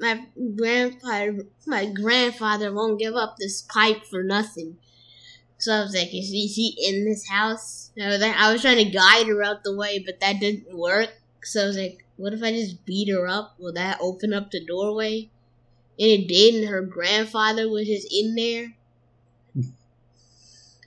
my 0.00 0.26
grandfather, 0.56 1.46
my 1.68 1.86
grandfather 1.86 2.74
won't 2.74 2.98
give 2.98 3.14
up 3.14 3.36
this 3.36 3.62
pipe 3.62 4.02
for 4.02 4.24
nothing." 4.24 4.76
So 5.58 5.72
I 5.72 5.82
was 5.82 5.94
like, 5.94 6.08
"Is 6.08 6.30
he, 6.30 6.46
is 6.46 6.56
he 6.56 6.74
in 6.84 7.04
this 7.04 7.28
house?" 7.28 7.92
I 7.96 8.08
was, 8.08 8.20
like, 8.20 8.34
I 8.34 8.52
was 8.52 8.62
trying 8.62 8.84
to 8.84 8.90
guide 8.90 9.28
her 9.28 9.44
out 9.44 9.62
the 9.62 9.76
way, 9.76 10.00
but 10.00 10.18
that 10.18 10.40
didn't 10.40 10.76
work. 10.76 11.10
So 11.44 11.62
I 11.62 11.66
was 11.68 11.76
like, 11.76 12.04
"What 12.16 12.32
if 12.32 12.42
I 12.42 12.50
just 12.50 12.84
beat 12.84 13.08
her 13.08 13.28
up? 13.28 13.54
Will 13.60 13.74
that 13.74 13.98
open 14.00 14.32
up 14.34 14.50
the 14.50 14.64
doorway?" 14.64 15.30
And 15.96 16.10
it 16.10 16.26
did, 16.26 16.56
and 16.56 16.68
her 16.68 16.82
grandfather 16.82 17.68
was 17.68 17.86
just 17.86 18.12
in 18.12 18.34
there. 18.34 18.74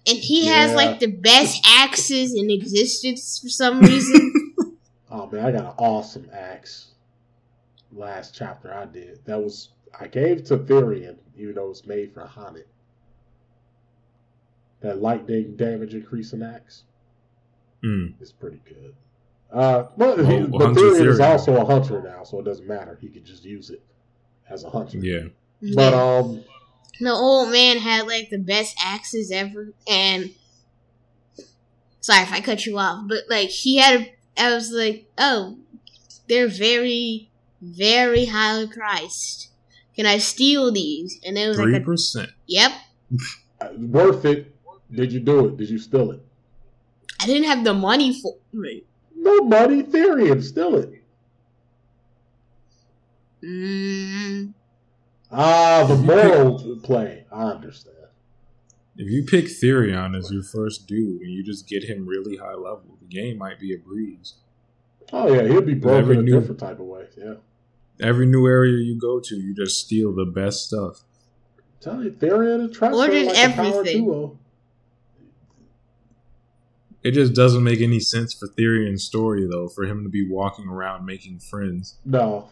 And 0.08 0.18
he 0.18 0.48
has 0.48 0.74
like 0.74 1.00
the 1.00 1.08
best 1.08 1.64
axes 1.68 2.34
in 2.34 2.50
existence 2.50 3.40
for 3.40 3.50
some 3.50 3.80
reason. 3.82 4.38
Oh 5.14 5.28
man, 5.30 5.46
I 5.46 5.52
got 5.52 5.66
an 5.66 5.74
awesome 5.78 6.30
axe. 6.34 6.92
Last 7.92 8.34
chapter 8.34 8.74
I 8.74 8.86
did. 8.86 9.20
That 9.26 9.44
was 9.44 9.68
I 10.00 10.08
gave 10.08 10.46
to 10.46 10.58
Therion, 10.58 11.18
even 11.38 11.56
though 11.56 11.70
it's 11.70 11.86
made 11.86 12.14
for 12.14 12.22
H'aanit. 12.26 12.64
That 14.80 15.02
lightning 15.02 15.56
damage 15.58 15.94
increasing 15.94 16.42
axe 16.42 16.84
Mm. 17.84 18.14
is 18.22 18.32
pretty 18.32 18.62
good. 18.66 18.94
Uh, 19.52 19.88
but, 19.98 20.20
he, 20.20 20.24
Well, 20.46 20.48
but 20.48 20.62
Hunter 20.68 20.82
Therion 20.82 21.08
is 21.08 21.20
also 21.20 21.58
a 21.60 21.66
hunter 21.66 22.02
now, 22.02 22.24
so 22.24 22.40
it 22.40 22.46
doesn't 22.46 22.68
matter. 22.68 22.98
He 23.02 23.10
could 23.10 23.26
just 23.26 23.44
use 23.44 23.70
it 23.70 23.82
as 24.50 24.64
a 24.64 24.70
hunter. 24.70 25.00
Yeah. 25.00 25.26
But 25.76 25.94
um, 25.94 26.42
the 27.06 27.12
old 27.14 27.52
man 27.52 27.78
had 27.78 28.08
like 28.08 28.30
the 28.30 28.38
best 28.38 28.76
axes 28.84 29.32
ever, 29.32 29.74
and 29.88 30.32
sorry 32.00 32.24
if 32.24 32.32
I 32.32 32.42
cut 32.42 32.66
you 32.66 32.78
off, 32.78 33.08
but 33.08 33.24
like 33.30 33.50
he 33.50 33.78
had, 33.78 34.12
I 34.38 34.54
was 34.54 34.72
like, 34.72 35.06
oh, 35.18 35.58
they're 36.28 36.48
very, 36.48 37.30
very 37.62 38.26
highly 38.26 38.68
priced. 38.68 39.50
Can 39.96 40.06
I 40.06 40.18
steal 40.20 40.72
these? 40.72 41.20
And 41.26 41.38
it 41.38 41.48
was 41.48 41.58
Three 41.58 41.74
like, 41.74 41.82
a, 41.82 41.86
percent. 41.86 42.30
yep. 42.48 42.72
worth 43.78 44.26
it. 44.26 44.56
Did 44.94 45.12
you 45.12 45.20
do 45.20 45.48
it? 45.48 45.58
Did 45.58 45.70
you 45.70 45.78
steal 45.78 46.12
it? 46.12 46.26
I 47.22 47.26
didn't 47.26 47.48
have 47.48 47.64
the 47.64 47.74
money 47.74 48.20
for 48.20 48.36
it. 48.66 48.86
No 49.16 49.42
money, 49.42 49.84
Therion, 49.84 50.42
steal 50.44 50.76
it. 50.76 51.04
Mm, 53.44 54.54
Ah, 55.32 55.86
the 55.88 55.96
moral 55.96 56.80
play. 56.84 57.26
I 57.32 57.44
understand. 57.44 57.96
If 58.98 59.10
you 59.10 59.24
pick 59.24 59.46
Therion 59.46 60.18
as 60.18 60.32
your 60.32 60.44
first 60.44 60.88
dude 60.88 61.22
and 61.22 61.32
you 61.32 61.44
just 61.44 61.68
get 61.68 61.84
him 61.86 62.06
really 62.06 62.38
high 62.38 62.54
level, 62.56 62.98
the 63.00 63.08
game 63.08 63.38
might 63.38 63.60
be 63.60 63.74
a 63.74 63.78
breeze. 63.78 64.36
Oh 65.14 65.34
yeah, 65.34 65.44
he'll 65.44 65.62
be 65.62 65.74
broken 65.74 66.00
Every 66.04 66.18
a 66.18 66.22
new- 66.22 66.40
different 66.40 66.60
type 66.60 66.80
of 66.80 66.86
way. 66.86 67.06
Yeah. 67.18 67.36
Every 68.02 68.26
new 68.26 68.46
area 68.48 68.78
you 68.78 69.00
go 69.00 69.20
to, 69.20 69.36
you 69.36 69.54
just 69.54 69.80
steal 69.80 70.14
the 70.14 70.26
best 70.26 70.66
stuff. 70.68 71.02
Tell 71.80 72.04
you, 72.04 72.12
Therion 72.12 72.66
and 72.66 72.74
Tressa 72.74 72.96
Or 72.96 73.06
are 73.06 73.08
just 73.10 73.36
like 73.36 73.50
a 73.50 73.54
power 73.54 73.66
everything. 73.80 74.06
duo. 74.06 74.38
It 77.04 77.12
just 77.12 77.34
doesn't 77.34 77.64
make 77.64 77.82
any 77.82 78.00
sense 78.00 78.34
for 78.34 78.48
Therion's 78.48 79.04
story, 79.04 79.48
though, 79.50 79.68
for 79.68 79.86
him 79.86 80.04
to 80.04 80.10
be 80.10 80.28
walking 80.28 80.68
around 80.68 81.06
making 81.06 81.40
friends. 81.40 81.98
No. 82.06 82.50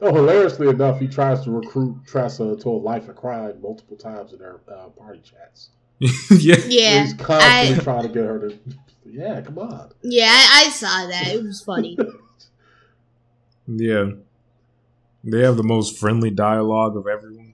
Oh, 0.00 0.14
hilariously 0.14 0.68
enough, 0.68 1.00
he 1.00 1.08
tries 1.08 1.42
to 1.42 1.50
recruit 1.50 1.96
Tressa 2.06 2.44
into 2.44 2.68
a 2.68 2.70
life 2.70 3.08
of 3.08 3.16
crime 3.16 3.60
multiple 3.60 3.96
times 3.96 4.32
in 4.32 4.38
their 4.38 4.60
uh, 4.72 4.88
party 4.90 5.20
chats. 5.24 5.70
yeah. 6.30 6.54
yeah, 6.68 7.02
He's 7.04 7.14
constantly 7.14 7.74
I- 7.76 7.78
trying 7.80 8.02
to 8.02 8.08
get 8.08 8.24
her 8.24 8.48
to. 8.48 8.58
Yeah, 9.04 9.40
come 9.40 9.58
on. 9.58 9.90
yeah, 10.02 10.28
I, 10.30 10.64
I 10.66 10.70
saw 10.70 11.06
that. 11.08 11.28
It 11.28 11.42
was 11.42 11.62
funny. 11.62 11.96
Yeah. 13.66 14.12
They 15.24 15.40
have 15.42 15.56
the 15.56 15.62
most 15.62 15.98
friendly 15.98 16.30
dialogue 16.30 16.96
of 16.96 17.06
everyone. 17.06 17.52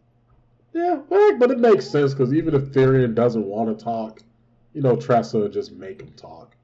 Yeah, 0.72 1.00
but 1.08 1.50
it 1.50 1.58
makes 1.58 1.88
sense 1.88 2.12
because 2.14 2.32
even 2.32 2.54
if 2.54 2.66
Therion 2.72 3.14
doesn't 3.14 3.44
want 3.46 3.76
to 3.76 3.84
talk, 3.84 4.20
you 4.74 4.82
know, 4.82 4.96
Tressa 4.96 5.48
just 5.48 5.72
make 5.72 6.00
him 6.00 6.12
talk. 6.16 6.54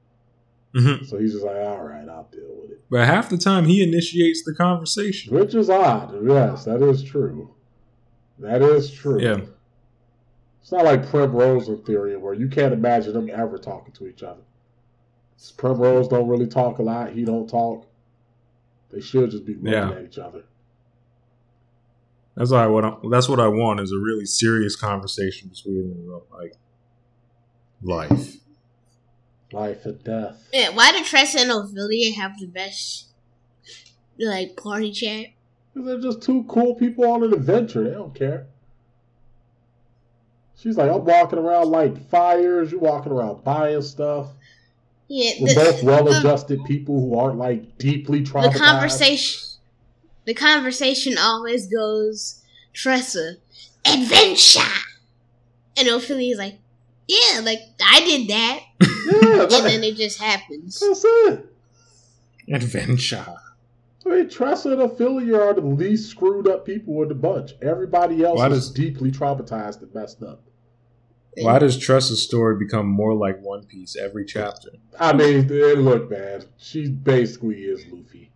Mhm. 0.75 1.05
So 1.05 1.17
he's 1.17 1.33
just 1.33 1.43
like, 1.45 1.57
all 1.57 1.83
right, 1.83 2.07
I'll 2.07 2.29
deal 2.31 2.47
with 2.61 2.71
it. 2.71 2.81
But 2.89 3.05
half 3.05 3.29
the 3.29 3.37
time, 3.37 3.65
he 3.65 3.83
initiates 3.83 4.43
the 4.45 4.53
conversation. 4.53 5.35
Which 5.35 5.53
is 5.55 5.69
odd. 5.69 6.15
Yes, 6.25 6.65
that 6.65 6.81
is 6.81 7.03
true. 7.03 7.53
That 8.39 8.61
is 8.61 8.89
true. 8.91 9.21
Yeah. 9.21 9.41
It's 10.61 10.71
not 10.71 10.85
like 10.85 11.07
Primrose 11.09 11.67
and 11.67 11.79
Therion 11.79 12.21
where 12.21 12.33
you 12.33 12.47
can't 12.47 12.73
imagine 12.73 13.13
them 13.13 13.29
ever 13.33 13.57
talking 13.57 13.93
to 13.93 14.07
each 14.07 14.23
other. 14.23 14.41
Primrose 15.57 16.07
don't 16.07 16.27
really 16.27 16.47
talk 16.47 16.77
a 16.79 16.83
lot. 16.83 17.11
He 17.11 17.25
don't 17.25 17.47
talk. 17.49 17.87
They 18.91 19.01
should 19.01 19.31
just 19.31 19.45
be 19.45 19.53
looking 19.55 19.71
Yeah. 19.73 19.91
at 19.91 20.03
each 20.03 20.17
other. 20.19 20.43
That's 22.35 22.51
what 22.51 22.85
I, 22.85 22.95
that's 23.09 23.27
what 23.27 23.39
I 23.39 23.47
want 23.47 23.79
is 23.81 23.91
a 23.91 23.97
really 23.99 24.25
serious 24.25 24.75
conversation 24.75 25.49
between 25.49 25.89
them 25.89 26.07
about 26.07 26.27
like 26.31 26.53
life. 27.81 28.37
Life 29.51 29.85
and 29.85 30.03
death. 30.03 30.47
Yeah, 30.53 30.69
why 30.69 30.91
did 30.91 31.05
Tressa 31.05 31.39
and 31.39 31.51
Ophilia 31.51 32.13
have 32.15 32.39
the 32.39 32.47
best 32.47 33.07
like 34.19 34.55
party 34.55 34.91
chat? 34.91 35.27
They're 35.73 35.99
just 35.99 36.21
two 36.21 36.43
cool 36.47 36.75
people 36.75 37.05
on 37.09 37.23
an 37.23 37.33
adventure. 37.33 37.83
They 37.83 37.91
don't 37.91 38.13
care. 38.15 38.47
She's 40.57 40.77
like, 40.77 40.91
I'm 40.91 41.03
walking 41.03 41.39
around 41.39 41.69
lighting 41.69 42.05
fires. 42.11 42.71
You're 42.71 42.81
walking 42.81 43.11
around 43.11 43.43
buying 43.43 43.81
stuff. 43.81 44.27
Yeah, 45.07 45.31
We're 45.41 45.55
both 45.55 45.83
well-adjusted 45.83 46.63
people 46.65 47.01
who 47.01 47.17
aren't 47.19 47.37
like 47.37 47.77
deeply 47.77 48.23
troubled. 48.23 48.53
the 48.53 48.59
conversation. 48.59 49.41
The 50.25 50.33
conversation 50.33 51.17
always 51.17 51.67
goes 51.67 52.43
Tressa 52.73 53.37
adventure, 53.85 54.61
and 55.75 55.87
Ophilia's 55.89 56.37
like, 56.37 56.59
yeah, 57.11 57.41
like 57.41 57.59
I 57.85 57.99
did 58.05 58.27
that, 58.29 58.59
Yeah, 58.81 59.41
and 59.43 59.51
then 59.65 59.83
it 59.83 59.95
just 59.95 60.19
happens. 60.21 60.79
that's 60.79 61.03
it. 61.05 61.45
Adventure. 62.51 63.25
I 64.05 64.09
mean, 64.09 64.29
Tressa 64.29 64.71
and 64.71 64.81
Ophilia 64.81 65.39
are 65.39 65.53
the 65.53 65.61
least 65.61 66.09
screwed 66.09 66.47
up 66.47 66.65
people 66.65 67.01
in 67.03 67.09
the 67.09 67.15
bunch. 67.15 67.51
Everybody 67.61 68.23
else 68.23 68.39
Why 68.39 68.47
is 68.47 68.53
does- 68.67 68.71
deeply 68.71 69.11
traumatized 69.11 69.81
and 69.81 69.93
messed 69.93 70.23
up. 70.23 70.41
Why 71.37 71.59
does 71.59 71.77
Tressa's 71.77 72.21
story 72.21 72.57
become 72.57 72.87
more 72.87 73.13
like 73.13 73.39
One 73.41 73.63
Piece 73.65 73.95
every 73.95 74.25
chapter? 74.25 74.69
I 74.99 75.13
mean, 75.13 75.47
it 75.49 75.77
look 75.77 76.09
bad. 76.09 76.45
She 76.57 76.89
basically 76.89 77.61
is 77.61 77.85
Luffy. 77.89 78.31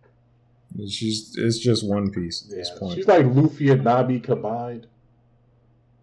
She's 0.88 1.34
it's 1.36 1.58
just 1.58 1.86
One 1.86 2.10
Piece 2.10 2.44
at 2.44 2.56
this 2.56 2.70
point. 2.78 2.94
she's 2.96 3.06
like 3.08 3.26
Luffy 3.26 3.70
and 3.70 3.84
Nami 3.84 4.20
combined. 4.20 4.86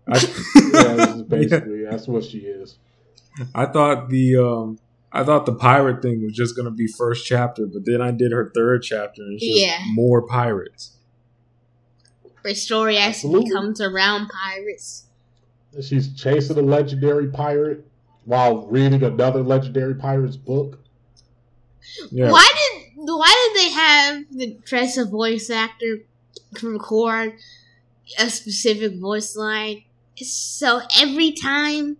I, 0.08 0.18
Yeah, 0.74 0.94
this 0.96 1.16
is 1.16 1.24
basically 1.38 1.73
that's 1.90 2.08
what 2.08 2.24
she 2.24 2.40
is. 2.40 2.78
I 3.56 3.66
thought 3.66 4.10
the 4.10 4.36
um 4.38 4.80
I 5.12 5.24
thought 5.24 5.46
the 5.46 5.54
pirate 5.56 6.02
thing 6.02 6.24
was 6.24 6.34
just 6.34 6.56
gonna 6.56 6.72
be 6.72 6.88
first 6.88 7.26
chapter, 7.26 7.66
but 7.66 7.86
then 7.86 8.02
I 8.02 8.12
did 8.12 8.32
her 8.32 8.52
third 8.54 8.84
chapter 8.84 9.22
and 9.22 9.34
it's 9.36 9.46
just 9.46 9.60
Yeah. 9.62 9.80
more 9.94 10.22
pirates. 10.22 10.92
Her 12.44 12.54
story 12.54 12.98
actually 12.98 13.36
Absolutely. 13.40 13.52
comes 13.52 13.82
around 13.82 14.30
pirates. 14.30 15.06
She's 15.82 16.14
chasing 16.14 16.58
a 16.58 16.62
legendary 16.62 17.28
pirate 17.28 17.86
while 18.26 18.68
reading 18.68 19.04
another 19.04 19.42
legendary 19.42 19.96
pirate's 19.96 20.36
book. 20.38 20.80
Yeah. 22.12 22.32
Why 22.32 22.52
did 22.56 22.84
why 23.06 23.50
did 23.54 23.62
they 23.62 23.70
have 23.72 24.24
the 24.32 24.58
Tressa 24.66 25.06
voice 25.06 25.50
actor 25.50 26.00
record 26.62 27.34
a 28.20 28.30
specific 28.30 29.00
voice 29.00 29.36
line? 29.36 29.84
So 30.22 30.82
every 31.00 31.32
time, 31.32 31.98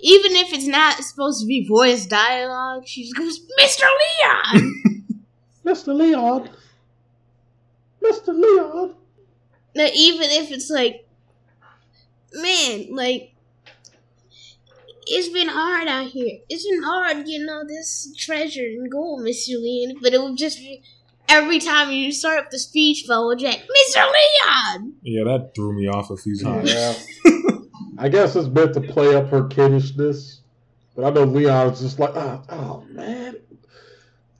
even 0.00 0.32
if 0.36 0.52
it's 0.52 0.66
not 0.66 1.02
supposed 1.02 1.40
to 1.40 1.46
be 1.46 1.66
voice 1.66 2.06
dialogue, 2.06 2.86
she 2.86 3.04
just 3.04 3.16
goes, 3.16 3.40
"Mr. 3.60 3.86
Leon." 4.00 5.14
Mr. 5.64 5.94
Leon. 5.94 6.50
Mr. 8.02 8.28
Leon. 8.28 8.94
Now, 9.74 9.88
even 9.94 10.30
if 10.30 10.50
it's 10.50 10.70
like, 10.70 11.06
man, 12.32 12.94
like 12.94 13.34
it's 15.06 15.28
been 15.28 15.48
hard 15.48 15.88
out 15.88 16.06
here. 16.08 16.38
It's 16.48 16.66
been 16.68 16.82
hard 16.82 17.26
getting 17.26 17.48
all 17.48 17.66
this 17.66 18.14
treasure 18.16 18.64
and 18.64 18.90
gold, 18.90 19.20
Mr. 19.20 19.60
Leon. 19.60 19.96
But 20.02 20.14
it 20.14 20.20
would 20.22 20.36
just 20.36 20.58
be 20.58 20.82
every 21.30 21.60
time 21.60 21.90
you 21.90 22.12
start 22.12 22.38
up 22.40 22.50
the 22.50 22.58
speech 22.58 23.06
bubble, 23.06 23.34
Jack, 23.36 23.60
Mr. 23.60 24.04
Leon. 24.04 24.94
Yeah, 25.02 25.24
that 25.24 25.52
threw 25.54 25.72
me 25.72 25.88
off 25.88 26.10
a 26.10 26.16
few 26.16 26.36
times. 26.36 26.72
Yeah. 26.72 26.94
I 27.98 28.08
guess 28.08 28.34
it's 28.36 28.48
meant 28.48 28.74
to 28.74 28.80
play 28.80 29.14
up 29.14 29.28
her 29.28 29.46
kiddishness. 29.46 30.40
But 30.96 31.04
I 31.04 31.10
know 31.10 31.24
Leon's 31.24 31.80
just 31.80 31.98
like, 31.98 32.14
oh, 32.14 32.42
oh 32.50 32.84
man. 32.90 33.36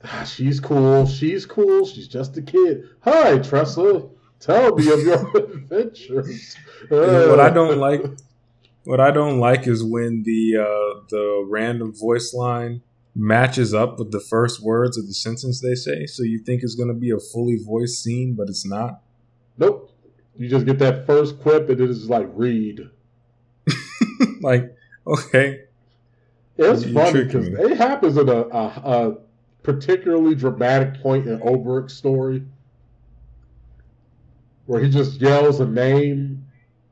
Ah, 0.03 0.23
She's 0.23 0.59
cool. 0.59 1.07
She's 1.07 1.45
cool. 1.45 1.85
She's 1.85 2.07
just 2.07 2.37
a 2.37 2.41
kid. 2.41 2.89
Hi, 3.01 3.37
Tressa. 3.37 4.07
Tell 4.39 4.75
me 4.75 4.91
of 4.91 4.99
your 5.01 5.37
adventures. 5.37 6.57
Yeah, 6.89 7.27
what 7.27 7.39
I 7.39 7.51
don't 7.51 7.77
like, 7.77 8.03
what 8.83 8.99
I 8.99 9.11
don't 9.11 9.39
like 9.39 9.67
is 9.67 9.83
when 9.83 10.23
the 10.23 10.57
uh, 10.57 11.01
the 11.09 11.45
random 11.47 11.93
voice 11.93 12.33
line 12.33 12.81
matches 13.15 13.73
up 13.73 13.99
with 13.99 14.11
the 14.11 14.19
first 14.19 14.61
words 14.61 14.97
of 14.97 15.07
the 15.07 15.13
sentence 15.13 15.61
they 15.61 15.75
say. 15.75 16.05
So 16.05 16.23
you 16.23 16.39
think 16.39 16.63
it's 16.63 16.75
going 16.75 16.87
to 16.87 16.93
be 16.93 17.11
a 17.11 17.19
fully 17.19 17.57
voiced 17.57 18.01
scene, 18.01 18.35
but 18.35 18.49
it's 18.49 18.65
not. 18.65 19.01
Nope. 19.57 19.91
You 20.37 20.49
just 20.49 20.65
get 20.65 20.79
that 20.79 21.05
first 21.05 21.39
quip 21.41 21.69
and 21.69 21.79
it 21.79 21.89
is 21.89 22.09
like 22.09 22.27
read. 22.33 22.81
like, 24.41 24.75
okay, 25.05 25.61
It's 26.57 26.85
You 26.85 26.93
funny 26.93 27.23
because 27.25 27.47
it 27.47 27.77
happens 27.77 28.17
at 28.17 28.29
a, 28.29 28.47
a, 28.47 28.65
a 28.65 29.17
particularly 29.63 30.35
dramatic 30.35 31.01
point 31.01 31.27
in 31.27 31.39
Olberic's 31.39 31.93
story 31.93 32.43
where 34.65 34.81
he 34.81 34.89
just 34.89 35.19
yells 35.19 35.59
a 35.59 35.65
name 35.65 36.45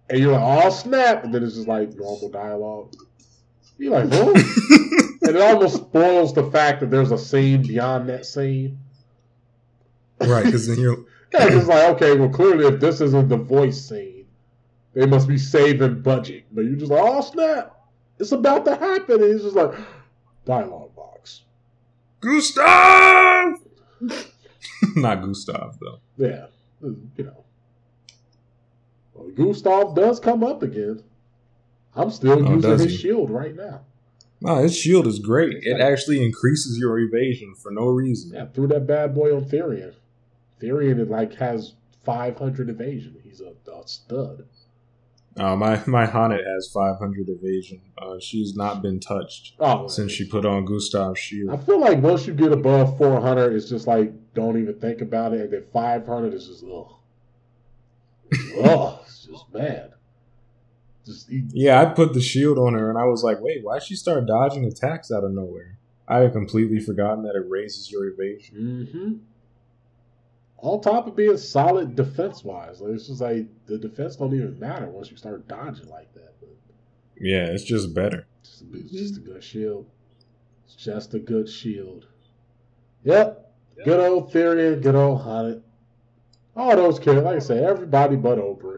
and 0.09 0.19
you're 0.19 0.33
like, 0.33 0.65
oh 0.65 0.69
snap! 0.69 1.23
And 1.23 1.33
then 1.33 1.43
it's 1.43 1.55
just 1.55 1.67
like 1.67 1.95
normal 1.95 2.29
dialogue. 2.29 2.93
You're 3.79 4.03
like, 4.03 4.11
what? 4.11 4.35
and 5.27 5.35
it 5.35 5.41
almost 5.41 5.77
spoils 5.77 6.33
the 6.33 6.51
fact 6.51 6.81
that 6.81 6.91
there's 6.91 7.11
a 7.11 7.17
scene 7.17 7.63
beyond 7.63 8.09
that 8.09 8.25
scene. 8.25 8.77
right? 10.19 10.45
Because 10.45 10.67
then 10.67 10.79
you're 10.79 11.05
Yeah, 11.33 11.47
it's 11.47 11.67
like, 11.67 11.89
okay, 11.91 12.15
well, 12.17 12.29
clearly, 12.29 12.65
if 12.65 12.79
this 12.79 13.01
isn't 13.01 13.29
the 13.29 13.37
voice 13.37 13.89
scene, 13.89 14.25
they 14.93 15.05
must 15.05 15.27
be 15.27 15.37
saving 15.37 16.01
budget. 16.01 16.45
But 16.51 16.65
you're 16.65 16.75
just 16.75 16.91
like, 16.91 17.03
oh, 17.03 17.21
snap. 17.21 17.75
It's 18.17 18.31
about 18.31 18.65
to 18.65 18.75
happen. 18.75 19.21
And 19.21 19.35
it's 19.35 19.43
just 19.43 19.55
like, 19.55 19.73
dialogue 20.45 20.95
box. 20.95 21.43
Gustav. 22.19 23.59
not 24.95 25.21
Gustav 25.21 25.77
though. 25.79 25.99
Yeah, 26.17 26.47
you 26.81 27.23
know. 27.23 27.45
Well, 29.13 29.29
Gustav 29.29 29.95
does 29.95 30.19
come 30.19 30.43
up 30.43 30.63
again. 30.63 31.03
I'm 31.99 32.09
still 32.11 32.47
Oh, 32.47 32.55
using 32.55 32.71
his 32.79 32.83
he? 32.91 32.97
shield 32.97 33.29
right 33.29 33.55
now. 33.55 33.81
No, 34.41 34.55
his 34.55 34.75
shield 34.77 35.05
is 35.05 35.19
great. 35.19 35.57
It 35.63 35.81
actually 35.81 36.23
increases 36.23 36.77
your 36.79 36.97
evasion 36.97 37.55
for 37.61 37.71
no 37.71 37.87
reason. 37.87 38.31
Yeah, 38.33 38.45
threw 38.47 38.67
that 38.67 38.87
bad 38.87 39.13
boy 39.13 39.35
on 39.35 39.43
Therion. 39.45 39.93
Therion, 40.61 41.09
like, 41.09 41.33
has 41.35 41.73
500 42.05 42.69
evasion. 42.69 43.17
He's 43.23 43.41
a, 43.41 43.53
a 43.71 43.85
stud. 43.87 44.45
Uh, 45.37 45.55
my 45.55 45.81
my 45.85 46.05
H'aanit 46.05 46.43
has 46.45 46.69
500 46.73 47.29
evasion. 47.29 47.81
Uh, 47.97 48.19
she's 48.19 48.55
not 48.55 48.81
been 48.81 48.99
touched 48.99 49.53
Oh, 49.59 49.87
since 49.87 50.11
she 50.11 50.25
put 50.27 50.45
on 50.45 50.65
Gustav's 50.65 51.19
shield. 51.19 51.49
I 51.51 51.57
feel 51.57 51.79
like 51.79 51.99
once 52.01 52.25
you 52.25 52.33
get 52.33 52.51
above 52.51 52.97
400, 52.97 53.53
it's 53.53 53.69
just 53.69 53.87
like 53.87 54.11
don't 54.33 54.57
even 54.59 54.79
think 54.79 55.01
about 55.01 55.33
it, 55.33 55.41
and 55.41 55.53
then 55.53 55.63
500 55.71 56.33
is 56.33 56.47
just 56.47 56.63
ugh, 56.63 56.91
ugh, 58.63 58.99
it's 59.05 59.25
just 59.25 59.51
bad. 59.53 59.93
Just 61.09 61.29
Yeah, 61.29 61.81
I 61.81 61.85
put 61.85 62.13
the 62.13 62.21
shield 62.21 62.57
on 62.59 62.73
her, 62.73 62.89
and 62.89 62.97
I 62.97 63.05
was 63.05 63.23
like, 63.23 63.39
wait, 63.41 63.63
why 63.63 63.79
she 63.79 63.95
start 63.95 64.25
dodging 64.27 64.63
attacks 64.65 65.11
out 65.11 65.23
of 65.23 65.31
nowhere? 65.31 65.77
I 66.07 66.19
had 66.19 66.33
completely 66.33 66.79
forgotten 66.79 67.23
that 67.23 67.35
it 67.35 67.45
raises 67.47 67.91
your 67.91 68.07
evasion. 68.07 68.55
hmm 68.95 69.13
On 70.57 70.81
top 70.81 71.07
of 71.07 71.15
being 71.15 71.37
solid 71.37 71.95
defense 71.95 72.43
wise, 72.43 72.81
like, 72.81 72.93
it's 72.93 73.07
just 73.07 73.21
like 73.21 73.47
the 73.65 73.77
defense 73.77 74.15
don't 74.17 74.33
even 74.33 74.59
matter 74.59 74.87
once 74.87 75.09
you 75.11 75.17
start 75.17 75.47
dodging 75.47 75.87
like 75.89 76.13
that. 76.13 76.33
But 76.39 76.49
Yeah, 77.19 77.45
it's 77.45 77.63
just 77.63 77.93
better. 77.93 78.25
it's, 78.41 78.63
it's 78.73 78.91
just 78.91 79.17
a 79.17 79.21
good 79.21 79.43
shield. 79.43 79.85
It's 80.65 80.75
just 80.75 81.13
a 81.13 81.19
good 81.19 81.49
shield. 81.49 82.05
Yep, 83.03 83.51
good 83.85 83.99
old 83.99 84.31
Therion, 84.31 84.81
good 84.81 84.95
old 84.95 85.21
H'aanit. 85.21 85.61
All 86.55 86.75
those 86.75 86.99
kids, 86.99 87.21
like 87.23 87.37
I 87.37 87.39
say, 87.39 87.63
everybody 87.63 88.15
but 88.17 88.37
Olberic. 88.37 88.68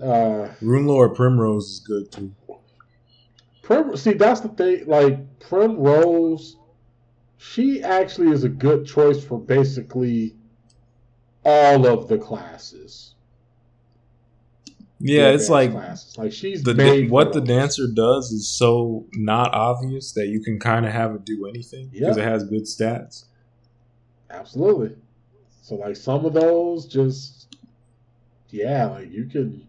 Uh, 0.00 0.48
Rune 0.60 0.86
Lord 0.86 1.14
Primrose 1.14 1.64
is 1.70 1.80
good 1.80 2.12
too. 2.12 2.34
Prim, 3.62 3.96
see, 3.96 4.12
that's 4.12 4.40
the 4.40 4.48
thing. 4.48 4.86
Like 4.86 5.38
Primrose, 5.40 6.56
she 7.38 7.82
actually 7.82 8.30
is 8.30 8.44
a 8.44 8.48
good 8.48 8.86
choice 8.86 9.22
for 9.24 9.38
basically 9.40 10.36
all 11.44 11.86
of 11.86 12.08
the 12.08 12.18
classes. 12.18 13.14
Yeah, 14.98 15.28
it's 15.30 15.50
like 15.50 15.72
classes. 15.72 16.16
like 16.16 16.32
she's 16.32 16.62
the 16.62 16.74
made 16.74 17.10
what 17.10 17.32
the 17.34 17.40
dancer 17.42 17.86
does 17.94 18.30
is 18.32 18.48
so 18.48 19.06
not 19.12 19.52
obvious 19.52 20.12
that 20.12 20.28
you 20.28 20.40
can 20.40 20.58
kind 20.58 20.86
of 20.86 20.92
have 20.92 21.14
it 21.14 21.24
do 21.24 21.46
anything 21.46 21.88
because 21.88 22.16
Yeah. 22.16 22.22
it 22.22 22.26
has 22.26 22.44
good 22.44 22.62
stats. 22.62 23.24
Absolutely. 24.30 24.96
So 25.62 25.74
like 25.74 25.96
some 25.96 26.24
of 26.24 26.32
those 26.32 26.86
just 26.86 27.56
yeah, 28.50 28.86
like 28.86 29.10
you 29.10 29.26
could 29.26 29.66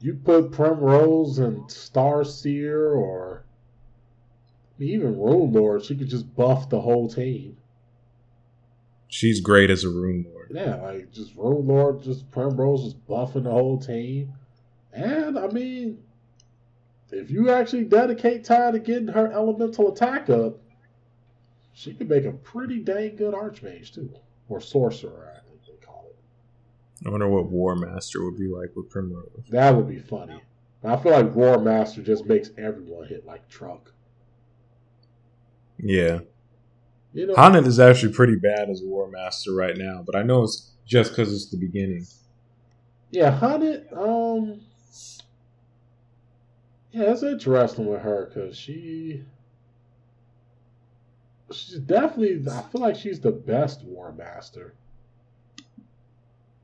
you 0.00 0.14
put 0.14 0.52
Primrose 0.52 1.38
and 1.38 1.70
Star 1.70 2.24
Seer 2.24 2.92
or 2.92 3.44
even 4.78 5.18
Rune 5.18 5.52
Lord, 5.52 5.84
she 5.84 5.96
could 5.96 6.08
just 6.08 6.34
buff 6.34 6.68
the 6.68 6.80
whole 6.80 7.08
team. 7.08 7.56
She's 9.08 9.40
great 9.40 9.70
as 9.70 9.84
a 9.84 9.88
Rune 9.88 10.26
Lord. 10.28 10.50
Yeah, 10.52 10.76
like 10.76 11.12
just 11.12 11.34
Rune 11.36 11.66
Lord, 11.66 12.02
just 12.02 12.30
Primrose 12.30 12.84
is 12.84 12.94
buffing 12.94 13.44
the 13.44 13.50
whole 13.50 13.78
team. 13.78 14.32
And 14.92 15.38
I 15.38 15.46
mean 15.48 15.98
if 17.14 17.30
you 17.30 17.50
actually 17.50 17.84
dedicate 17.84 18.44
time 18.44 18.72
to 18.72 18.78
getting 18.78 19.08
her 19.08 19.32
elemental 19.32 19.92
attack 19.92 20.28
up, 20.30 20.58
she 21.72 21.94
could 21.94 22.08
make 22.08 22.24
a 22.24 22.32
pretty 22.32 22.80
dang 22.80 23.16
good 23.16 23.34
archmage 23.34 23.94
too. 23.94 24.12
Or 24.48 24.60
sorcerer, 24.60 25.32
I 25.36 25.48
think 25.48 25.64
they 25.66 25.84
call 25.84 26.06
it. 26.08 26.16
I 27.04 27.10
wonder 27.10 27.28
what 27.28 27.50
War 27.50 27.76
Master 27.76 28.24
would 28.24 28.38
be 28.38 28.48
like 28.48 28.74
with 28.74 28.88
Primrose. 28.90 29.44
That 29.50 29.76
would 29.76 29.88
be 29.88 29.98
funny. 29.98 30.40
I 30.82 30.96
feel 30.96 31.12
like 31.12 31.34
War 31.34 31.58
Master 31.58 32.02
just 32.02 32.26
makes 32.26 32.50
everyone 32.58 33.06
hit 33.06 33.26
like 33.26 33.48
truck. 33.48 33.92
Yeah, 35.78 36.20
You 37.12 37.26
know, 37.26 37.34
is 37.58 37.80
actually 37.80 38.12
pretty 38.12 38.36
bad 38.36 38.70
as 38.70 38.80
a 38.80 38.86
War 38.86 39.10
Master 39.10 39.52
right 39.54 39.76
now, 39.76 40.02
but 40.04 40.14
I 40.14 40.22
know 40.22 40.44
it's 40.44 40.70
just 40.86 41.10
because 41.10 41.32
it's 41.32 41.50
the 41.50 41.56
beginning. 41.56 42.06
yeah, 43.10 43.38
H'aanit. 43.38 43.92
Um, 43.96 44.60
yeah, 46.92 47.10
it's 47.12 47.22
interesting 47.22 47.86
with 47.86 48.02
her 48.02 48.30
because 48.32 48.56
she, 48.56 49.24
she's 51.50 51.78
definitely. 51.80 52.40
I 52.50 52.62
feel 52.62 52.80
like 52.80 52.96
she's 52.96 53.20
the 53.20 53.32
best 53.32 53.82
War 53.84 54.12
Master, 54.12 54.74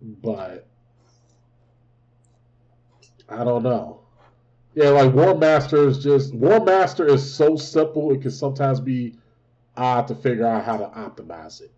but 0.02 0.66
I 3.28 3.44
don't 3.44 3.62
know. 3.62 4.00
Yeah, 4.74 4.90
like 4.90 5.12
War 5.12 5.34
Master 5.36 5.88
is 5.88 6.02
just 6.02 6.32
War 6.34 6.60
Master 6.60 7.06
is 7.06 7.34
so 7.34 7.56
simple 7.56 8.12
it 8.12 8.22
can 8.22 8.30
sometimes 8.30 8.80
be 8.80 9.14
odd 9.76 10.08
to 10.08 10.14
figure 10.14 10.46
out 10.46 10.64
how 10.64 10.76
to 10.76 10.86
optimize 10.86 11.60
it. 11.60 11.72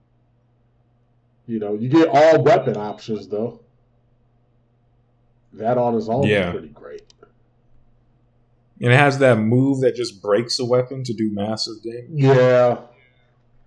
You 1.47 1.59
know, 1.59 1.75
you 1.75 1.89
get 1.89 2.09
all 2.09 2.43
weapon 2.43 2.77
options 2.77 3.29
though. 3.29 3.61
That 5.55 5.79
on 5.79 5.97
its 5.97 6.09
own 6.09 6.25
Yeah. 6.25 6.49
is 6.49 6.53
pretty 6.53 6.69
great. 6.69 7.03
And 8.81 8.93
it 8.93 8.97
has 8.97 9.19
that 9.19 9.39
move 9.39 9.81
that 9.81 9.95
just 9.95 10.21
breaks 10.23 10.59
a 10.59 10.65
weapon 10.65 11.05
to 11.05 11.15
do 11.15 11.31
massive 11.33 11.83
damage. 11.83 12.09
Yeah. 12.11 12.79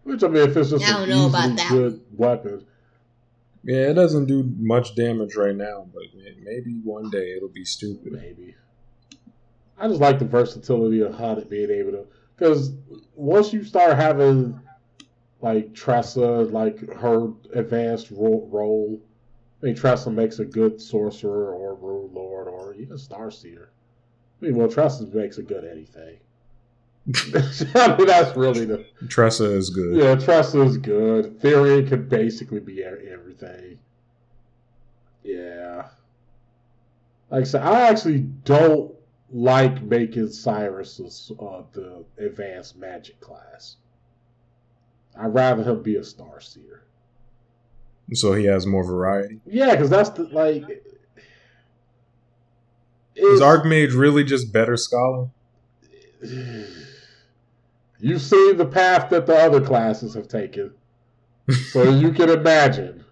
Which 0.03 0.23
I 0.23 0.27
mean, 0.27 0.49
if 0.49 0.57
it's 0.57 0.69
just 0.69 0.85
I 0.85 1.01
an 1.03 1.09
don't 1.09 1.17
know 1.17 1.27
about 1.27 1.39
easily 1.45 1.55
that 1.55 1.69
good 1.71 2.01
weapon, 2.15 2.65
Yeah, 3.65 3.89
it 3.89 3.93
doesn't 3.95 4.27
do 4.27 4.43
much 4.59 4.93
damage 4.95 5.35
right 5.35 5.55
now, 5.55 5.87
but 5.91 6.03
maybe 6.43 6.79
one 6.83 7.09
day 7.09 7.33
it'll 7.35 7.49
be 7.49 7.65
stupid. 7.65 8.13
maybe. 8.13 8.55
I 9.77 9.87
just 9.87 9.99
like 9.99 10.19
the 10.19 10.25
versatility 10.25 11.01
of 11.01 11.13
H'aanit 11.13 11.49
being 11.49 11.71
able 11.71 11.91
to, 11.93 12.05
because 12.37 12.73
once 13.15 13.51
you 13.51 13.63
start 13.63 13.97
having 13.97 14.59
like 15.41 15.73
Tressa, 15.73 16.25
like 16.25 16.79
her 16.93 17.33
advanced 17.53 18.11
ro- 18.11 18.47
role, 18.51 19.01
I 19.61 19.65
mean 19.65 19.75
Tressa 19.75 20.11
makes 20.11 20.37
a 20.37 20.45
good 20.45 20.79
sorcerer 20.79 21.53
or 21.53 21.73
rune 21.73 22.13
lord 22.13 22.47
or 22.47 22.75
even 22.75 22.97
Starseer. 22.97 23.67
I 24.41 24.45
mean, 24.45 24.55
well, 24.57 24.69
Tressa 24.69 25.07
makes 25.07 25.39
a 25.39 25.43
good 25.43 25.65
anything. 25.65 26.19
I 27.75 27.95
mean, 27.97 28.07
that's 28.07 28.35
really 28.35 28.65
the 28.65 28.83
Tressa 29.09 29.45
is 29.45 29.69
good. 29.69 29.95
Yeah, 29.95 30.15
Tressa 30.15 30.61
is 30.61 30.77
good. 30.77 31.39
Theory 31.39 31.85
could 31.85 32.09
basically 32.09 32.59
be 32.59 32.83
everything. 32.83 33.77
Yeah. 35.23 35.89
Like 37.29 37.41
I 37.41 37.43
said, 37.43 37.61
I 37.61 37.81
actually 37.81 38.21
don't 38.43 38.91
like 39.31 39.83
making 39.83 40.29
Cyrus 40.31 40.99
uh, 41.39 41.61
the 41.73 42.05
advanced 42.17 42.75
magic 42.75 43.19
class. 43.19 43.75
I'd 45.15 45.27
rather 45.27 45.61
him 45.61 45.83
be 45.83 45.97
a 45.97 46.03
star 46.03 46.41
seer. 46.41 46.85
So 48.13 48.33
he 48.33 48.45
has 48.45 48.65
more 48.65 48.83
variety. 48.83 49.41
Yeah, 49.45 49.71
because 49.71 49.91
that's 49.91 50.09
the 50.09 50.23
like. 50.23 50.83
Is 53.15 53.41
Archmage 53.41 53.95
really 53.95 54.23
just 54.23 54.51
better 54.51 54.75
scholar? 54.75 55.29
You 57.99 58.19
see 58.19 58.53
the 58.53 58.65
path 58.65 59.09
that 59.09 59.25
the 59.25 59.35
other 59.35 59.61
classes 59.61 60.13
have 60.15 60.27
taken, 60.27 60.73
so 61.71 61.83
you 61.89 62.11
can 62.11 62.29
imagine. 62.29 63.03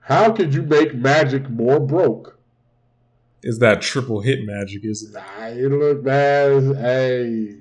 How 0.00 0.32
could 0.32 0.52
you 0.52 0.62
make 0.62 0.94
magic 0.94 1.48
more 1.48 1.80
broke? 1.80 2.38
Is 3.42 3.58
that 3.60 3.80
triple 3.80 4.20
hit 4.20 4.44
magic? 4.44 4.84
Is 4.84 5.02
it? 5.02 5.12
Nah, 5.12 5.46
you 5.48 5.68
look, 5.68 6.02
man. 6.02 6.74
Hey, 6.74 7.56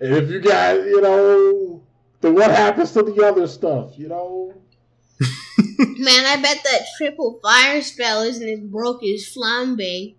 and 0.00 0.14
if 0.14 0.30
you 0.30 0.40
got, 0.40 0.76
you 0.76 1.00
know, 1.00 1.82
then 2.20 2.34
what 2.34 2.50
happens 2.50 2.92
to 2.92 3.02
the 3.02 3.26
other 3.26 3.46
stuff? 3.46 3.98
You 3.98 4.08
know. 4.08 4.54
Man, 5.78 6.26
I 6.26 6.38
bet 6.40 6.62
that 6.62 6.82
triple 6.96 7.40
fire 7.42 7.82
spell 7.82 8.22
isn't 8.22 8.48
as 8.48 8.60
broke 8.60 9.02
as 9.02 9.32
flambe. 9.34 10.14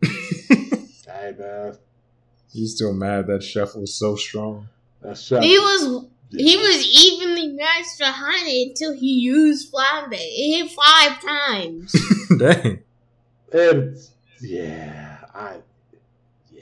hey 0.02 1.34
man, 1.38 1.76
You 2.52 2.66
still 2.66 2.94
mad 2.94 3.26
that 3.26 3.42
chef 3.42 3.74
was 3.76 3.94
so 3.94 4.16
strong? 4.16 4.68
that's 5.02 5.22
chef. 5.22 5.42
He 5.42 5.58
was 5.58 6.06
he 6.30 6.56
was 6.56 6.86
evenly 6.86 7.48
matched 7.48 7.98
behind 7.98 8.46
it 8.46 8.68
until 8.68 8.94
he 8.94 9.14
used 9.14 9.72
flambe. 9.72 10.14
Eh, 10.14 10.18
it 10.20 10.68
hit 10.68 10.72
five 10.72 11.20
times. 11.22 11.94
Dang. 12.38 12.82
And 13.52 13.96
yeah, 14.40 15.18
I 15.34 15.56
yeah. 16.52 16.60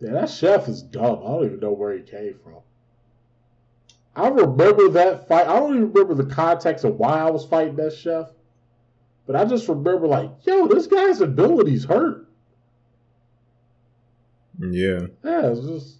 Yeah, 0.00 0.12
that 0.12 0.30
chef 0.30 0.68
is 0.68 0.82
dumb. 0.82 1.20
I 1.24 1.28
don't 1.28 1.46
even 1.46 1.60
know 1.60 1.72
where 1.72 1.96
he 1.96 2.02
came 2.02 2.38
from. 2.42 2.54
I 4.16 4.28
remember 4.28 4.88
that 4.90 5.28
fight. 5.28 5.46
I 5.46 5.60
don't 5.60 5.76
even 5.76 5.92
remember 5.92 6.14
the 6.14 6.34
context 6.34 6.84
of 6.84 6.96
why 6.96 7.20
I 7.20 7.30
was 7.30 7.44
fighting 7.44 7.76
that 7.76 7.94
chef. 7.94 8.30
But 9.26 9.36
I 9.36 9.44
just 9.44 9.68
remember 9.68 10.08
like, 10.08 10.30
yo, 10.44 10.66
this 10.66 10.86
guy's 10.86 11.20
abilities 11.20 11.84
hurt. 11.84 12.27
Yeah. 14.58 15.00
Yeah, 15.24 15.50
it's 15.50 15.60
just 15.60 15.98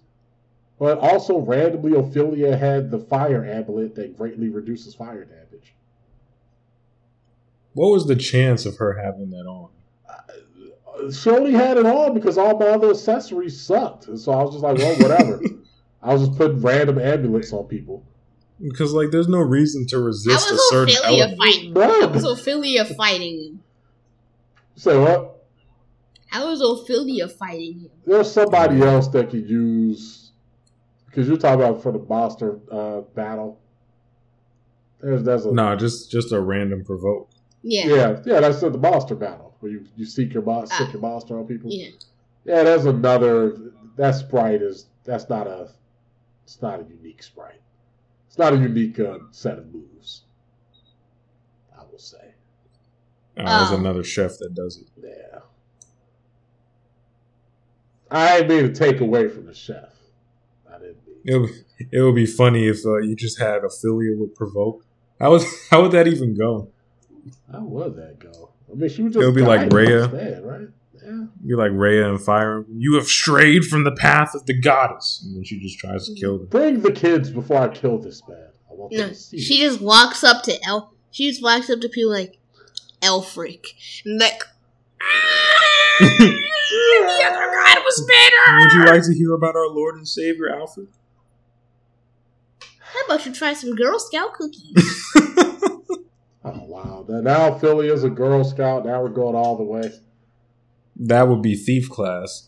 but 0.79 0.97
also 0.99 1.37
randomly 1.39 1.91
Ophilia 1.91 2.57
had 2.57 2.89
the 2.89 2.99
fire 2.99 3.45
amulet 3.45 3.95
that 3.95 4.17
greatly 4.17 4.47
reduces 4.47 4.95
fire 4.95 5.25
damage. 5.25 5.73
What 7.73 7.91
was 7.91 8.07
the 8.07 8.15
chance 8.15 8.65
of 8.65 8.77
her 8.77 8.93
having 8.93 9.29
that 9.31 9.45
on? 9.45 9.69
Uh, 10.09 11.11
she 11.11 11.29
only 11.29 11.51
had 11.51 11.77
it 11.77 11.85
on 11.85 12.13
because 12.13 12.37
all 12.37 12.57
my 12.57 12.67
other 12.67 12.91
accessories 12.91 13.59
sucked. 13.59 14.07
And 14.07 14.17
so 14.17 14.31
I 14.31 14.41
was 14.41 14.51
just 14.53 14.63
like, 14.63 14.77
well, 14.77 14.95
whatever. 14.97 15.41
I 16.01 16.13
was 16.13 16.27
just 16.27 16.37
putting 16.37 16.61
random 16.61 16.97
amulets 16.97 17.51
on 17.51 17.65
people. 17.65 18.05
Because 18.61 18.93
like, 18.93 19.11
there's 19.11 19.27
no 19.27 19.39
reason 19.39 19.85
to 19.87 19.99
resist 19.99 20.49
a 20.49 20.53
was 20.53 20.69
certain 20.69 20.95
Ophilia 20.95 21.19
element. 21.19 21.37
fighting? 21.37 21.75
How 21.75 21.99
None. 21.99 22.13
was 22.13 22.23
Ophilia 22.25 22.95
fighting 22.95 23.39
him? 23.39 23.63
Say 24.75 24.97
what? 24.97 25.38
How 26.29 26.47
was 26.49 26.61
Ophilia 26.61 27.31
fighting 27.31 27.79
him? 27.81 27.89
There's 28.05 28.31
somebody 28.31 28.81
else 28.81 29.07
that 29.09 29.29
could 29.31 29.49
use 29.49 30.31
because 31.07 31.27
you're 31.27 31.37
talking 31.37 31.63
about 31.63 31.81
for 31.81 31.91
the 31.91 31.99
monster 31.99 32.59
uh, 32.71 33.01
battle. 33.15 33.59
There's 35.01 35.23
there's 35.23 35.45
a 35.45 35.51
No, 35.51 35.75
just 35.75 36.11
just 36.11 36.31
a 36.31 36.39
random 36.39 36.83
provoke. 36.85 37.29
Yeah. 37.63 37.87
yeah 37.87 38.21
yeah 38.25 38.39
that's 38.39 38.61
the 38.61 38.69
monster 38.69 39.15
battle 39.15 39.55
where 39.59 39.71
you 39.71 39.85
you 39.97 40.05
seek 40.05 40.33
your 40.33 40.43
boss, 40.43 40.69
Ah. 40.71 40.77
sick 40.77 40.93
your 40.93 41.01
monster 41.01 41.37
on 41.37 41.47
people. 41.47 41.69
Yeah. 41.71 41.89
Yeah, 42.45 42.63
there's 42.63 42.85
another. 42.85 43.57
That 43.97 44.11
sprite 44.15 44.61
is 44.61 44.85
that's 45.03 45.29
not 45.29 45.47
a. 45.47 45.69
It's 46.43 46.61
not 46.61 46.79
a 46.79 46.83
unique 46.83 47.21
sprite. 47.23 47.61
It's 48.27 48.37
not 48.37 48.53
a 48.53 48.57
unique 48.57 48.99
uh, 48.99 49.17
set 49.31 49.57
of 49.57 49.73
moves. 49.73 50.23
I 51.77 51.81
will 51.91 51.97
say. 51.99 52.33
Uh, 53.37 53.59
there's 53.59 53.71
Oh. 53.71 53.77
another 53.81 54.03
chef 54.03 54.37
that 54.39 54.53
does 54.53 54.77
it. 54.77 54.87
Yeah. 55.01 55.39
I 58.11 58.37
ain't 58.39 58.49
mean 58.49 58.63
to 58.63 58.73
take 58.73 59.01
away 59.01 59.27
from 59.27 59.45
the 59.45 59.53
chef. 59.53 59.89
I 60.67 60.79
didn't 60.79 60.97
mean. 61.05 61.17
It 61.25 61.37
would, 61.37 61.49
it 61.91 62.01
would 62.01 62.15
be 62.15 62.25
funny 62.25 62.67
if 62.67 62.85
uh, 62.85 62.97
you 62.97 63.15
just 63.15 63.39
had 63.39 63.61
Ophilia 63.61 64.17
with 64.17 64.35
provoke. 64.35 64.83
How 65.19 65.31
would 65.31 65.43
how 65.69 65.81
would 65.83 65.91
that 65.91 66.07
even 66.07 66.35
go? 66.37 66.69
How 67.51 67.61
would 67.61 67.95
that 67.97 68.19
go? 68.19 68.51
I 68.71 68.75
mean, 68.75 68.89
she 68.89 69.03
would 69.03 69.13
just. 69.13 69.23
It 69.23 69.25
would 69.25 69.35
be 69.35 69.41
like 69.41 69.61
guide 69.69 69.73
Rhea. 69.73 70.03
instead, 70.03 70.45
right? 70.45 70.67
Yeah. 71.03 71.25
You're 71.43 71.57
like 71.57 71.71
Rhea 71.73 72.09
and 72.09 72.21
Fire. 72.21 72.65
You 72.69 72.95
have 72.95 73.07
strayed 73.07 73.63
from 73.65 73.83
the 73.83 73.91
path 73.91 74.35
of 74.35 74.45
the 74.45 74.59
goddess, 74.59 75.21
and 75.25 75.35
then 75.35 75.43
she 75.43 75.59
just 75.59 75.79
tries 75.79 76.07
to 76.07 76.13
kill 76.15 76.37
them. 76.39 76.47
Bring 76.47 76.81
the 76.81 76.91
kids 76.91 77.29
before 77.29 77.57
I 77.61 77.67
kill 77.69 77.97
this 77.99 78.21
man. 78.27 78.37
I 78.69 78.73
want 78.73 78.91
No, 78.93 79.07
to 79.09 79.15
see. 79.15 79.39
she 79.39 79.61
it. 79.63 79.69
just 79.69 79.81
walks 79.81 80.23
up 80.23 80.43
to 80.43 80.57
El. 80.65 80.93
She 81.11 81.29
just 81.29 81.41
walks 81.41 81.69
up 81.69 81.79
to 81.81 81.89
people 81.89 82.11
like 82.11 82.37
Aelfric, 83.01 83.65
and 84.05 84.19
like. 84.19 84.43
The 85.99 87.23
other 87.25 87.51
god 87.51 87.83
was 87.83 88.07
better. 88.07 88.59
Would 88.59 88.71
you 88.73 88.85
like 88.85 89.03
to 89.03 89.13
hear 89.13 89.33
about 89.33 89.55
our 89.55 89.67
Lord 89.69 89.95
and 89.95 90.07
Savior 90.07 90.49
Alfred? 90.49 90.87
How 92.79 93.05
about 93.05 93.25
you 93.25 93.33
try 93.33 93.53
some 93.53 93.75
Girl 93.75 93.99
Scout 93.99 94.33
cookies? 94.33 95.05
Oh 96.41 96.63
wow! 96.63 97.05
Now- 97.07 97.19
Now 97.49 97.57
Philly 97.59 97.89
is 97.89 98.05
a 98.05 98.09
Girl 98.09 98.43
Scout. 98.45 98.85
Now 98.85 99.01
we're 99.03 99.09
going 99.09 99.35
all 99.35 99.57
the 99.57 99.63
way. 99.63 99.91
that 100.95 101.27
would 101.27 101.41
be 101.41 101.53
thief 101.55 101.89
class. 101.89 102.47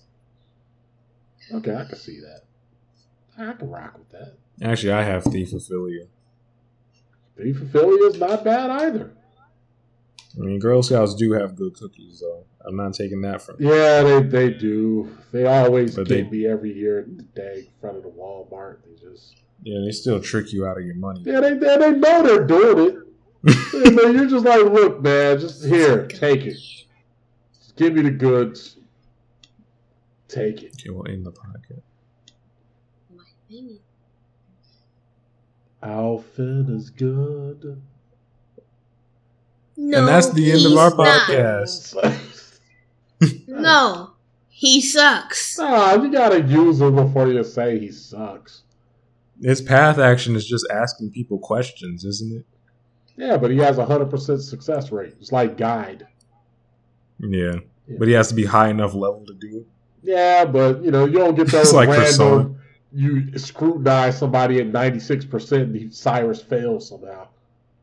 Okay, 1.54 1.76
I 1.76 1.84
can 1.84 1.98
see 1.98 2.20
that. 2.22 2.42
I 3.38 3.52
can 3.54 3.70
rock 3.70 3.98
with 4.00 4.10
that. 4.12 4.38
Actually, 4.62 4.94
I 4.94 5.04
have 5.04 5.26
thief 5.26 5.52
Ophilia. 5.52 6.08
Thief 7.38 7.60
Philly 7.72 7.98
is 8.08 8.18
not 8.18 8.44
bad 8.46 8.70
either. 8.70 9.12
I 10.38 10.46
mean, 10.46 10.58
Girl 10.60 10.82
Scouts 10.82 11.14
do 11.14 11.34
have 11.34 11.56
good 11.58 11.76
cookies, 11.76 12.22
though. 12.22 12.46
I'm 12.66 12.76
not 12.76 12.94
taking 12.94 13.22
that 13.22 13.42
from. 13.42 13.56
you. 13.60 13.74
Yeah, 13.74 14.04
they 14.04 14.22
they 14.24 14.50
do. 14.54 15.16
They 15.32 15.46
always 15.46 15.96
But 15.96 16.08
get 16.08 16.30
they- 16.30 16.38
me 16.38 16.46
every 16.48 16.74
year 16.74 17.00
in 17.00 17.18
the 17.18 17.24
day 17.24 17.60
in 17.60 17.68
front 17.80 17.98
of 17.98 18.04
the 18.04 18.10
Walmart. 18.10 18.78
They 18.86 18.96
just 19.10 19.36
Yeah, 19.64 19.80
they 19.86 19.92
still 19.92 20.20
trick 20.22 20.54
you 20.54 20.66
out 20.66 20.78
of 20.78 20.86
your 20.86 20.96
money. 20.96 21.22
yeah, 21.26 21.40
they 21.40 21.54
they, 21.56 21.78
they 21.78 21.92
know 21.92 22.24
they're 22.24 22.46
doing 22.46 22.88
it. 22.90 22.96
And 23.74 23.98
then 23.98 24.14
you're 24.16 24.28
just 24.30 24.46
like, 24.46 24.64
look, 24.66 25.02
man, 25.02 25.40
just 25.40 25.66
here, 25.66 26.06
take 26.08 26.42
it. 26.46 26.54
Just 26.54 27.76
give 27.76 27.94
me 27.94 28.04
the 28.04 28.12
goods. 28.12 28.78
Take 30.28 30.62
it. 30.62 30.76
Okay, 30.80 30.90
we'll 30.92 31.08
end 31.12 31.26
the 31.26 31.32
podcast. 31.32 31.82
Alfyn 35.84 36.70
is 36.76 36.90
good. 36.90 37.82
No, 39.78 39.98
And 40.00 40.08
that's 40.08 40.30
the 40.30 40.52
end 40.52 40.60
of 40.66 40.72
he's 40.72 40.78
our 40.78 40.96
not. 40.96 41.22
podcast. 41.22 42.18
No, 43.48 44.12
he 44.50 44.82
sucks. 44.82 45.58
Nah, 45.58 45.94
you 46.02 46.12
gotta 46.12 46.42
use 46.42 46.82
him 46.82 46.96
before 46.96 47.28
you 47.28 47.44
say 47.44 47.78
he 47.80 47.92
sucks. 47.92 48.64
His 49.42 49.62
path 49.62 49.98
action 49.98 50.36
is 50.36 50.48
just 50.48 50.66
asking 50.72 51.12
people 51.12 51.38
questions, 51.40 52.06
isn't 52.06 52.40
it? 52.40 52.46
Yeah, 53.18 53.38
but 53.38 53.52
he 53.52 53.58
has 53.58 53.78
a 53.78 53.86
hundred 53.86 54.10
percent 54.10 54.42
success 54.42 54.92
rate. 54.92 55.14
It's 55.20 55.32
like 55.32 55.58
guide. 55.58 56.08
Yeah. 57.20 57.56
Yeah. 57.88 57.96
But 58.00 58.08
he 58.08 58.14
has 58.14 58.30
to 58.30 58.36
be 58.36 58.46
high 58.46 58.70
enough 58.70 58.94
level 58.94 59.26
to 59.28 59.34
do 59.34 59.58
it. 59.60 59.68
Yeah, 60.04 60.46
but 60.46 60.84
you 60.84 60.92
know, 60.92 61.06
you 61.06 61.18
don't 61.18 61.36
get 61.36 61.48
those 61.52 61.68
It's 61.68 61.74
like 61.74 61.90
random. 61.90 62.06
Persona. 62.06 62.56
You 62.94 63.38
scrutinize 63.38 64.18
somebody 64.18 64.60
at 64.60 64.68
ninety 64.68 65.00
six 65.00 65.24
percent, 65.24 65.76
and 65.76 65.94
Cyrus 65.94 66.42
fails 66.42 66.90
somehow. 66.90 67.28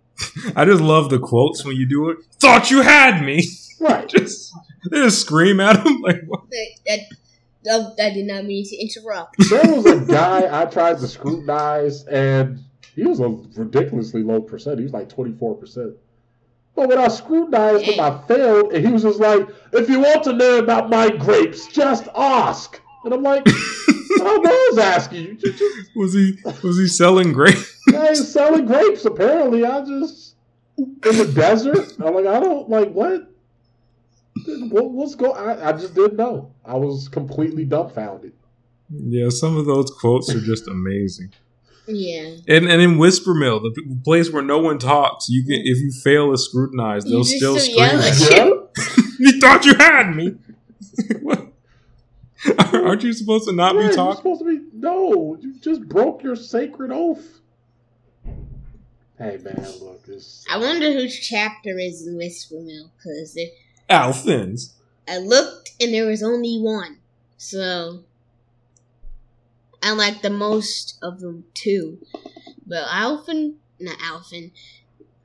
I 0.57 0.64
just 0.64 0.82
love 0.82 1.09
the 1.11 1.18
quotes 1.18 1.64
when 1.64 1.76
you 1.76 1.86
do 1.86 2.11
it. 2.11 2.18
Thought 2.41 2.70
you 2.70 2.82
had 2.82 3.24
me. 3.24 3.43
Right. 3.80 4.09
just 4.09 4.53
they 4.91 5.03
just 5.03 5.20
scream 5.20 5.61
at 5.61 5.84
him 5.84 6.01
like 6.03 6.22
what? 6.26 6.49
That, 6.51 6.68
that, 6.86 7.01
that, 7.64 7.97
that 7.97 8.14
did 8.14 8.26
not 8.26 8.45
mean 8.45 8.64
to 8.66 8.76
interrupt. 8.76 9.36
there 9.51 9.74
was 9.74 9.86
a 9.86 10.01
guy 10.01 10.62
I 10.62 10.66
tried 10.66 10.99
to 10.99 11.09
scrutinize, 11.09 12.05
and 12.05 12.61
he 12.95 13.05
was 13.05 13.20
a 13.20 13.28
ridiculously 13.28 14.22
low 14.22 14.41
percent. 14.41 14.78
He 14.78 14.84
was 14.84 14.93
like 14.93 15.09
twenty 15.09 15.32
four 15.32 15.55
percent. 15.55 15.95
But 16.74 16.89
when 16.91 16.99
I 16.99 17.09
scrutinized 17.09 17.84
him, 17.86 17.99
I 17.99 18.22
failed, 18.28 18.72
and 18.72 18.86
he 18.86 18.93
was 18.93 19.03
just 19.03 19.18
like, 19.18 19.49
"If 19.72 19.89
you 19.89 20.01
want 20.01 20.22
to 20.24 20.32
know 20.32 20.59
about 20.59 20.91
my 20.91 21.11
grapes, 21.11 21.66
just 21.66 22.07
ask." 22.14 22.80
And 23.05 23.12
I'm 23.12 23.22
like, 23.22 23.43
"I 23.47 24.66
was 24.70 24.78
asking 24.78 25.24
you. 25.24 25.34
Just, 25.34 25.59
just 25.59 25.91
was 25.97 26.14
he 26.14 26.39
was 26.62 26.78
he 26.78 26.86
selling 26.86 27.32
grapes? 27.32 27.80
I 27.95 28.09
ain't 28.09 28.16
selling 28.16 28.66
grapes. 28.66 29.05
Apparently, 29.05 29.64
I 29.64 29.80
just 29.84 30.28
in 30.78 30.99
the 31.01 31.32
desert. 31.34 31.95
I'm 32.01 32.14
like, 32.14 32.26
I 32.26 32.41
don't 32.41 32.68
like 32.68 32.93
what. 32.93 33.28
What, 34.70 34.90
what's 34.90 35.14
going? 35.14 35.36
I, 35.36 35.68
I 35.68 35.72
just 35.72 35.94
didn't 35.94 36.16
know. 36.16 36.53
I 36.64 36.74
was 36.76 37.09
completely 37.09 37.64
dumbfounded. 37.64 38.32
yeah, 38.90 39.28
some 39.28 39.57
of 39.57 39.66
those 39.66 39.90
quotes 39.90 40.34
are 40.34 40.40
just 40.40 40.66
amazing. 40.68 41.32
Yeah. 41.86 42.36
And 42.49 42.66
and 42.68 42.82
in 42.82 42.99
Whisper 42.99 43.32
Mill, 43.34 43.61
the 43.61 43.72
place 44.05 44.30
where 44.30 44.42
no 44.42 44.59
one 44.59 44.78
talks, 44.78 45.28
you 45.28 45.42
can 45.42 45.55
if 45.64 45.78
you 45.78 45.90
fail 46.05 46.30
to 46.32 46.36
scrutinize, 46.38 47.05
they'll 47.05 47.22
just 47.22 47.36
still 47.36 47.59
still 47.59 47.74
scream. 47.74 48.01
at 48.01 48.20
at 48.20 48.46
you. 48.46 48.68
You 49.18 49.40
thought 49.40 49.64
you 49.64 49.74
had 49.74 50.14
me. 50.14 50.36
what? 51.22 51.46
Aren't 52.74 53.03
you 53.05 53.12
supposed 53.14 53.49
to 53.49 53.55
not 53.55 53.74
Right, 53.74 53.80
be 53.80 53.84
you're 53.86 53.94
talking? 53.94 54.16
supposed 54.18 54.40
to 54.42 54.46
be. 54.46 54.64
No, 54.74 55.36
you 55.40 55.59
just 55.61 55.88
broke 55.88 56.22
your 56.22 56.36
sacred 56.36 56.90
oath. 56.92 57.40
Hey 59.18 59.38
man, 59.42 59.57
look, 59.80 60.05
this. 60.07 60.44
I 60.49 60.59
wonder 60.59 60.92
whose 60.92 61.18
chapter 61.18 61.76
is 61.78 62.07
in 62.07 62.16
Whisper 62.16 62.61
Mill 62.61 62.90
because 62.96 63.36
Alfyn's. 63.89 64.74
I 65.09 65.18
looked 65.18 65.70
and 65.80 65.93
there 65.95 66.07
was 66.07 66.22
only 66.22 66.59
one. 66.59 66.99
So 67.36 68.05
I 69.82 69.93
like 69.93 70.22
the 70.22 70.30
most 70.30 70.99
of 71.03 71.20
them 71.20 71.45
too. 71.55 71.99
But 72.66 72.84
Alfyn, 72.89 73.55
not 73.80 73.99
Alfyn, 73.99 74.51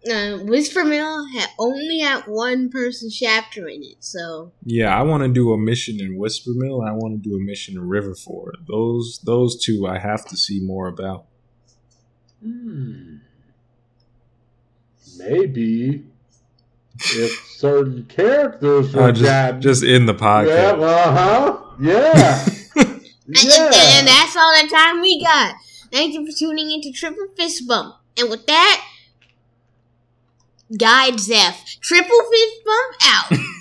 uh, 0.09 0.38
Whisper 0.43 0.84
Mill 0.84 1.26
had 1.28 1.49
only 1.57 1.99
had 1.99 2.24
one 2.26 2.70
person 2.70 3.09
chapter 3.09 3.68
in 3.68 3.84
it. 3.84 3.97
So 3.99 4.51
Yeah, 4.66 4.97
I 4.97 5.01
want 5.01 5.24
to 5.24 5.30
do 5.30 5.53
a 5.53 5.57
mission 5.57 5.99
in 5.99 6.18
Whisper 6.18 6.51
Mill. 6.53 6.82
I 6.82 6.91
want 6.91 7.22
to 7.22 7.30
do 7.30 7.36
a 7.36 7.39
mission 7.39 7.76
in 7.76 7.88
Riverford. 7.88 8.68
Those 8.68 9.20
those 9.24 9.61
two 9.61 9.88
I 9.88 9.99
have 9.99 10.26
to 10.26 10.38
see 10.38 10.59
more 10.59 10.88
about. 10.88 11.26
Hmm. 12.41 13.18
Maybe 15.18 16.05
if 16.99 17.31
certain 17.57 18.05
characters 18.05 18.93
were 18.93 19.03
Uh, 19.03 19.11
just 19.11 19.23
gotten- 19.23 19.61
just 19.61 19.83
in 19.83 20.05
the 20.05 20.13
yeah, 20.13 20.19
podcast. 20.19 20.81
uh 20.83 21.11
huh, 21.11 21.57
yeah, 21.79 22.45
and, 22.75 22.87
and- 22.87 23.37
yeah. 23.43 23.71
and 23.99 24.07
that's 24.07 24.35
all 24.35 24.53
the 24.61 24.69
time 24.69 25.01
we 25.01 25.21
got. 25.23 25.55
Thank 25.91 26.13
you 26.13 26.25
for 26.25 26.37
tuning 26.37 26.71
into 26.71 26.91
Triple 26.91 27.27
Fist 27.37 27.67
Bump. 27.67 27.95
And 28.17 28.29
with 28.29 28.45
that, 28.47 28.85
guide 30.77 31.19
Zeph. 31.19 31.63
Triple 31.81 32.21
Fist 32.31 32.55
Bump 32.65 32.95
out. 33.05 33.39